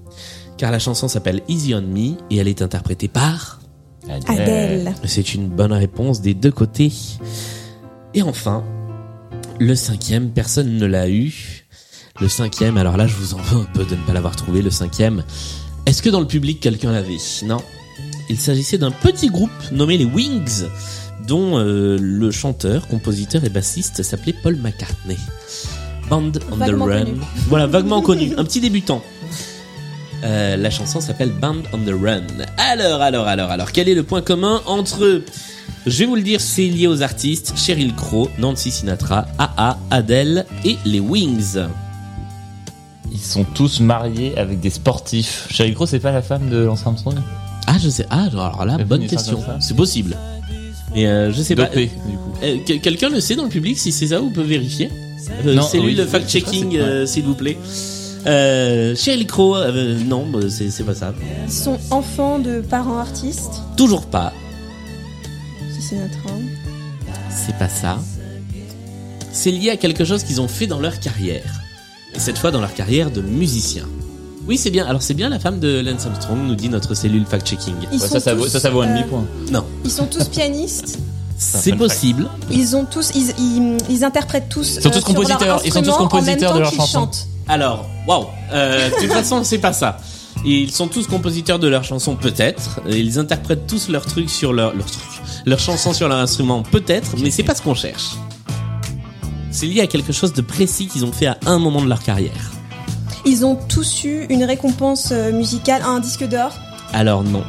Car 0.56 0.70
la 0.70 0.78
chanson 0.78 1.08
s'appelle 1.08 1.42
Easy 1.48 1.74
On 1.74 1.82
Me 1.82 2.16
et 2.30 2.36
elle 2.36 2.48
est 2.48 2.62
interprétée 2.62 3.08
par... 3.08 3.60
Adèle. 4.28 4.94
C'est 5.04 5.34
une 5.34 5.48
bonne 5.48 5.72
réponse 5.72 6.20
des 6.20 6.34
deux 6.34 6.50
côtés. 6.50 6.92
Et 8.12 8.22
enfin, 8.22 8.62
le 9.58 9.74
cinquième, 9.74 10.30
personne 10.30 10.76
ne 10.76 10.86
l'a 10.86 11.08
eu. 11.08 11.64
Le 12.20 12.28
cinquième, 12.28 12.76
alors 12.76 12.96
là, 12.96 13.06
je 13.06 13.14
vous 13.14 13.34
en 13.34 13.38
veux 13.38 13.62
un 13.62 13.68
peu 13.72 13.84
de 13.84 13.94
ne 13.94 14.02
pas 14.02 14.12
l'avoir 14.12 14.36
trouvé. 14.36 14.60
Le 14.60 14.70
cinquième, 14.70 15.24
est-ce 15.86 16.02
que 16.02 16.10
dans 16.10 16.20
le 16.20 16.26
public, 16.26 16.60
quelqu'un 16.60 16.92
l'avait? 16.92 17.16
Non. 17.44 17.62
Il 18.28 18.38
s'agissait 18.38 18.78
d'un 18.78 18.90
petit 18.90 19.28
groupe 19.28 19.50
nommé 19.72 19.96
les 19.96 20.04
Wings, 20.04 20.64
dont 21.26 21.58
euh, 21.58 21.96
le 21.98 22.30
chanteur, 22.30 22.86
compositeur 22.88 23.42
et 23.44 23.48
bassiste 23.48 24.02
s'appelait 24.02 24.34
Paul 24.42 24.56
McCartney. 24.56 25.16
Band 26.08 26.32
on 26.52 26.56
Vaguement 26.56 26.86
the 26.86 26.90
Run. 26.90 27.04
connu. 27.04 27.20
Voilà, 27.48 27.66
vaguement 27.66 28.02
connu. 28.02 28.34
Un 28.36 28.44
petit 28.44 28.60
débutant. 28.60 29.02
Euh, 30.24 30.56
la 30.56 30.70
chanson 30.70 31.00
s'appelle 31.00 31.30
Band 31.30 31.56
on 31.72 31.78
the 31.78 31.90
Run. 31.90 32.22
Alors, 32.56 33.02
alors, 33.02 33.26
alors, 33.26 33.50
alors, 33.50 33.72
quel 33.72 33.88
est 33.88 33.94
le 33.94 34.02
point 34.04 34.22
commun 34.22 34.62
entre, 34.66 35.20
je 35.86 35.98
vais 35.98 36.06
vous 36.06 36.16
le 36.16 36.22
dire, 36.22 36.40
c'est 36.40 36.66
lié 36.66 36.86
aux 36.86 37.02
artistes, 37.02 37.52
Cheryl 37.56 37.94
Crow, 37.94 38.30
Nancy 38.38 38.70
Sinatra, 38.70 39.26
AA, 39.38 39.78
Adele 39.90 40.46
et 40.64 40.76
les 40.86 41.00
Wings. 41.00 41.58
Ils 43.12 43.20
sont 43.20 43.44
tous 43.44 43.80
mariés 43.80 44.36
avec 44.38 44.60
des 44.60 44.70
sportifs. 44.70 45.46
Sheryl 45.50 45.74
Crow, 45.74 45.86
c'est 45.86 46.00
pas 46.00 46.10
la 46.12 46.22
femme 46.22 46.48
de 46.48 46.56
Lance 46.56 46.86
Armstrong 46.86 47.16
Ah, 47.66 47.76
je 47.82 47.88
sais, 47.90 48.06
ah, 48.10 48.24
alors 48.30 48.64
là, 48.64 48.78
bonne 48.78 49.06
question. 49.06 49.42
C'est 49.60 49.76
possible. 49.76 50.16
Mais 50.94 51.06
euh, 51.06 51.32
je 51.32 51.42
sais 51.42 51.54
pas. 51.54 51.64
Dopé, 51.66 51.86
du 52.08 52.16
coup. 52.16 52.32
Euh, 52.42 52.56
que- 52.66 52.74
Quelqu'un 52.74 53.10
le 53.10 53.20
sait 53.20 53.36
dans 53.36 53.42
le 53.44 53.48
public 53.50 53.76
si 53.76 53.92
c'est 53.92 54.06
ça 54.08 54.22
ou 54.22 54.30
peut 54.30 54.42
vérifier 54.42 54.90
Non, 55.44 55.62
C'est 55.62 55.80
lui 55.80 55.98
oui, 56.00 56.06
fact-checking, 56.06 57.04
s'il 57.06 57.24
vous 57.24 57.34
plaît. 57.34 57.58
Euh, 58.26 58.94
Cheryl 58.96 59.26
Crow, 59.26 59.56
euh, 59.56 59.98
non, 60.06 60.24
bah, 60.26 60.38
c'est 60.48 60.70
c'est 60.70 60.84
pas 60.84 60.94
ça. 60.94 61.12
Ils 61.46 61.52
sont 61.52 61.78
enfants 61.90 62.38
de 62.38 62.60
parents 62.60 62.98
artistes. 62.98 63.60
Toujours 63.76 64.06
pas. 64.06 64.32
Nancy 65.60 65.82
Sinatra. 65.82 66.30
C'est 67.28 67.56
pas 67.58 67.68
ça. 67.68 67.98
C'est 69.32 69.50
lié 69.50 69.70
à 69.70 69.76
quelque 69.76 70.04
chose 70.04 70.22
qu'ils 70.22 70.40
ont 70.40 70.48
fait 70.48 70.66
dans 70.66 70.80
leur 70.80 71.00
carrière. 71.00 71.60
Et 72.14 72.18
cette 72.18 72.38
fois 72.38 72.50
dans 72.50 72.60
leur 72.60 72.72
carrière 72.72 73.10
de 73.10 73.20
musicien. 73.20 73.84
Oui, 74.46 74.56
c'est 74.56 74.70
bien. 74.70 74.86
Alors 74.86 75.02
c'est 75.02 75.14
bien 75.14 75.28
la 75.28 75.38
femme 75.38 75.58
de 75.58 75.80
Lance 75.80 76.06
Armstrong, 76.06 76.38
nous 76.46 76.54
dit 76.54 76.68
notre 76.68 76.94
cellule 76.94 77.24
fact-checking. 77.26 77.74
Ils 77.92 77.98
Ouais, 78.00 78.06
sont 78.08 78.14
ça, 78.14 78.20
ça, 78.20 78.34
vaut, 78.34 78.44
tous, 78.44 78.50
ça, 78.50 78.60
ça 78.60 78.70
vaut 78.70 78.82
un 78.82 78.88
euh, 78.88 78.96
demi-point. 78.98 79.24
Non, 79.50 79.64
Ils 79.84 79.90
sont 79.90 80.06
tous 80.06 80.24
pianistes. 80.28 80.98
c'est 81.36 81.72
fun 81.72 81.76
possible. 81.78 82.28
Ils 82.50 82.76
ont 82.76 82.84
tous, 82.84 83.10
ils, 83.14 83.34
ils, 83.38 83.76
ils 83.90 84.04
interprètent 84.04 84.48
tous. 84.48 84.76
Ils 84.76 84.82
sont 84.82 84.90
tous 84.90 84.94
leur 84.96 85.04
compositeurs, 85.04 85.60
ils 85.64 85.72
sont 85.72 85.82
tous 85.82 85.96
compositeurs 85.96 86.54
de 86.54 86.60
leurs 86.60 86.70
qu'ils 86.70 86.78
chansons. 86.80 87.08
Alors, 87.48 87.86
waouh. 88.06 88.26
Euh, 88.52 88.90
de 88.90 88.94
toute 88.94 89.12
façon, 89.12 89.44
c'est 89.44 89.58
pas 89.58 89.72
ça. 89.72 89.98
Ils 90.44 90.70
sont 90.70 90.88
tous 90.88 91.06
compositeurs 91.06 91.58
de 91.58 91.68
leurs 91.68 91.84
chansons, 91.84 92.16
peut-être. 92.16 92.80
Ils 92.88 93.18
interprètent 93.18 93.66
tous 93.66 93.88
leurs 93.88 94.04
trucs 94.04 94.30
sur 94.30 94.52
leur, 94.52 94.74
leurs 94.74 94.86
trucs, 94.86 95.22
leurs 95.46 95.58
chansons 95.58 95.92
sur 95.92 96.08
leur 96.08 96.18
instrument, 96.18 96.62
peut-être. 96.62 97.16
Mais 97.18 97.30
c'est 97.30 97.42
pas 97.42 97.54
ce 97.54 97.62
qu'on 97.62 97.74
cherche. 97.74 98.16
C'est 99.50 99.66
lié 99.66 99.80
à 99.80 99.86
quelque 99.86 100.12
chose 100.12 100.32
de 100.32 100.42
précis 100.42 100.88
qu'ils 100.88 101.04
ont 101.04 101.12
fait 101.12 101.26
à 101.26 101.38
un 101.46 101.58
moment 101.58 101.80
de 101.80 101.88
leur 101.88 102.02
carrière. 102.02 102.52
Ils 103.24 103.46
ont 103.46 103.56
tous 103.68 104.04
eu 104.04 104.26
une 104.28 104.44
récompense 104.44 105.10
euh, 105.12 105.32
musicale, 105.32 105.82
un 105.82 106.00
disque 106.00 106.24
d'or? 106.28 106.52
Alors 106.92 107.24
non. 107.24 107.44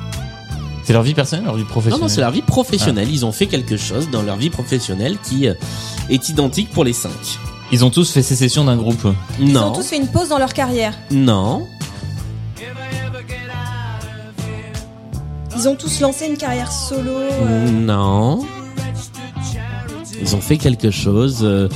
C'est 0.85 0.93
leur 0.93 1.01
vie 1.01 1.15
personnelle, 1.15 1.45
leur 1.45 1.55
vie 1.55 1.63
Non, 1.63 1.67
professionnelle? 1.67 2.01
Non, 2.01 2.07
c'est 2.07 2.21
leur 2.21 2.31
vie 2.31 2.43
professionnelle. 2.43 3.09
Ils 3.11 3.25
ont 3.25 3.31
fait 3.31 3.47
quelque 3.47 3.75
chose 3.75 4.09
dans 4.11 4.21
leur 4.21 4.37
vie 4.37 4.51
professionnelle 4.51 5.17
qui 5.27 5.49
euh, 5.49 5.55
est 6.09 6.29
identique 6.29 6.69
pour 6.69 6.83
les 6.83 6.93
cinq. 6.93 7.11
Ils 7.71 7.83
ont 7.83 7.89
tous 7.89 8.11
fait 8.11 8.21
sécession 8.21 8.63
d'un 8.65 8.77
groupe. 8.77 9.07
Ils 9.39 9.51
Non, 9.51 9.67
ont 9.67 9.71
tous 9.73 9.85
fait 9.87 9.97
une 9.97 10.07
pause 10.07 10.29
dans 10.29 10.37
leur 10.37 10.53
carrière. 10.53 10.93
non, 11.11 11.67
Ils 15.57 15.69
ont 15.69 15.75
tous 15.75 16.01
lancé 16.01 16.27
une 16.27 16.37
carrière 16.37 16.71
solo. 16.71 17.11
euh, 17.11 17.69
non. 17.71 18.45
Ils 20.21 20.35
ont 20.35 20.41
fait 20.41 20.57
quelque 20.57 20.91
chose. 20.91 21.39
euh, 21.43 21.69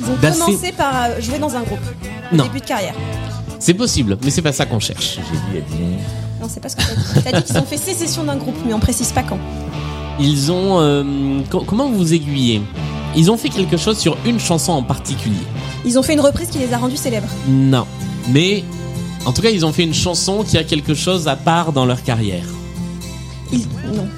ils 0.00 0.06
ont 0.06 0.46
commencé 0.46 0.72
par 0.72 0.92
euh, 1.04 1.20
jouer 1.20 1.38
dans 1.38 1.54
un 1.54 1.62
groupe. 1.62 1.78
Au 2.32 2.36
Non. 2.36 2.44
début 2.44 2.60
de 2.60 2.64
carrière. 2.66 2.94
C'est 3.60 3.74
possible, 3.74 4.18
mais 4.24 4.30
c'est 4.30 4.42
pas 4.42 4.52
ça 4.52 4.66
qu'on 4.66 4.80
cherche. 4.80 5.16
J'ai 5.16 5.36
dit, 5.38 5.42
elle 5.56 5.64
dit. 5.76 5.96
Non, 6.40 6.48
c'est 6.48 6.60
pas 6.60 6.68
ce 6.68 6.76
que 6.76 6.82
t'as 6.82 6.94
dit. 6.94 7.20
T'as 7.24 7.40
dit 7.40 7.42
qu'ils 7.44 7.58
ont 7.58 7.62
fait 7.64 7.76
sécession 7.76 8.24
d'un 8.24 8.36
groupe, 8.36 8.56
mais 8.66 8.72
on 8.74 8.80
précise 8.80 9.12
pas 9.12 9.22
quand. 9.22 9.38
Ils 10.18 10.50
ont. 10.50 10.80
euh, 10.80 11.04
co- 11.50 11.64
comment 11.66 11.88
vous 11.88 12.12
aiguiller 12.12 12.62
Ils 13.16 13.30
ont 13.30 13.36
fait 13.36 13.48
quelque 13.48 13.76
chose 13.76 13.98
sur 13.98 14.16
une 14.24 14.38
chanson 14.38 14.72
en 14.72 14.82
particulier. 14.82 15.34
Ils 15.84 15.98
ont 15.98 16.02
fait 16.02 16.12
une 16.14 16.20
reprise 16.20 16.48
qui 16.48 16.58
les 16.58 16.72
a 16.72 16.78
rendus 16.78 16.96
célèbres. 16.96 17.28
Non. 17.48 17.86
Mais 18.28 18.64
En 19.26 19.32
tout 19.32 19.42
cas, 19.42 19.50
ils 19.50 19.66
ont 19.66 19.72
fait 19.72 19.82
une 19.82 19.92
chanson 19.92 20.42
qui 20.44 20.56
a 20.56 20.64
quelque 20.64 20.94
chose 20.94 21.28
à 21.28 21.36
part 21.36 21.72
dans 21.72 21.84
leur 21.84 22.02
carrière. 22.02 22.44
Il- 23.52 23.66
Non. 23.94 24.08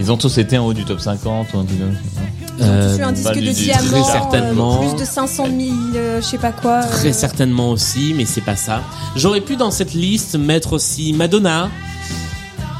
Ils 0.00 0.10
ont 0.10 0.16
tous 0.16 0.36
été 0.38 0.58
en 0.58 0.66
haut 0.66 0.74
du 0.74 0.84
top 0.84 1.00
50 1.00 1.48
ou 1.54 1.58
un 1.58 1.64
truc 1.64 1.78
Euh, 2.60 2.98
un 3.02 3.12
disque 3.12 3.34
de 3.34 3.50
diamant, 3.50 4.02
très 4.28 4.40
euh, 4.42 4.78
plus 4.90 5.00
de 5.00 5.04
500 5.04 5.46
000, 5.46 5.56
euh, 5.94 6.20
je 6.20 6.26
sais 6.26 6.38
pas 6.38 6.52
quoi. 6.52 6.80
euh, 6.84 6.90
Très 6.90 7.12
certainement 7.12 7.70
aussi, 7.70 8.12
mais 8.14 8.26
c'est 8.26 8.42
pas 8.42 8.56
ça. 8.56 8.82
J'aurais 9.16 9.40
pu 9.40 9.56
dans 9.56 9.70
cette 9.70 9.94
liste 9.94 10.36
mettre 10.36 10.74
aussi 10.74 11.12
Madonna. 11.14 11.70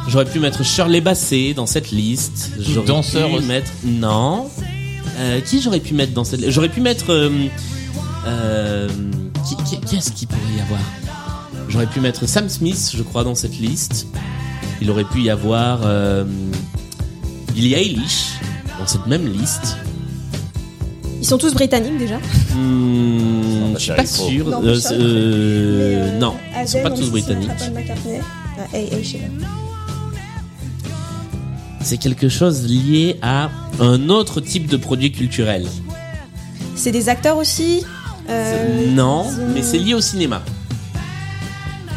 J'aurais 0.08 0.26
pu 0.26 0.40
mettre 0.40 0.62
Shirley 0.64 1.00
Bassey 1.00 1.54
dans 1.54 1.66
cette 1.66 1.90
liste. 1.90 2.50
J'aurais 2.60 2.86
danseur 2.86 3.28
pu 3.30 3.36
aussi. 3.36 3.46
mettre 3.46 3.70
non. 3.84 4.48
Euh, 5.18 5.40
qui 5.40 5.62
j'aurais 5.62 5.80
pu 5.80 5.94
mettre 5.94 6.12
dans 6.12 6.24
cette 6.24 6.40
liste? 6.40 6.52
J'aurais 6.52 6.68
pu 6.68 6.80
mettre 6.80 7.10
euh, 7.12 7.30
euh, 8.26 8.88
qui, 9.48 9.56
qui, 9.64 9.80
qui 9.80 9.96
est-ce 9.96 10.12
qu'il 10.12 10.28
pourrait 10.28 10.40
y 10.56 10.60
avoir? 10.60 10.80
J'aurais 11.68 11.86
pu 11.86 12.00
mettre 12.00 12.26
Sam 12.28 12.48
Smith, 12.48 12.92
je 12.94 13.02
crois, 13.02 13.24
dans 13.24 13.34
cette 13.34 13.58
liste. 13.58 14.06
Il 14.82 14.90
aurait 14.90 15.04
pu 15.04 15.22
y 15.22 15.30
avoir 15.30 15.80
euh, 15.84 16.24
Billie 17.54 17.74
Eilish 17.74 18.32
dans 18.82 18.88
cette 18.88 19.06
même 19.06 19.26
liste. 19.26 19.76
Ils 21.20 21.24
sont 21.26 21.38
tous 21.38 21.54
britanniques 21.54 21.98
déjà. 21.98 22.16
Hmm, 22.52 23.72
bah, 23.72 23.78
je 23.78 23.78
suis 23.78 23.86
ça 23.90 23.94
pas 23.94 24.06
sûr. 24.06 24.48
Non, 24.48 24.60
Euh, 24.64 24.74
euh, 24.90 24.92
euh, 24.92 26.18
non, 26.18 26.34
ils 26.60 26.66
sont 26.68 26.82
pas 26.82 26.90
tous 26.90 27.10
britanniques. 27.10 27.48
Ah, 28.58 28.76
hey, 28.76 28.88
hey. 28.92 29.20
C'est 31.80 31.96
quelque 31.98 32.28
chose 32.28 32.64
lié 32.66 33.18
à 33.22 33.50
un 33.80 34.08
autre 34.08 34.40
type 34.40 34.66
de 34.66 34.76
produit 34.76 35.12
culturel. 35.12 35.66
C'est 36.74 36.90
des 36.92 37.08
acteurs 37.08 37.36
aussi. 37.36 37.84
euh, 38.28 38.86
non, 38.88 39.26
ont- 39.26 39.32
mais 39.54 39.62
c'est 39.62 39.78
lié 39.78 39.94
au 39.94 40.00
cinéma. 40.00 40.42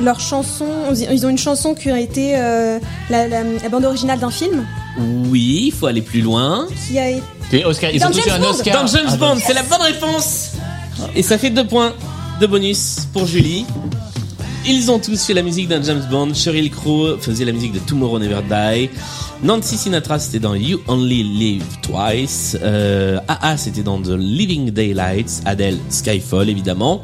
Leur 0.03 0.19
chanson, 0.19 0.65
ils 1.11 1.25
ont 1.25 1.29
une 1.29 1.37
chanson 1.37 1.73
qui 1.73 1.89
a 1.89 1.99
été 1.99 2.33
euh, 2.37 2.79
la, 3.09 3.27
la- 3.27 3.43
la 3.43 3.69
bande 3.69 3.85
originale 3.85 4.19
d'un 4.19 4.29
film 4.31 4.65
Oui, 4.97 5.65
il 5.67 5.71
faut 5.71 5.87
aller 5.87 6.01
plus 6.01 6.21
loin. 6.21 6.67
qui 6.87 6.97
a 6.97 7.09
été. 7.09 7.23
Et 7.51 7.65
Oscar, 7.65 7.91
ils 7.91 7.99
Dans 7.99 8.07
ont 8.07 8.11
tous 8.11 8.19
eu 8.19 8.23
James 8.25 8.35
un 8.35 8.39
Bond. 8.39 8.49
Oscar. 8.51 8.81
Dans 8.81 8.87
James 8.87 9.07
Ah, 9.09 9.17
Bond, 9.17 9.37
c'est 9.45 9.53
la 9.53 9.63
bonne 9.63 9.81
réponse. 9.81 10.51
Et 11.15 11.21
ça 11.21 11.37
fait 11.37 11.49
deux 11.49 11.65
points 11.67 11.93
de 12.41 12.47
bonus 12.47 13.07
pour 13.13 13.25
Julie. 13.27 13.65
Ils 14.67 14.89
ont 14.89 14.97
tous 14.97 15.21
fait 15.23 15.33
la 15.33 15.43
musique 15.43 15.67
d'un 15.67 15.83
James 15.83 16.07
Bond. 16.09 16.33
Sheryl 16.33 16.71
Crow 16.71 17.17
faisait 17.19 17.45
la 17.45 17.51
musique 17.51 17.73
de 17.73 17.79
Tomorrow 17.79 18.17
Never 18.19 18.41
Die. 18.49 18.89
Nancy 19.43 19.77
Sinatra, 19.77 20.17
c'était 20.17 20.39
dans 20.39 20.55
You 20.55 20.79
Only 20.87 21.21
Live 21.23 21.63
Twice. 21.83 22.57
Euh, 22.63 23.19
AA, 23.27 23.57
c'était 23.57 23.83
dans 23.83 24.01
The 24.01 24.15
Living 24.17 24.71
Daylights. 24.71 25.41
Adele, 25.45 25.77
Skyfall, 25.89 26.49
évidemment. 26.49 27.03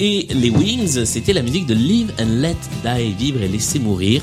Et 0.00 0.26
les 0.32 0.48
Wings, 0.48 1.04
c'était 1.04 1.34
la 1.34 1.42
musique 1.42 1.66
de 1.66 1.74
Live 1.74 2.12
and 2.18 2.40
Let 2.40 2.56
Die, 2.82 3.12
vivre 3.18 3.42
et 3.42 3.48
laisser 3.48 3.78
mourir. 3.78 4.22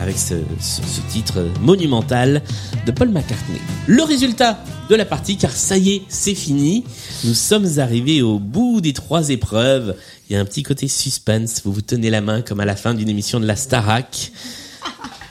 Avec 0.00 0.18
ce, 0.18 0.34
ce- 0.60 0.82
ce 0.82 1.00
titre 1.12 1.46
monumental 1.60 2.42
de 2.84 2.90
Paul 2.92 3.08
McCartney. 3.10 3.60
Le 3.86 4.02
résultat 4.02 4.58
de 4.90 4.94
la 4.96 5.04
partie, 5.04 5.36
car 5.36 5.50
ça 5.52 5.78
y 5.78 5.90
est, 5.92 6.02
c'est 6.08 6.34
fini. 6.34 6.84
Nous 7.24 7.34
sommes 7.34 7.78
arrivés 7.78 8.20
au 8.20 8.38
bout 8.38 8.80
des 8.80 8.92
trois 8.92 9.30
épreuves. 9.30 9.94
Il 10.28 10.34
y 10.34 10.36
a 10.36 10.40
un 10.40 10.44
petit 10.44 10.62
côté 10.62 10.88
suspense. 10.88 11.62
Vous 11.64 11.72
vous 11.72 11.80
tenez 11.80 12.10
la 12.10 12.20
main 12.20 12.42
comme 12.42 12.60
à 12.60 12.64
la 12.64 12.76
fin 12.76 12.92
d'une 12.94 13.08
émission 13.08 13.40
de 13.40 13.46
la 13.46 13.56
Starac. 13.56 14.32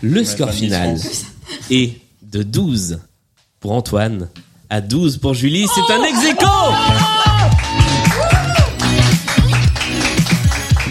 Le 0.01 0.24
score 0.24 0.51
final 0.51 0.97
est 1.70 1.97
de 2.22 2.41
12 2.43 2.99
pour 3.59 3.74
Antoine 3.74 4.30
à 4.70 4.82
12 4.82 5.18
pour 5.18 5.34
Julie. 5.34 5.66
C'est 5.74 5.93
un 5.93 6.03
ex 6.03 6.18
aequo 6.32 6.47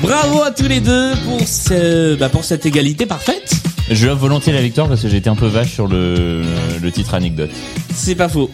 Bravo 0.01 0.43
à 0.43 0.51
tous 0.51 0.67
les 0.67 0.81
deux 0.81 1.13
pour, 1.25 1.41
ce, 1.47 2.15
bah 2.17 2.29
pour 2.29 2.45
cette 2.45 2.67
égalité 2.67 3.07
parfaite. 3.07 3.55
Je 3.95 4.05
lui 4.07 4.11
offre 4.13 4.23
volontiers 4.23 4.53
la 4.53 4.63
victoire 4.63 4.89
parce 4.89 5.03
que 5.03 5.09
été 5.09 5.29
un 5.29 5.35
peu 5.37 5.47
vache 5.47 5.73
sur 5.73 5.87
le, 5.87 6.43
le 6.81 6.93
titre 6.93 7.15
anecdote. 7.15 7.51
C'est 7.95 8.15
pas 8.15 8.29
faux. 8.29 8.51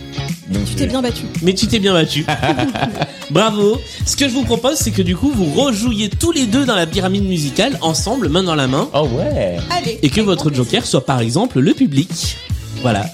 Donc, 0.50 0.64
Tu 0.64 0.74
t'es 0.74 0.86
bien 0.86 1.00
battu. 1.02 1.22
Mais 1.42 1.54
tu 1.54 1.66
t'es 1.66 1.78
bien 1.78 1.92
battu. 1.92 2.24
Bravo. 3.30 3.80
Ce 4.06 4.16
que 4.16 4.28
je 4.28 4.32
vous 4.34 4.44
propose, 4.44 4.76
c'est 4.76 4.90
que 4.90 5.02
du 5.02 5.14
coup, 5.16 5.30
vous 5.30 5.44
rejouiez 5.62 6.08
tous 6.08 6.32
les 6.32 6.46
deux 6.46 6.64
dans 6.64 6.74
la 6.74 6.86
pyramide 6.86 7.24
musicale, 7.24 7.78
ensemble, 7.82 8.28
main 8.28 8.42
dans 8.42 8.54
la 8.54 8.66
main, 8.66 8.88
Oh 8.94 9.06
ouais 9.16 9.58
Allez. 9.70 9.98
et 10.02 10.10
que 10.10 10.20
votre 10.20 10.52
joker 10.52 10.84
soit 10.86 11.04
par 11.04 11.20
exemple 11.20 11.60
le 11.60 11.74
public. 11.74 12.36
Voilà. 12.82 13.06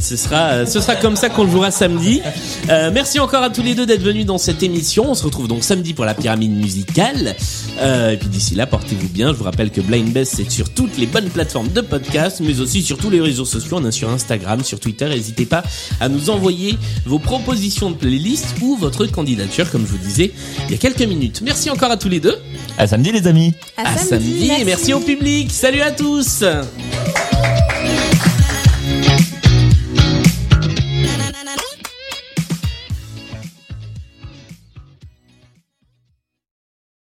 Ce 0.00 0.16
sera, 0.16 0.64
ce 0.64 0.80
sera 0.80 0.96
comme 0.96 1.14
ça 1.14 1.28
qu'on 1.28 1.44
le 1.44 1.50
jouera 1.50 1.70
samedi. 1.70 2.22
Euh, 2.70 2.90
merci 2.92 3.20
encore 3.20 3.42
à 3.42 3.50
tous 3.50 3.62
les 3.62 3.74
deux 3.74 3.84
d'être 3.84 4.02
venus 4.02 4.24
dans 4.24 4.38
cette 4.38 4.62
émission. 4.62 5.10
On 5.10 5.14
se 5.14 5.24
retrouve 5.24 5.46
donc 5.46 5.62
samedi 5.62 5.92
pour 5.92 6.06
la 6.06 6.14
pyramide 6.14 6.52
musicale. 6.56 7.36
Euh, 7.80 8.12
et 8.12 8.16
puis 8.16 8.28
d'ici 8.28 8.54
là, 8.54 8.66
portez-vous 8.66 9.08
bien. 9.08 9.28
Je 9.28 9.34
vous 9.34 9.44
rappelle 9.44 9.70
que 9.70 9.82
Blind 9.82 10.10
Best, 10.10 10.36
c'est 10.36 10.50
sur 10.50 10.70
toutes 10.70 10.96
les 10.96 11.06
bonnes 11.06 11.28
plateformes 11.28 11.68
de 11.68 11.82
podcast, 11.82 12.40
mais 12.40 12.60
aussi 12.60 12.82
sur 12.82 12.96
tous 12.96 13.10
les 13.10 13.20
réseaux 13.20 13.44
sociaux. 13.44 13.76
On 13.78 13.86
est 13.86 13.92
sur 13.92 14.08
Instagram, 14.08 14.64
sur 14.64 14.80
Twitter. 14.80 15.06
N'hésitez 15.08 15.44
pas 15.44 15.62
à 16.00 16.08
nous 16.08 16.30
envoyer 16.30 16.78
vos 17.04 17.18
propositions 17.18 17.90
de 17.90 17.96
playlist 17.96 18.46
ou 18.62 18.76
votre 18.76 19.04
candidature, 19.06 19.70
comme 19.70 19.82
je 19.86 19.92
vous 19.92 19.98
disais 19.98 20.32
il 20.66 20.72
y 20.72 20.74
a 20.74 20.78
quelques 20.78 21.02
minutes. 21.02 21.42
Merci 21.44 21.68
encore 21.68 21.90
à 21.90 21.96
tous 21.98 22.08
les 22.08 22.20
deux. 22.20 22.38
À 22.78 22.86
samedi 22.86 23.12
les 23.12 23.26
amis 23.26 23.52
À, 23.76 23.92
À 23.92 23.96
samedi. 23.98 24.50
Et 24.60 24.64
merci 24.64 24.94
au 24.94 25.00
public. 25.00 25.50
Salut 25.52 25.82
à 25.82 25.90
tous. 25.90 26.42